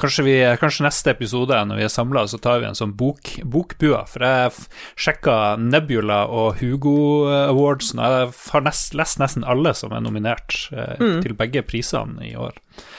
[0.00, 3.28] Kanskje, vi, kanskje neste episode, når vi er samla, så tar vi en sånn bok,
[3.44, 4.00] bokbua.
[4.10, 4.54] For jeg
[4.98, 6.94] sjekka Nebula og Hugo
[7.28, 11.20] Awards, og jeg har nest, lest nesten alle som er nominert eh, Mm.
[11.22, 12.56] til begge prisene i år.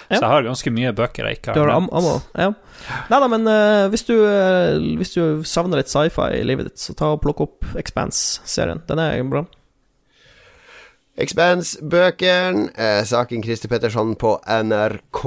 [0.09, 0.17] Ja.
[0.17, 2.29] Så jeg har ganske mye bøker jeg ikke Du har har am nevnt.
[2.37, 2.53] Ja.
[3.09, 6.79] Nei da, men uh, hvis, du, uh, hvis du savner litt sci-fi i livet ditt,
[6.83, 8.83] så ta og plukk opp Expanse-serien.
[8.87, 9.45] Den er bra.
[11.17, 15.25] Expanse-bøkene, eh, saken Christer Petterson på NRK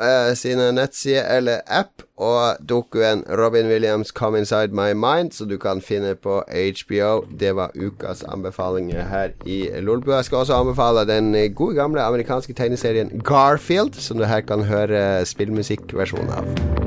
[0.00, 5.56] eh, sine nettsider eller app, og dokuen Robin Williams 'Come Inside My Mind', som du
[5.58, 7.24] kan finne på HBO.
[7.40, 10.16] Det var ukas anbefalinger her i Lolbua.
[10.16, 15.24] Jeg skal også anbefale den gode gamle amerikanske tegneserien Garfield, som du her kan høre
[15.24, 16.83] spillmusikkversjonen av.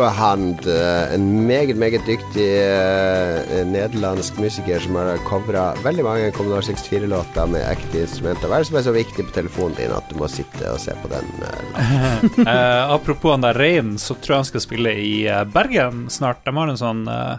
[0.00, 6.62] Overhand, eh, en meget, meget dyktig eh, nederlandsk musiker som har covra veldig mange Kommunal
[6.64, 8.48] 64-låter med ekte instrumenter.
[8.48, 10.80] Hva er det som er så viktig på telefonen din at du må sitte og
[10.80, 11.28] se på den?
[11.44, 16.06] eh, Eh, apropos han der Rein, så tror jeg han skal spille i eh, Bergen
[16.08, 16.40] snart.
[16.46, 17.36] De har en sånn uh,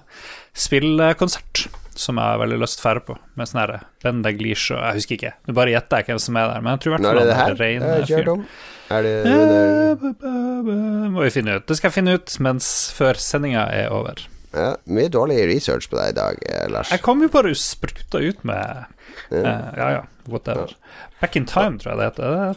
[0.54, 1.66] spillkonsert
[1.98, 3.74] som jeg har veldig lyst til å fære på, med sånn her
[4.06, 6.76] Ben Daglish og Jeg husker ikke, nå bare gjetter jeg hvem som er der, men
[6.76, 8.46] jeg tror i hvert fall han er der
[8.92, 11.66] Er det Eh, Må vi finne ut.
[11.68, 14.22] Det skal jeg finne ut mens før sendinga er over.
[14.54, 16.92] ja, Mye dårlig research på deg i dag, eh, Lars.
[16.92, 18.86] Jeg kom jo bare spruta ut med
[19.32, 19.38] Ja.
[19.38, 20.74] eh, Ja ja, whatever.
[21.22, 22.56] Back in time, tror jeg det heter.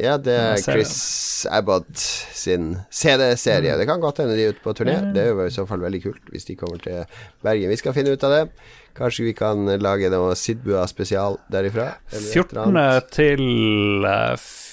[0.00, 3.76] Ja, det er Chris Abbott sin CD-serie.
[3.76, 4.94] Det kan godt hende de er ute på turné.
[5.02, 5.12] Mm.
[5.14, 7.04] Det er jo i så fall veldig kult hvis de kommer til
[7.42, 7.68] Bergen.
[7.68, 8.44] Vi skal finne ut av det.
[8.96, 11.96] Kanskje vi kan lage noe Sidbua spesial derifra?
[12.12, 13.10] eller et eller 14.
[13.10, 14.06] til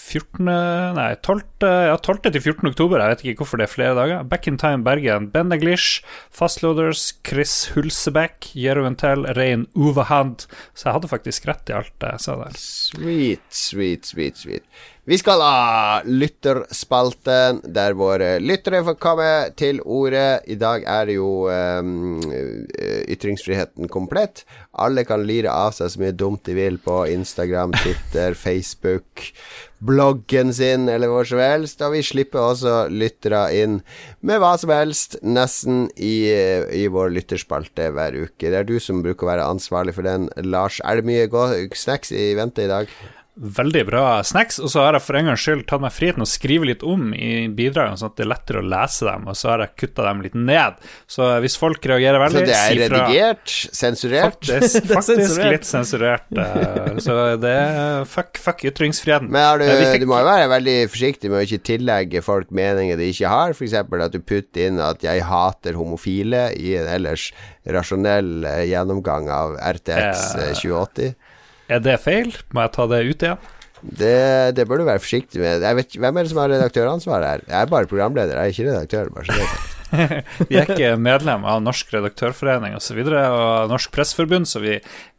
[0.09, 0.49] 14.
[0.97, 1.43] Nei, 12.
[1.61, 2.31] Ja, 12.
[2.33, 2.69] til 14.
[2.71, 3.01] oktober.
[3.03, 4.23] Jeg vet ikke hvorfor det er flere dager.
[4.29, 5.29] Back in Time Bergen.
[5.33, 6.01] Ben Eglish
[6.33, 10.47] Fastloaders, Chris Hulsebekk, Jeroventel, Rein Uvahand.
[10.73, 12.57] Så jeg hadde faktisk rett i alt jeg sa der.
[12.57, 14.65] Sweet, sweet, sweet, sweet.
[15.07, 20.43] Vi skal ha lytterspalten, der våre lyttere får komme til ordet.
[20.51, 22.19] I dag er det jo um,
[23.07, 24.43] ytringsfriheten komplett.
[24.75, 29.31] Alle kan lire av seg så mye dumt de vil på Instagram, Twitter, Facebook,
[29.79, 31.81] bloggen sin, eller hvor som helst.
[31.81, 33.79] Og vi slipper også lyttere inn
[34.19, 36.27] med hva som helst, nesten i,
[36.75, 38.51] i vår lytterspalte hver uke.
[38.51, 40.83] Det er du som bruker å være ansvarlig for den, Lars.
[40.83, 42.99] Er det mye snacks i vente i dag?
[43.39, 46.27] Veldig bra snacks, og så har jeg for en gangs skyld tatt meg friheten å
[46.27, 49.53] skrive litt om i bidragene, sånn at det er lettere å lese dem, og så
[49.53, 50.81] har jeg kutta dem litt ned.
[51.07, 52.41] Så hvis folk reagerer veldig...
[52.41, 54.35] Så det er redigert, sensurert.
[54.43, 55.53] Faktisk, Det faktisk sensurert.
[55.55, 56.27] litt sensurert.
[56.35, 57.15] eh, Så
[57.45, 59.31] det er fuck, fuck ytringsfriheten.
[59.31, 62.21] Men har du, Eh, fikk- du må jo være veldig forsiktig med å ikke tillegge
[62.27, 63.55] folk meninger de ikke har.
[63.55, 63.73] F.eks.
[63.79, 67.31] at du putter inn at 'jeg hater homofile' i en ellers
[67.65, 70.53] rasjonell eh, gjennomgang av RTX eh, Eh.
[70.59, 71.15] 2080.
[71.69, 72.33] Er det feil?
[72.55, 73.49] Må jeg ta det ut igjen?
[73.79, 75.63] Det, det bør du være forsiktig med.
[75.63, 77.43] Jeg vet, hvem er det som har redaktøransvaret her?
[77.47, 79.11] Jeg er bare programleder, jeg er ikke redaktør.
[79.15, 79.49] Bare så det.
[80.49, 82.81] Vi er ikke medlem av Norsk Redaktørforening osv.
[82.81, 84.75] Og, så videre, og Norsk Presseforbund, så vi,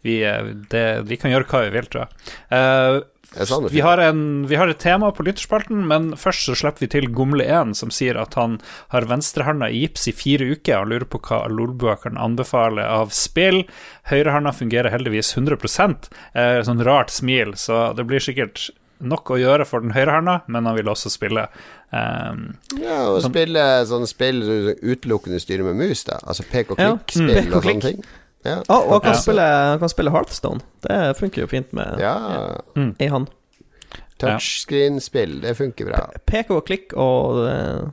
[0.07, 2.37] vi, eh, det, vi kan gjøre hva vi vil, tror jeg.
[2.55, 3.01] Eh,
[3.31, 6.89] Sånn vi, har en, vi har et tema på lytterspalten, men først så slipper vi
[6.91, 8.59] til Gomle1, som sier at han
[8.91, 10.81] har venstrehånda i gips i fire uker.
[10.81, 13.63] og lurer på hva Lolbua kan anbefale av spill.
[14.11, 18.71] Høyrehånda fungerer heldigvis 100% eh, Sånn rart smil, så det blir sikkert
[19.01, 21.47] nok å gjøre for den høyrehånda, men han vil også spille.
[21.91, 24.43] Um, Ja, og spille sånne spill
[24.83, 26.21] utelukkende styrer med mus, da.
[26.27, 27.81] Altså pek og klikk-spill mm, og, og klikk.
[27.81, 28.11] sånne ting.
[28.47, 28.63] Ja.
[28.73, 29.21] Ah, og han kan, Ja.
[29.21, 30.61] spille, han kan spille Hearthstone.
[30.87, 32.15] Det funker jo fint med ja.
[32.99, 33.29] i hand.
[34.21, 36.01] Touchscreen-spill, det funker bra.
[36.29, 37.89] Pek og klikk og uh,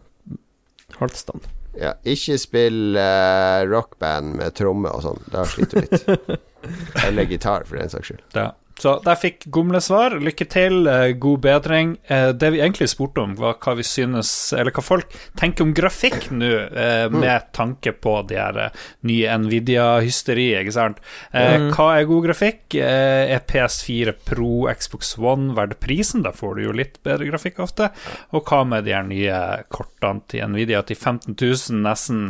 [1.00, 1.42] Hearthstone.
[1.78, 5.20] Ja, ikke spill uh, rockband med tromme og sånn.
[5.32, 6.40] Da sliter du litt.
[7.06, 8.24] Eller gitar, for den saks skyld.
[8.36, 8.52] ja.
[8.78, 10.14] Så der fikk Gomle svar.
[10.22, 11.98] Lykke til, eh, god bedring.
[12.08, 15.74] Eh, det vi egentlig spurte om, var hva vi synes Eller hva folk tenker om
[15.74, 18.72] grafikk nå, eh, med tanke på de her
[19.04, 20.98] nye Nvidia-hysteriet, ikke sant.
[21.34, 22.76] Eh, Hva er god grafikk?
[22.78, 26.24] Er PS4 Pro, Xbox One verdt prisen?
[26.24, 27.90] Da får du jo litt bedre grafikk ofte.
[28.34, 32.30] Og hva med de her nye kortene til Nvidia til 15 000 nesten,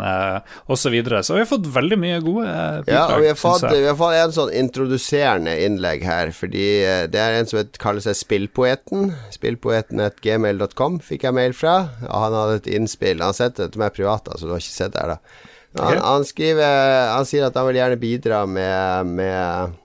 [0.67, 0.87] osv.
[0.87, 1.19] Så, videre.
[1.23, 2.47] så vi har fått veldig mye gode
[2.85, 2.87] bidrag.
[2.87, 7.03] Ja, og vi har, fått, vi har fått en sånn introduserende innlegg her, fordi eh,
[7.11, 9.11] det er en som heter- kaller seg Spillpoeten.
[9.35, 11.75] Spillpoeten.gmail.com fikk jeg mail fra,
[12.07, 13.23] og han hadde et innspill.
[13.25, 15.43] Han sendte det til meg privat, altså, du har ikke sett det her, da.
[15.77, 19.75] Han, han skriver Han sier at han vil gjerne bidra med, med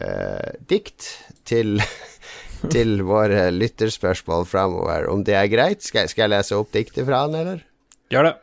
[0.00, 1.10] eh, dikt
[1.48, 1.82] til
[2.72, 5.08] til våre lytterspørsmål framover.
[5.10, 5.82] Om det er greit?
[5.82, 7.64] Skal, skal jeg lese opp diktet fra han, eller?
[8.14, 8.34] Gjør det.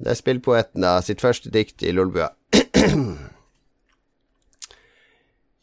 [0.00, 2.32] Det er spillpoeten da, sitt første dikt i Lolbua.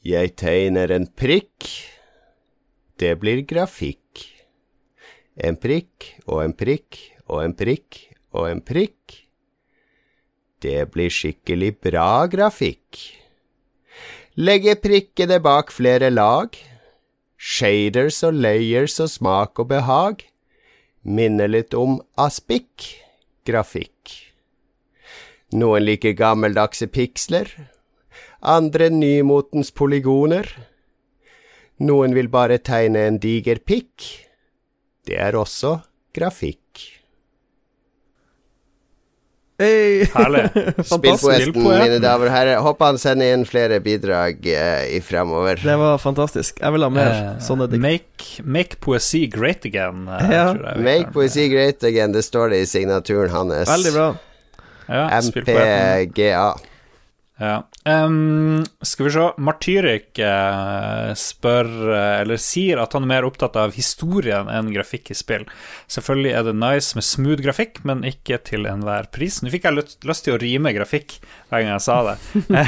[0.07, 1.65] Jeg tegner en prikk,
[2.95, 4.21] det blir grafikk.
[5.35, 7.97] En prikk og en prikk og en prikk
[8.31, 9.17] og en prikk.
[10.63, 13.01] Det blir skikkelig bra grafikk.
[14.39, 16.55] Legge prikkene bak flere lag.
[17.35, 20.23] Shaders og layers og smak og behag.
[21.03, 22.93] Minner litt om aspikk
[23.43, 24.15] grafikk.
[25.51, 27.51] Noen liker gammeldagse piksler,
[28.41, 30.49] andre nymotens polygoner.
[31.85, 34.05] Noen vil bare tegne en diger pikk.
[35.07, 35.77] Det er også
[36.17, 36.63] grafikk.
[39.57, 40.03] Hey.
[40.13, 40.43] Herlig.
[40.85, 41.79] Spillpoeten, Spillpoeten.
[41.81, 42.59] mine damer og herrer.
[42.61, 45.57] Håper han sender inn flere bidrag uh, i fremover.
[45.63, 46.59] Det var fantastisk.
[46.61, 47.81] Jeg vil ha mer uh, sånne dikt.
[47.81, 50.05] Make, make poesi great again.
[50.05, 50.43] Uh, Ja.
[50.53, 53.69] jeg Make poesy poesi great again, det står det i signaturen hans.
[53.71, 54.07] Veldig bra.
[54.87, 55.07] Ja.
[55.25, 56.45] MPGA.
[57.37, 57.69] Ja.
[57.85, 63.59] Um, skal vi se Martyrik uh, spør, uh, eller sier at han er mer opptatt
[63.61, 65.45] av historien enn grafikk i spill.
[65.91, 69.43] Selvfølgelig er det nice med smooth grafikk, men ikke til enhver pris.
[69.43, 71.19] Nå fikk jeg lyst, til å rime grafikk
[71.51, 72.17] hver gang jeg sa det.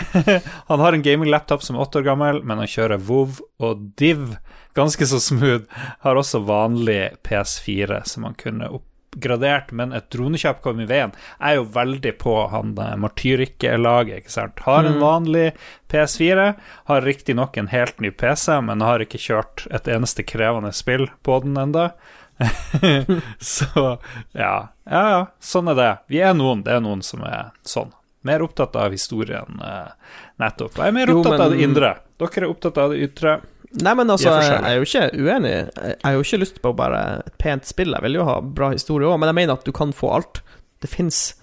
[0.70, 4.36] han har en gaming-laptop som er åtte år gammel, men han kjører WoW og Div
[4.78, 5.66] ganske så smooth.
[6.06, 8.70] Har også vanlig PS4 som han kunne
[9.10, 11.12] oppgradert, men et dronekjøp kom i veien.
[11.40, 14.60] Er jo veldig på han eh, Martyrik-laget, ikke sant.
[14.66, 15.52] Har en vanlig
[15.90, 16.54] PS4,
[16.86, 21.40] har riktignok en helt ny PC, men har ikke kjørt et eneste krevende spill på
[21.44, 21.92] den enda.
[23.40, 24.00] så
[24.32, 24.70] ja.
[24.86, 25.94] ja, ja, sånn er det.
[26.08, 27.92] Vi er noen, det er noen som er sånn.
[28.28, 30.76] Mer opptatt av historien, eh, nettopp.
[30.78, 31.96] Jeg er mer Jo, opptatt av det indre.
[32.20, 33.40] Dere er opptatt av det ytre.
[33.78, 35.52] Nei, men altså, jeg er jo ikke uenig.
[35.78, 37.94] Jeg har jo ikke lyst på bare et pent spill.
[37.94, 40.42] Jeg vil jo ha bra historie òg, men jeg mener at du kan få alt.
[40.82, 41.36] Det fins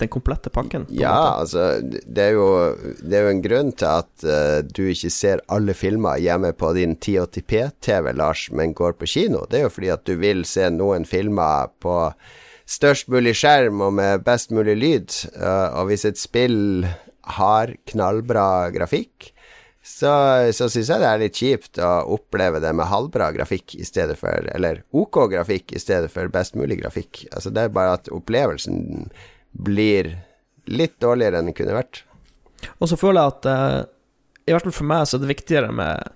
[0.00, 0.86] den komplette pakken.
[0.88, 1.34] Ja, måte.
[1.42, 2.46] altså det er, jo,
[3.02, 6.72] det er jo en grunn til at uh, du ikke ser alle filmer hjemme på
[6.76, 9.44] din 1080p-TV, Lars, men går på kino.
[9.50, 11.98] Det er jo fordi at du vil se noen filmer på
[12.72, 15.20] størst mulig skjerm og med best mulig lyd.
[15.36, 16.86] Uh, og hvis et spill
[17.36, 19.31] har knallbra grafikk,
[19.82, 20.12] så,
[20.54, 24.14] så syns jeg det er litt kjipt å oppleve det med halvbra grafikk i stedet
[24.20, 27.24] for Eller OK grafikk i stedet for best mulig grafikk.
[27.34, 29.08] Altså Det er bare at opplevelsen
[29.52, 30.12] blir
[30.70, 32.04] litt dårligere enn den kunne vært.
[32.78, 33.78] Og så føler jeg at uh,
[34.46, 36.12] I hvert fall for meg så er det viktigere med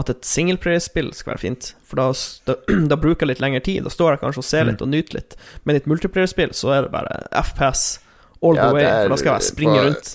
[0.00, 1.66] at et singleplayer-spill skal være fint.
[1.84, 2.06] For da,
[2.48, 2.54] da,
[2.94, 3.82] da bruker jeg litt lengre tid.
[3.84, 5.36] Da står jeg kanskje og ser litt og nyter litt.
[5.68, 7.98] Men i et multiplayer-spill så er det bare FPS
[8.40, 8.86] all Ja, the way.
[8.88, 10.14] er For da skal jeg springe på- rundt.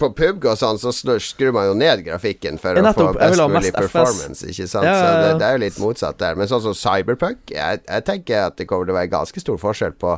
[0.00, 3.12] På PubG og sånn så slår- skrur man jo ned grafikken for Ja, å få
[3.18, 4.84] best mulig performance, ikke sant.
[4.88, 6.34] Ja, ja, Så det, det er jo litt motsatt der.
[6.40, 9.58] Men sånn som Cyberpunk, jeg, jeg tenker at det kommer til å være ganske stor
[9.60, 10.14] forskjell på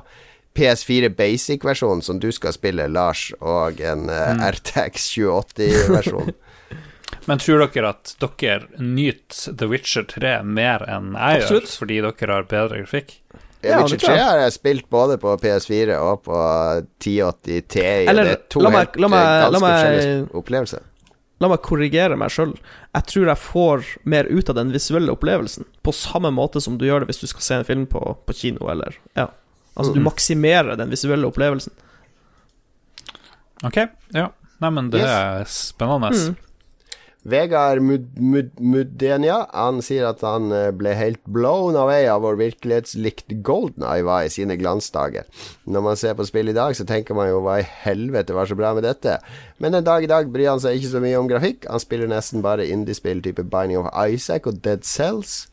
[0.56, 4.40] PS4 Basic-versjonen som du skal spille, Lars, og en Mm.
[4.40, 6.32] uh, RTX 2080-versjon.
[7.26, 11.66] Men tror dere at dere nyter The Witcher 3 mer enn jeg Absolutt.
[11.66, 13.16] gjør, fordi dere har bedre grafikk?
[13.68, 16.40] Ja, Witcher 3 har jeg spilt både på PS4 og på
[17.00, 17.80] 1080 Ti.
[18.08, 20.80] Eller, det er to la meg- helt la meg- ganske la meg- forskjellige opplevelser.
[21.40, 22.54] La meg korrigere meg sjøl.
[22.96, 26.86] Jeg tror jeg får mer ut av den visuelle opplevelsen, på samme måte som du
[26.86, 29.26] gjør det hvis du skal se en film på, på kino, eller Ja.
[29.76, 31.72] Altså, du maksimerer den visuelle opplevelsen.
[33.64, 33.76] Ok,
[34.14, 34.30] ja.
[34.60, 35.10] Neimen, det Yes.
[35.10, 36.10] er spennende.
[36.16, 36.36] Mm.
[37.26, 42.38] Vegard Mud Mud Mudenia Han sier at han eh, ble helt blown away av vår
[42.38, 45.26] virkelighetslikt Golden Eye var i sine glansdager.
[45.64, 48.46] Når man ser på spill i dag, så tenker man jo hva i helvete var
[48.46, 49.18] så bra med dette?
[49.58, 51.66] Men en dag i dag bryr han seg ikke så mye om grafikk.
[51.72, 55.46] Han spiller nesten bare indiespill type Binding of Isaac og Dead Cells.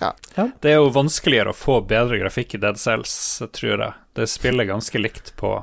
[0.00, 0.14] Ja.
[0.62, 3.12] Det er jo vanskeligere å få bedre grafikk i Dead Cells,
[3.56, 3.92] tror jeg.
[4.16, 5.58] Det spiller ganske likt på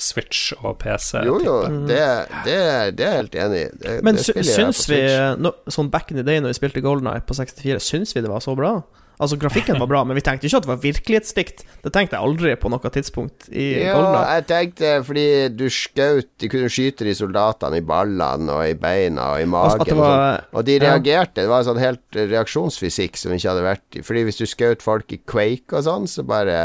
[0.00, 1.22] Switch og PC.
[1.26, 1.56] Jo, jo,
[1.88, 2.00] det,
[2.46, 2.58] det,
[2.98, 3.70] det er jeg helt enig i.
[3.84, 5.00] Det- Men det syns vi
[5.38, 8.22] no, Sånn back in the day når vi spilte Golden Eye på 64, syns vi
[8.24, 8.80] det var så bra?
[9.14, 11.60] Altså, grafikken var bra, men vi tenkte ikke at det var virkelighetsdikt.
[11.84, 14.32] Det tenkte jeg aldri på noe tidspunkt i Ja, Golden Eye.
[14.40, 19.28] jeg tenkte fordi du skjøt De kunne skyte de soldatene i ballene og i beina
[19.36, 19.84] og i magen.
[19.84, 20.82] Altså, var, og, og de ja.
[20.88, 21.44] reagerte.
[21.44, 25.14] Det var en sånn helt reaksjonsfysikk som ikke hadde vært Fordi hvis du skjøt folk
[25.14, 26.58] i Quake og sånn, så bare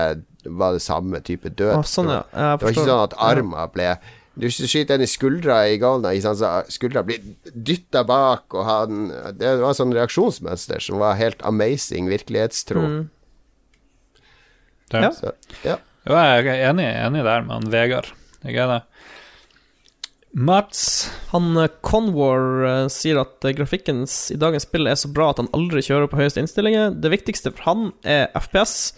[0.45, 1.75] var det samme type død.
[1.75, 2.23] Ah, sånn, ja.
[2.31, 3.91] Det var ikke sånn at armer ble
[4.39, 7.19] Du skyter en i skuldra i Golna, så skuldra blir
[7.51, 12.85] dytta bak, og han Det var sånn reaksjonsmønster som var helt amazing virkelighetstro.
[12.85, 13.01] Mm.
[14.93, 15.01] Ja.
[15.03, 15.11] Ja.
[15.13, 15.33] Så,
[15.65, 15.77] ja.
[16.07, 18.13] Jo, jeg er enig, enig der med han Vegard.
[18.45, 18.81] Jeg er det.
[20.31, 25.31] Mats Han eh, Conwar eh, sier at eh, grafikken i dagens spill er så bra
[25.31, 26.93] at han aldri kjører på høyeste innstillinger.
[26.93, 28.93] Det viktigste for han er FPS,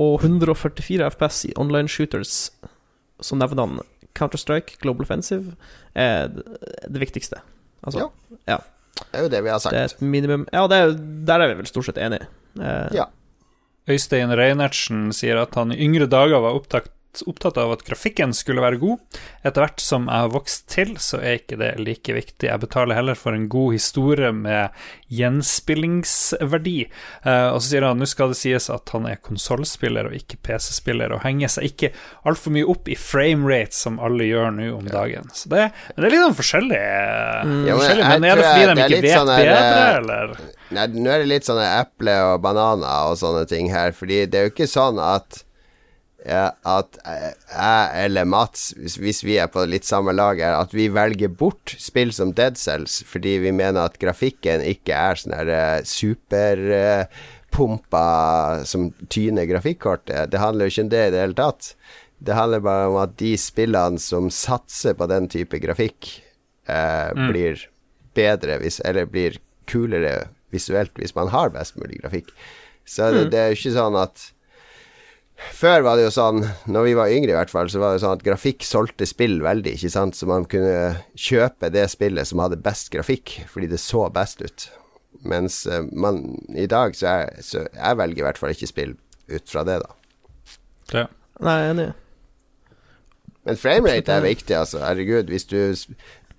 [0.00, 2.50] og 144 FPS i online shooters.
[3.22, 3.80] Så nevner han
[4.18, 5.54] Counter-Strike, Global Offensive,
[5.94, 7.40] er det, viktigste.
[7.84, 8.08] Altså,
[8.48, 8.58] Ja.
[9.12, 9.72] Det er jo det vi har sagt.
[9.72, 10.90] det er et minimum Ja, det er,
[11.26, 12.26] der er vi vel stort sett enige.
[12.60, 13.04] Eh, Ja.
[13.88, 16.88] Øystein Reinertsen sier at han i yngre dager var opptatt,
[17.28, 19.18] opptatt av at grafikken skulle være god.
[19.44, 22.48] Etter hvert som jeg har vokst til, så er ikke det like viktig.
[22.48, 24.72] Jeg betaler heller for en god historie med
[25.12, 26.78] gjenspillingsverdi.
[27.28, 30.40] Eh, og så sier han nå skal det sies at han er konsollspiller og ikke
[30.48, 31.92] PC-spiller, og henger seg ikke
[32.28, 35.28] altfor mye opp i framerate som alle gjør nå om dagen.
[35.36, 36.82] Så det, det er litt sånn forskjellig.
[37.68, 40.34] Ja, men men er det fordi de det ikke vet sånn bedre, eh, eller?
[40.72, 44.38] Nei, nå er det litt sånne eple og bananer og sånne ting her, fordi det
[44.38, 45.42] er jo ikke sånn at
[46.22, 50.54] ja, at eh, jeg eller Mats, hvis, hvis vi er på litt samme lag er
[50.60, 55.14] at vi velger bort spill som Dead Cells fordi vi mener at grafikken ikke er
[55.18, 58.06] sånn her eh, superpumpa
[58.68, 60.30] som tyner grafikkortet.
[60.30, 61.62] Det handler jo ikke om det i det hele tatt.
[62.22, 66.22] Det handler bare om at de spillene som satser på den type grafikk,
[66.70, 67.54] eh, blir
[68.14, 69.32] bedre hvis, eller blir
[69.66, 72.28] kulere visuelt hvis man har best mulig grafikk.
[72.86, 74.32] Så det, det er jo ikke sånn at
[75.56, 78.02] Før var det jo sånn, når vi var yngre i hvert fall, så var det
[78.02, 82.42] sånn at grafikk solgte spill veldig, ikke sant, så man kunne kjøpe det spillet som
[82.44, 84.68] hadde best grafikk, fordi det så best ut.
[85.28, 86.22] Mens eh, man
[86.58, 88.94] i dag så, er, så jeg velger i hvert fall ikke spill
[89.30, 89.98] ut fra det, da.
[90.92, 91.08] Ja.
[91.42, 91.90] Nei, jeg er enig.
[93.42, 94.82] Men framerate er viktig, altså.
[94.84, 95.58] Herregud, hvis du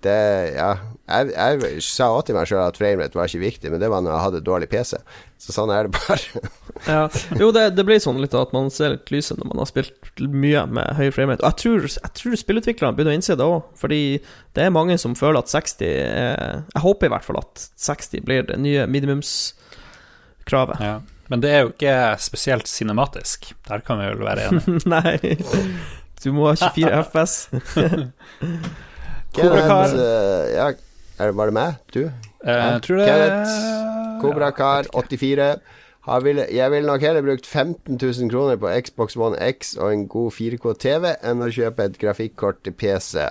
[0.04, 0.18] det,
[0.54, 0.68] ja,
[1.04, 4.00] jeg, jeg sa også til meg sjøl at framerate var ikke viktig, men det var
[4.04, 4.96] når jeg hadde dårlig PC.
[5.40, 6.44] Så sånn er det bare.
[6.84, 7.04] Ja.
[7.38, 10.20] Jo, det, det blir sånn litt at man ser litt lyset når man har spilt
[10.20, 11.40] mye med høy framerate.
[11.46, 14.00] Og jeg tror, jeg tror spillutviklerne begynner å innse det òg, fordi
[14.58, 18.26] det er mange som føler at 60 er Jeg håper i hvert fall at 60
[18.26, 20.82] blir det nye minimumskravet.
[20.82, 20.96] Ja.
[21.32, 23.54] Men det er jo ikke spesielt cinematisk.
[23.70, 24.82] Der kan vi vel være enige.
[24.96, 25.16] Nei.
[26.20, 27.36] Du må ha 24 FPS.
[29.34, 29.86] Kobra Kar.
[29.88, 30.54] Kenneth, eh,
[31.20, 31.78] ja, var det meg?
[31.94, 32.02] Du?
[32.04, 35.56] Eh, Jeg tror det Kenneth, Kobra Kar 84.
[36.20, 40.02] Vil, jeg ville nok heller brukt 15 000 kroner på Xbox One X og en
[40.12, 43.22] god 4K-TV enn å kjøpe et grafikkort til PC.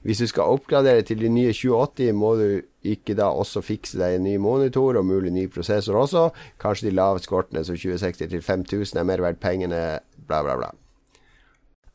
[0.00, 4.16] Hvis du skal oppgradere til de nye 2080, må du ikke da også fikse deg
[4.16, 6.30] en ny monitor og mulig ny prosessor også.
[6.58, 9.82] Kanskje de laveste kortene som 2060 til 5000 er mer verdt pengene,
[10.24, 10.72] bla, bla, bla.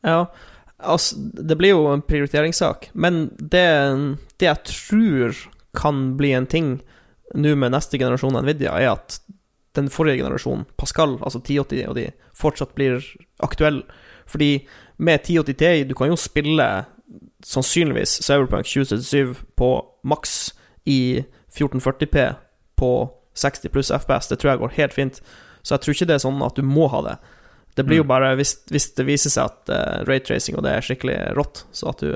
[0.06, 0.20] Ja,
[0.78, 3.66] altså Det blir jo en prioriteringssak, men det,
[4.38, 5.40] det jeg tror
[5.78, 6.78] kan bli en ting
[7.34, 9.18] nå med neste generasjon Nvidia, er at
[9.76, 13.04] den forrige generasjonen, Pascal, altså 1080 og de, fortsatt blir
[13.44, 13.82] aktuell.
[14.26, 16.66] Fordi med 1080 Ti, du kan jo spille
[17.44, 19.70] sannsynligvis Cyberpunk 2077 på
[20.04, 20.54] maks
[20.86, 22.34] i 1440P
[22.76, 22.90] på
[23.34, 24.28] 60 pluss FPS.
[24.28, 25.20] Det tror jeg går helt fint.
[25.62, 27.16] Så jeg tror ikke det er sånn at du må ha det.
[27.78, 30.86] Det blir jo bare hvis, hvis det viser seg at uh, raytracing og det er
[30.86, 32.12] skikkelig rått, så at du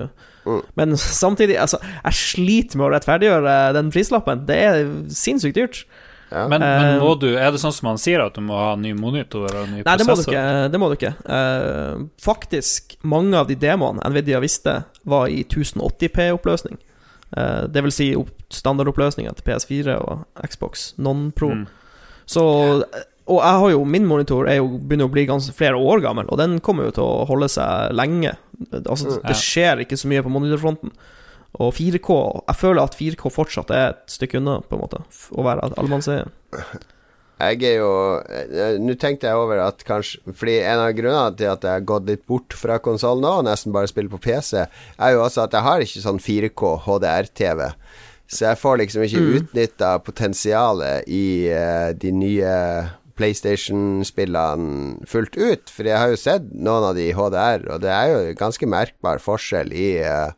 [0.47, 0.62] Mm.
[0.74, 4.47] Men samtidig, altså, jeg sliter med å rettferdiggjøre den prislappen.
[4.48, 4.80] Det er
[5.14, 5.84] sinnssykt dyrt.
[6.32, 6.47] Ja.
[6.48, 8.72] Men, men Eh, må du, er det sånn som han sier, at du må ha
[8.80, 10.44] ny monitor og ny Nei, det må du ikke.
[10.72, 11.12] Det må du ikke.
[11.26, 16.80] Uh, faktisk, mange av de demoene Nvidia visste, var i 1080p-oppløsning.
[17.36, 21.52] Uh, det vil si opp, standardoppløsninga til PS4 og Xbox Non-Pro.
[21.60, 21.66] Mm.
[22.32, 22.44] Så
[23.33, 26.29] Og jeg har jo Min monitor er jo, begynner å bli ganske flere år gammel,
[26.29, 28.37] og den kommer jo til å holde seg lenge.
[28.85, 29.23] Altså, Mm.
[29.27, 30.93] det skjer ikke så mye på monitorfronten.
[31.61, 32.15] Og 4K
[32.49, 35.03] Jeg føler at 4K fortsatt er et stykke unna, på en måte,
[35.37, 36.25] å være allemannseie.
[37.43, 37.91] Jeg er jo
[38.31, 41.81] eh, Nå tenkte jeg over at kanskje Fordi en av grunnene til at jeg har
[41.89, 45.45] gått litt bort fra konsoll nå, og nesten bare spiller på PC, er jo også
[45.49, 47.73] at jeg har ikke sånn 4K HDR-TV.
[48.33, 49.33] Så jeg får liksom ikke Mm.
[49.43, 52.55] utnytta potensialet i uh, de nye
[53.18, 55.72] PlayStation-spillene fullt ut.
[55.72, 58.68] For jeg har jo sett noen av de i HDR, og det er jo ganske
[58.68, 60.30] merkbar forskjell i uh,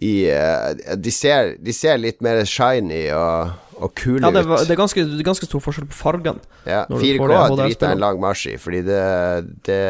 [0.00, 4.62] i uh, de, ser, de ser litt mer shiny og, og kule Ja, det, ut.
[4.64, 6.40] det, er ganske, det ganske stor forskjell på fargene.
[6.64, 9.02] Ja, 4K er jeg en lang marsj i, fordi det,
[9.68, 9.82] det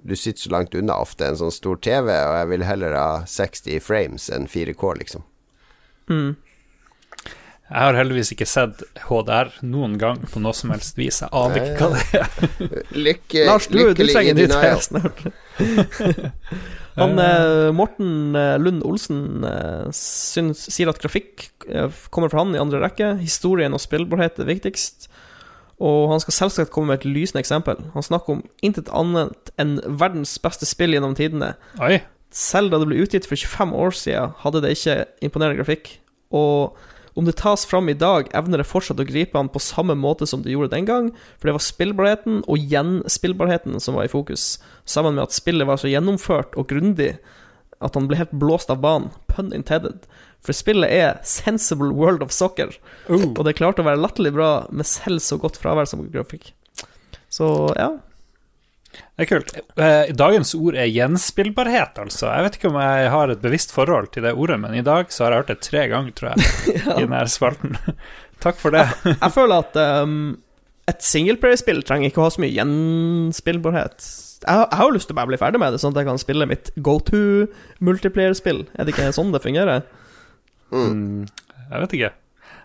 [0.00, 3.10] Du sitter så langt unna ofte en sånn stor TV, og jeg vil heller ha
[3.28, 5.28] 60 frames enn 4K, liksom.
[6.08, 6.32] Mm.
[7.64, 11.22] Jeg har heldigvis ikke sett HDR noen gang på noe som helst vis.
[11.24, 12.82] Jeg aner ikke hva det er.
[13.06, 14.82] Lykke, Lars, du, du lykkelig i trenger nytt denial.
[14.84, 15.22] snart.
[17.00, 22.54] Han eh, Morten eh, Lund Olsen eh, syns, sier at grafikk eh, kommer fra han
[22.54, 23.16] i andre rekke.
[23.18, 25.08] Historien og spillbarhet er viktigst.
[25.82, 27.80] Og han skal selvsagt komme med et lysende eksempel.
[27.96, 31.56] Han snakker om intet annet enn verdens beste spill gjennom tidene.
[31.82, 31.98] Oi.
[32.34, 35.96] Selv da det ble utgitt for 25 år siden, hadde det ikke imponerende grafikk.
[36.34, 36.78] Og
[37.14, 40.26] om det tas fram i dag, evner det fortsatt å gripe han på samme måte
[40.26, 44.56] som det gjorde den gang, for det var spillbarheten og gjenspillbarheten som var i fokus,
[44.84, 47.14] sammen med at spillet var så gjennomført og grundig
[47.84, 50.06] at han ble helt blåst av banen, pun intended.
[50.44, 52.74] For spillet er sensible world of soccer,
[53.08, 53.30] Oh.
[53.36, 56.52] og det klarte å være latterlig bra med selv så godt fravær som grafikk.
[57.32, 57.46] Så
[57.76, 57.92] ja.
[59.16, 59.52] Det er kult.
[59.78, 62.28] Eh, Dagens ord er gjenspillbarhet, altså.
[62.32, 65.12] Jeg vet ikke om jeg har et bevisst forhold til det ordet, men i dag
[65.14, 66.48] så har jeg hørt det tre ganger, tror jeg,
[66.98, 67.76] i denne spalten.
[68.44, 68.82] Takk for det.
[69.08, 70.16] Jeg føler at um,
[70.90, 74.04] et singleplayer-spill trenger ikke å ha så mye gjenspillbarhet.
[74.44, 76.02] Jeg, har- jeg har jo lyst til å bare bli ferdig med det, sånn at
[76.02, 77.22] jeg kan spille mitt go to
[77.80, 78.64] multiplayer-spill.
[78.76, 79.86] Er det ikke sånn det fungerer?
[80.74, 81.24] Mm,
[81.70, 82.12] jeg vet ikke.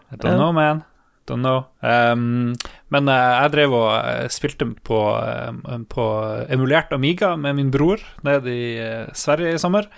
[0.09, 0.81] I don't know, man.
[1.29, 1.67] Don't know.
[1.85, 2.55] Um,
[2.89, 6.05] men eh, jeg drev og eh, spilte på, eh, på
[6.49, 8.69] emulert Amiga med min bror nede i
[9.17, 9.89] Sverige i sommer.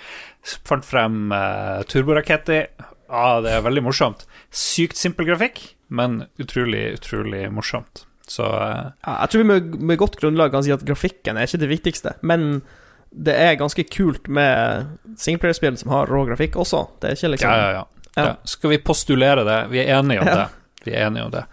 [0.67, 2.65] Fant frem uh, Turboraketti.
[3.11, 4.25] Ah, det er veldig morsomt.
[4.51, 8.05] Sykt simpel grafikk, men utrolig, utrolig morsomt.
[8.27, 11.63] Så uh, jeg tror vi med, med godt grunnlag kan si at grafikken er ikke
[11.63, 12.63] det viktigste, men
[13.11, 14.87] det er ganske kult med
[15.19, 16.85] singleplayer-spill som har rå grafikk også.
[16.99, 17.87] Det er ikke liksom Ja, ja, ja.
[18.15, 18.35] Ja.
[18.43, 19.59] Skal vi postulere det?
[19.71, 20.47] Vi er enige om det.
[20.85, 21.43] Vi er enige om det.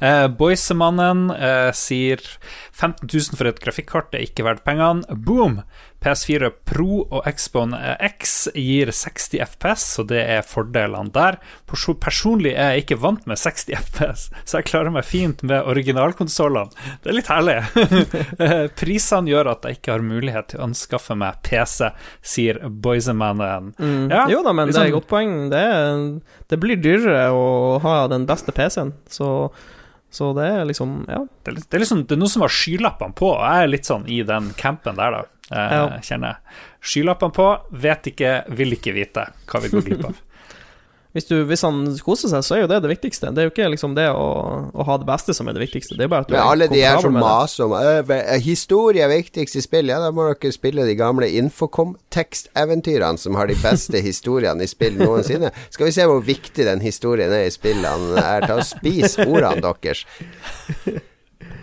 [0.00, 2.22] Eh, Boysemannen eh, sier
[2.72, 5.04] 15 000 for et grafikkart er ikke verdt pengene.
[5.26, 5.60] Boom!
[6.04, 11.38] PS4 Pro og Xbone X gir 60 FPS, så det er fordelene der.
[11.68, 16.70] Personlig er jeg ikke vant med 60 FPS, så jeg klarer meg fint med originalkonsollene.
[17.02, 17.56] Det er litt herlig.
[18.80, 21.90] Prisene gjør at jeg ikke har mulighet til å anskaffe meg PC,
[22.22, 23.72] sier Boysemanen.
[23.78, 24.06] Mm.
[24.12, 25.34] Ja, jo da, men liksom, det er et godt poeng.
[25.52, 25.64] Det,
[26.52, 27.48] det blir dyrere å
[27.82, 29.50] ha den beste PC-en, så,
[30.10, 31.18] så det er liksom Ja.
[31.44, 33.84] Det er, det er liksom Det er noe som har skylappene på, jeg er litt
[33.88, 35.22] sånn i den campen der, da.
[35.50, 35.98] Eh, Ja.
[36.00, 36.56] Kjenner jeg.
[36.80, 40.16] Skylappene på, vet ikke, vil ikke vite hva vi går glipp av.
[41.16, 43.30] Hvis, du, hvis han koser seg, så er jo det det viktigste.
[43.32, 44.26] Det er jo ikke liksom det å,
[44.76, 45.96] å ha det beste som er det viktigste.
[45.96, 48.42] Det er bare at du Men alle de her som maser om «Øh, ve- øh,
[48.44, 53.48] historie er viktigst i spill, ja, da må dere spille de gamle Infocom-teksteventyrene som har
[53.48, 55.50] de beste historiene i spill noensinne.
[55.72, 58.44] Skal vi se hvor viktig den historien er i spillene er.
[58.46, 60.04] Ta og Spis ordene deres.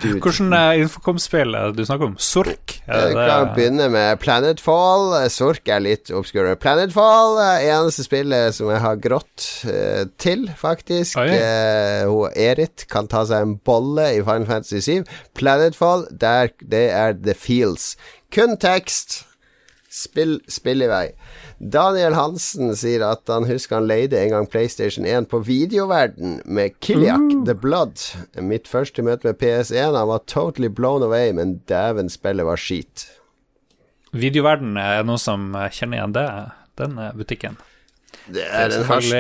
[0.04, 0.20] Dude.
[0.20, 2.18] Hvordan eh, Infocom-spill er det du snakker om?
[2.20, 2.76] Sork?
[2.86, 5.14] Er Jeg kan begynne med Planetfall.
[5.32, 6.58] Sork er litt obscure.
[6.60, 11.16] Planetfall er eneste spillet som jeg har grått uh, til, faktisk.
[11.18, 11.56] Uh,
[11.96, 15.06] Eh, hun Erit kan ta seg en bolle i Final Fantasy 7.
[15.38, 17.96] Planetfall, der, det er The Feels.
[18.34, 19.24] Kun tekst.
[19.96, 21.06] Spill, spill i vei.
[21.60, 26.76] Daniel Hansen sier at han husker han leide en gang PlayStation 1 på videoverden med
[26.84, 28.02] Kiliak The Blood.
[28.44, 33.08] Mitt første møte med PS1, han var totally blown away, men dæven, spillet var skit.
[34.16, 36.28] Videoverden er noe som kjenner igjen det,
[36.82, 37.58] den butikken.
[38.26, 39.20] Det er den første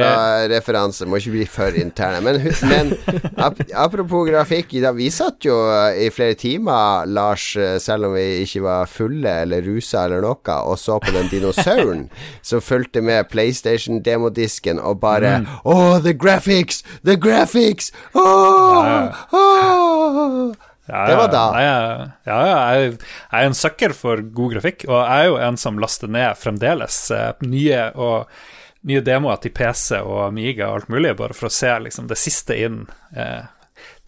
[0.49, 1.09] referansen.
[1.09, 2.21] må ikke bli for interne.
[2.25, 2.39] Men,
[2.69, 2.93] men
[3.37, 8.15] ap apropos grafikk, da, vi satt jo eh, i flere timer, Lars, eh, selv om
[8.17, 12.07] vi ikke var fulle eller rusa eller noe, og så på den dinosauren
[12.49, 16.83] som fulgte med PlayStation-demodisken og bare Oh, the graphics!
[17.05, 17.91] The graphics!
[18.13, 20.55] Oh, oh.
[20.85, 21.45] Ja, Det var da.
[21.57, 25.39] Jeg, ja, ja, jeg, jeg er en sucker for god grafikk, og jeg er jo
[25.41, 28.29] en som laster ned fremdeles eh, nye og
[28.85, 32.19] nye demoer til PC og Amiga og alt mulig, bare for å se liksom, det
[32.21, 32.87] siste innen
[33.17, 33.45] eh,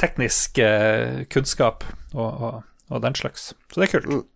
[0.02, 3.52] teknisk eh, kunnskap og, og, og den slags.
[3.74, 4.28] Så det er kult.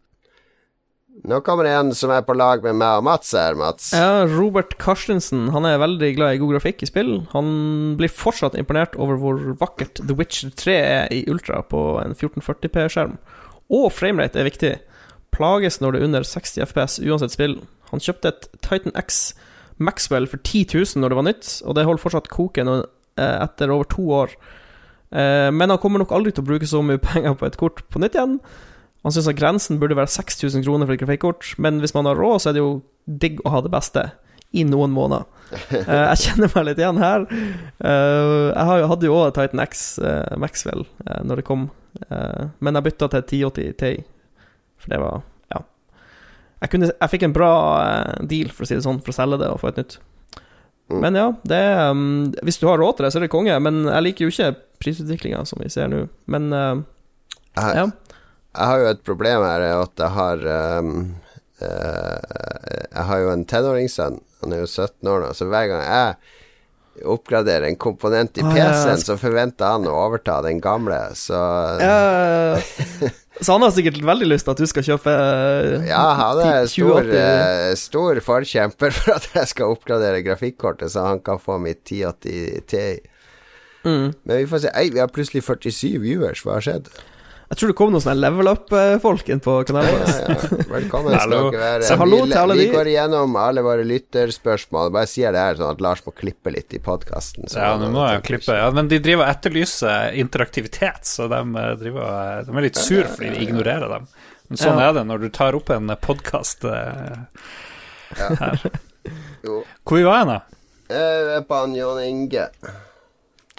[1.27, 3.89] Nå kommer det en som er på lag med meg og Mats her, Mats.
[3.93, 7.11] Ja, Robert Karstensen Han er veldig glad i god grafikk i spill.
[7.34, 7.51] Han
[7.99, 13.19] blir fortsatt imponert over hvor vakkert The Witcher 3 er i Ultra på en 1440p-skjerm.
[13.76, 14.73] Og framerate er viktig.
[15.35, 17.59] Plages når det er under 60 FPS uansett spill.
[17.91, 19.22] Han kjøpte et Titan X
[19.83, 23.73] Maxwell for 10 000 når det var nytt, og det holder fortsatt koken eh, etter
[23.73, 24.35] over to år.
[25.11, 27.83] Eh, men han kommer nok aldri til å bruke så mye penger på et kort
[27.91, 28.39] på nytt igjen.
[29.01, 32.19] Han syns at grensen burde være 6000 kroner for et grafikkort, men hvis man har
[32.19, 32.73] råd, så er det jo
[33.09, 34.11] digg å ha det beste
[34.53, 35.27] i noen måneder.
[35.51, 37.25] Eh, jeg kjenner meg litt igjen her.
[37.83, 39.81] Jeg hadde jo òg Titan X
[40.39, 41.65] Maxwell uh, når det kom,
[42.07, 43.91] men jeg bytta til 1080 Ti,
[44.79, 45.25] for det var.
[46.61, 47.51] Jeg, kunne, jeg fikk en bra
[47.81, 49.97] eh, deal, for å si det sånn, for å selge det og få et nytt.
[50.91, 50.99] Mm.
[50.99, 52.03] Men ja, det er, um,
[52.45, 53.55] hvis du har råd til det, så er det konge.
[53.63, 54.51] Men jeg liker jo ikke
[54.83, 56.03] prisutviklinga som vi ser nå.
[56.31, 56.83] Men uh,
[57.55, 57.85] Jeg, ja.
[58.51, 60.45] jeg har jo et problem her, er at jeg har
[60.81, 60.93] um,
[61.63, 62.19] uh,
[62.91, 64.21] Jeg har jo en tenåringssønn.
[64.43, 66.38] Han er jo 17 år nå, så hver gang jeg
[67.07, 69.03] oppgraderer en komponent i PC-en, PC-en, ja.
[69.05, 71.39] så forventer han å overta den gamle, så
[71.81, 72.71] Eh,
[73.41, 76.65] så han har sikkert veldig lyst til at du skal kjøpe eh, Ja, han er
[76.65, 77.22] 10- stor, 2080.
[77.22, 82.68] eh, stor forkjemper for at jeg skal oppgradere grafikkortet, så han kan få mitt 1080
[82.72, 82.85] Ti.
[83.84, 84.11] Mm.
[84.23, 84.72] Men vi får se.
[84.77, 86.43] Ei, vi har plutselig 47 viewers.
[86.45, 86.91] Hva har skjedd?
[87.52, 90.65] Jeg tror det kom noen sånne level up-folk inn på kanalen Ja, ja, ja.
[90.72, 91.84] Velkommen skal dere være.
[91.84, 94.94] Så hallo vi, vi går igjennom alle våre lytterspørsmål.
[94.95, 97.49] Bare sier det her, sånn at Lars må klippe litt i podkasten.
[97.52, 98.56] Ja, nå må jeg klippe.
[98.56, 103.03] Ja, men de driver og etterlyser interaktivitet, så de, eh, driver, de er litt sur
[103.03, 104.07] fordi vi ignorerer dem.
[104.48, 104.88] Men sånn Ja.
[104.88, 107.28] er det når du tar opp en podkast her.
[109.44, 109.64] Jo.
[109.84, 110.40] Hvor vi var hen, da?
[110.91, 112.48] Jeg er på Jon Inge.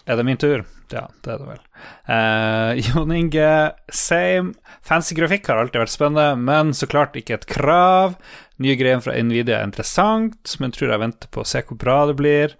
[0.06, 0.62] Er det min tur?
[0.93, 1.60] Ja, det er det vel.
[2.09, 4.54] Eh, Jon Inge, same.
[4.82, 8.16] Fancy grafikk har alltid vært spennende, men så klart ikke et krav.
[8.62, 12.00] Nye greier fra Nvidia er interessant, men tror jeg venter på å se hvor bra
[12.10, 12.56] det blir.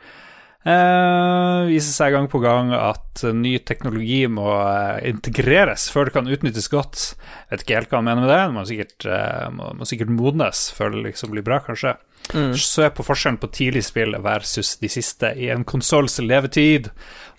[0.63, 6.31] Uh, viser seg gang på gang at ny teknologi må uh, integreres før det kan
[6.31, 7.17] utnyttes godt.
[7.51, 10.15] Vet ikke helt hva han mener med det, det må sikkert, uh, må, må sikkert
[10.15, 11.97] modnes før det liksom blir bra, kanskje.
[12.33, 12.53] Mm.
[12.57, 16.89] Se på forskjellen på tidlig spill versus de siste i en konsolls levetid.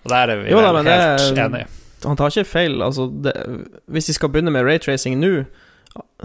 [0.04, 1.66] Og der er vi Jo da, helt det er- enige.
[2.04, 2.82] Han tar ikke feil.
[2.84, 3.32] Altså, det,
[3.88, 5.46] hvis de skal begynne med raytracing nå,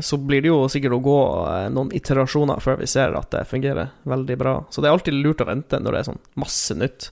[0.02, 1.18] så blir det jo sikkert å gå
[1.48, 4.56] eh, noen iterasjoner før vi ser at det fungerer veldig bra.
[4.70, 7.10] Så det er alltid lurt å vente når det er sånn masse nytt.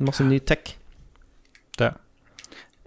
[0.00, 0.74] Masse ny tech.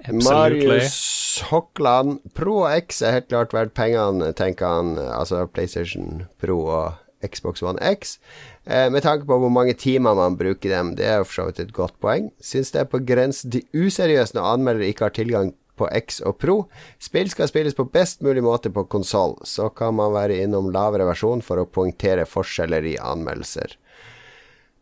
[0.07, 0.68] Absolutely.
[0.68, 2.19] Marius Hokland.
[2.34, 4.94] Pro X er helt klart verdt pengene, tenker han.
[4.99, 6.94] Altså PlayStation Pro og
[7.27, 8.17] Xbox One X.
[8.65, 11.47] Eh, med tanke på hvor mange timer man bruker dem, det er jo for så
[11.49, 12.31] vidt et godt poeng.
[12.43, 16.37] Syns det er på grensen til useriøst når anmeldere ikke har tilgang på X og
[16.41, 16.57] Pro.
[16.99, 21.07] Spill skal spilles på best mulig måte på konsoll, så kan man være innom lavere
[21.07, 23.77] versjon for å poengtere forskjeller i anmeldelser.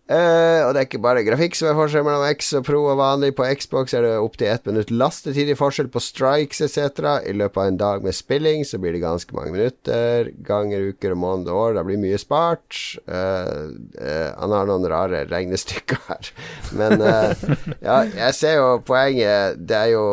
[0.05, 2.99] Eh, og det er ikke bare grafikk som er forskjell mellom X og Pro og
[2.99, 3.31] vanlig.
[3.37, 7.01] På Xbox er det opptil ett minutt lastetid i forskjell på strikes etc.
[7.25, 10.29] I løpet av en dag med spilling så blir det ganske mange minutter.
[10.45, 11.77] Ganger uker og måneder og år.
[11.79, 12.77] Da blir mye spart.
[13.09, 16.29] Uh, uh, han har noen rare regnestykker her.
[16.77, 19.57] Men ja, jeg ser jo poenget.
[19.57, 20.05] Det er jo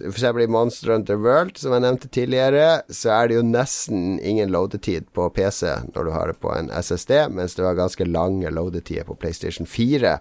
[0.00, 4.18] For eksempel i Monster Hunter World, som jeg nevnte tidligere, så er det jo nesten
[4.18, 8.06] ingen loadetid på PC når du har det på en SSD, mens det var ganske
[8.08, 10.16] lange loadetider på PlayStation 4.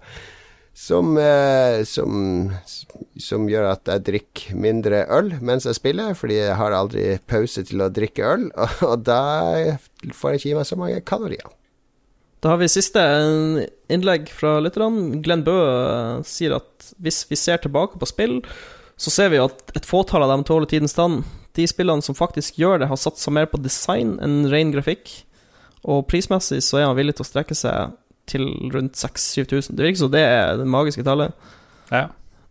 [0.73, 2.51] Som, eh, som,
[3.19, 7.65] som gjør at jeg drikker mindre øl mens jeg spiller, fordi jeg har aldri pause
[7.67, 9.23] til å drikke øl, og, og da
[10.15, 11.51] får jeg ikke i meg så mange kalorier.
[12.41, 13.01] Da har vi siste
[13.91, 15.19] innlegg fra lytterne.
[15.21, 18.39] Glenn Bø eh, sier at hvis vi ser tilbake på spill,
[18.97, 21.19] så ser vi at et fåtall av dem tåler tidens tann.
[21.57, 25.11] De spillene som faktisk gjør det, har satsa mer på design enn ren grafikk.
[25.85, 27.93] Og prismessig så er han villig til å strekke seg
[28.29, 29.77] til rundt 6000-7000.
[29.77, 31.35] Det virker som det er det magiske tallet.
[31.91, 32.07] Ja.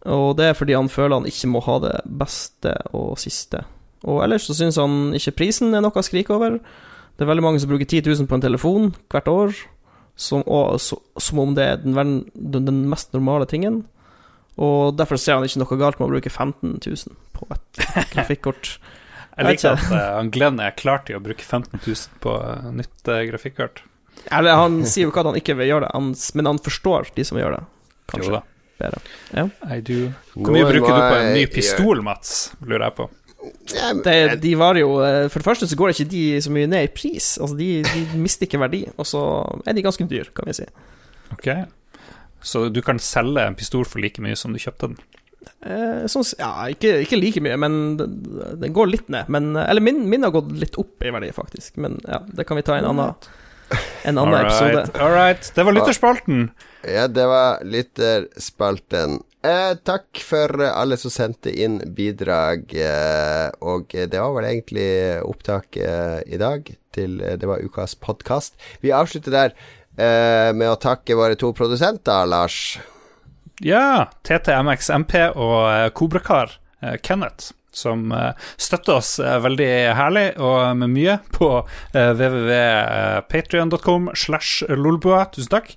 [0.09, 3.65] Og det er fordi han føler han ikke må ha det beste og siste.
[4.09, 6.57] Og ellers så syns han ikke prisen er noe å skrike over.
[7.17, 9.57] Det er veldig mange som bruker 10 000 på en telefon hvert år,
[10.17, 12.23] som, og, så, som om det er den, verden,
[12.65, 13.83] den, mest normale tingen.
[14.61, 17.85] Og derfor ser han ikke noe galt med å bruke 15 000 på et
[18.15, 18.79] grafikkort.
[19.37, 22.73] Jeg liker at eh, han Glenn er klar til å bruke 15 000 på eh,
[22.81, 23.85] nytt uh, grafikkort.
[24.31, 27.13] Eller han sier jo ikke at han ikke vil gjøre det, han, men han forstår
[27.17, 27.63] de som gjør det.
[27.65, 28.43] Jo Kanskje da.
[28.83, 29.01] bedre.
[29.37, 29.47] Ja.
[29.77, 29.99] I do.
[30.35, 32.37] Hvor mye bruker du på en ny pistol, Mats?
[32.61, 33.09] Lurer jeg på.
[34.05, 36.91] Det, de var jo eh, For det første så går ikke de så mye ned
[36.91, 37.33] i pris.
[37.41, 39.23] Altså de, de mister ikke verdi, og så
[39.65, 40.67] er de ganske dyr, kan vi si.
[41.33, 41.49] Ok.
[42.45, 45.01] Så du kan selge en pistol for like mye som du kjøpte den?
[45.61, 48.17] Eh, sånn, ja, ikke, ikke like mye, men den,
[48.61, 49.29] den går litt ned.
[49.33, 51.77] Men, eh, eller min, min har gått litt opp i verdi, faktisk.
[51.81, 53.31] Men ja, det kan vi ta i en annen,
[54.05, 54.85] en annen episode.
[55.01, 55.53] All right.
[55.55, 56.51] Det var lytterspalten.
[56.89, 59.19] Ja, det var lytterspalten.
[59.43, 64.89] Eh, takk for alle som sendte inn bidrag, eh, og det var vel egentlig
[65.25, 68.59] opptaket eh, i dag til eh, Det var ukas podkast.
[68.85, 69.55] Vi avslutter der
[69.97, 72.79] eh, med å takke våre to produsenter, Lars.
[73.65, 80.77] Ja, TTMXMP og eh, Kobrakar, eh, Kenneth, som eh, støtter oss eh, veldig herlig og
[80.81, 81.51] med mye på
[81.95, 85.25] eh, www.patrion.com slash lolbua.
[85.35, 85.73] Tusen takk.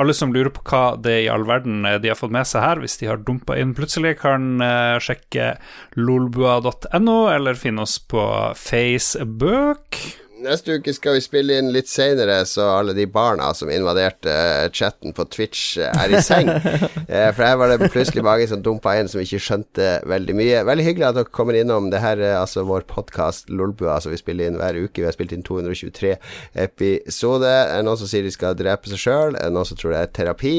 [0.00, 2.82] Alle som lurer på hva det i all verden de har fått med seg her,
[2.82, 4.60] hvis de har dumpa inn plutselig, kan
[5.00, 5.54] sjekke
[5.96, 8.22] lolbua.no, eller finne oss på
[8.60, 10.02] Facebook.
[10.36, 14.66] Neste uke skal vi spille inn litt seinere, så alle de barna som invaderte eh,
[14.74, 16.50] chatten på Twitch, eh, er i seng.
[17.06, 20.62] Eh, For her var det plutselig mange som dumpa inn som ikke skjønte veldig mye.
[20.66, 21.86] Veldig hyggelig at dere kommer innom.
[21.92, 24.98] Det her er altså vår podkast Lolbua, som vi spiller inn hver uke.
[24.98, 26.16] Vi har spilt inn 223
[26.64, 27.70] episoder.
[27.76, 29.38] Er noen som sier de skal drepe seg sjøl?
[29.38, 30.54] Er noen som tror det er terapi?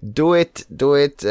[0.00, 1.26] Do it, do it.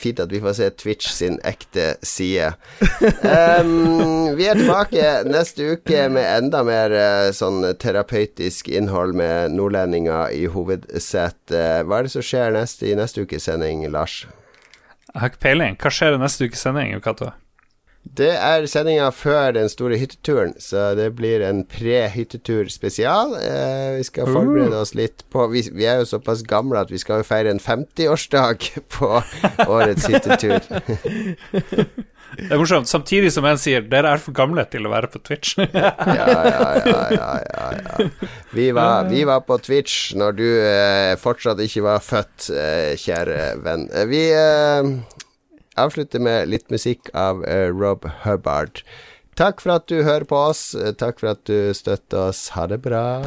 [0.00, 2.54] Fint at vi får se Twitch sin ekte side.
[3.28, 6.92] Um, vi er tilbake neste uke med enda mer
[7.36, 11.84] sånn terapeutisk innhold med nordlendinger i hovedsetet.
[11.86, 14.22] Hva er det som skjer neste, i neste ukes sending, Lars?
[15.08, 15.76] Jeg har ikke peiling.
[15.80, 17.32] Hva skjer i neste ukes sending, Cato?
[18.16, 23.34] Det er sendinga før den store hytteturen, så det blir en pre-hyttetur spesial.
[23.36, 27.00] Eh, vi skal forberede oss litt på vi, vi er jo såpass gamle at vi
[27.02, 29.10] skal jo feire en 50-årsdag på
[29.66, 30.62] årets hyttetur.
[32.36, 35.20] Det er morsomt, samtidig som en sier dere er for gamle til å være på
[35.24, 35.54] Twitch.
[35.58, 38.08] Ja, ja, ja, ja, ja.
[38.52, 43.38] Vi, var, vi var på Twitch når du eh, fortsatt ikke var født, eh, kjære
[43.64, 43.88] venn.
[43.92, 44.90] Eh, Vi eh,
[45.78, 48.82] avslutter med litt musikk av eh, Rob Hubbard.
[49.38, 50.72] Takk for at du hører på oss.
[50.98, 52.48] Takk for at du støtter oss.
[52.58, 53.22] Ha det bra.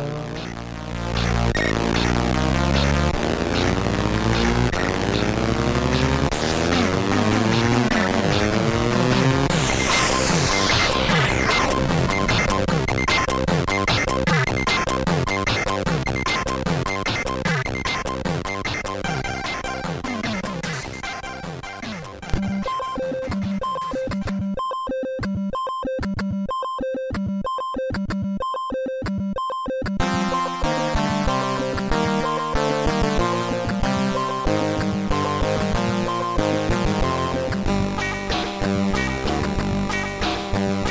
[40.61, 40.90] Bye.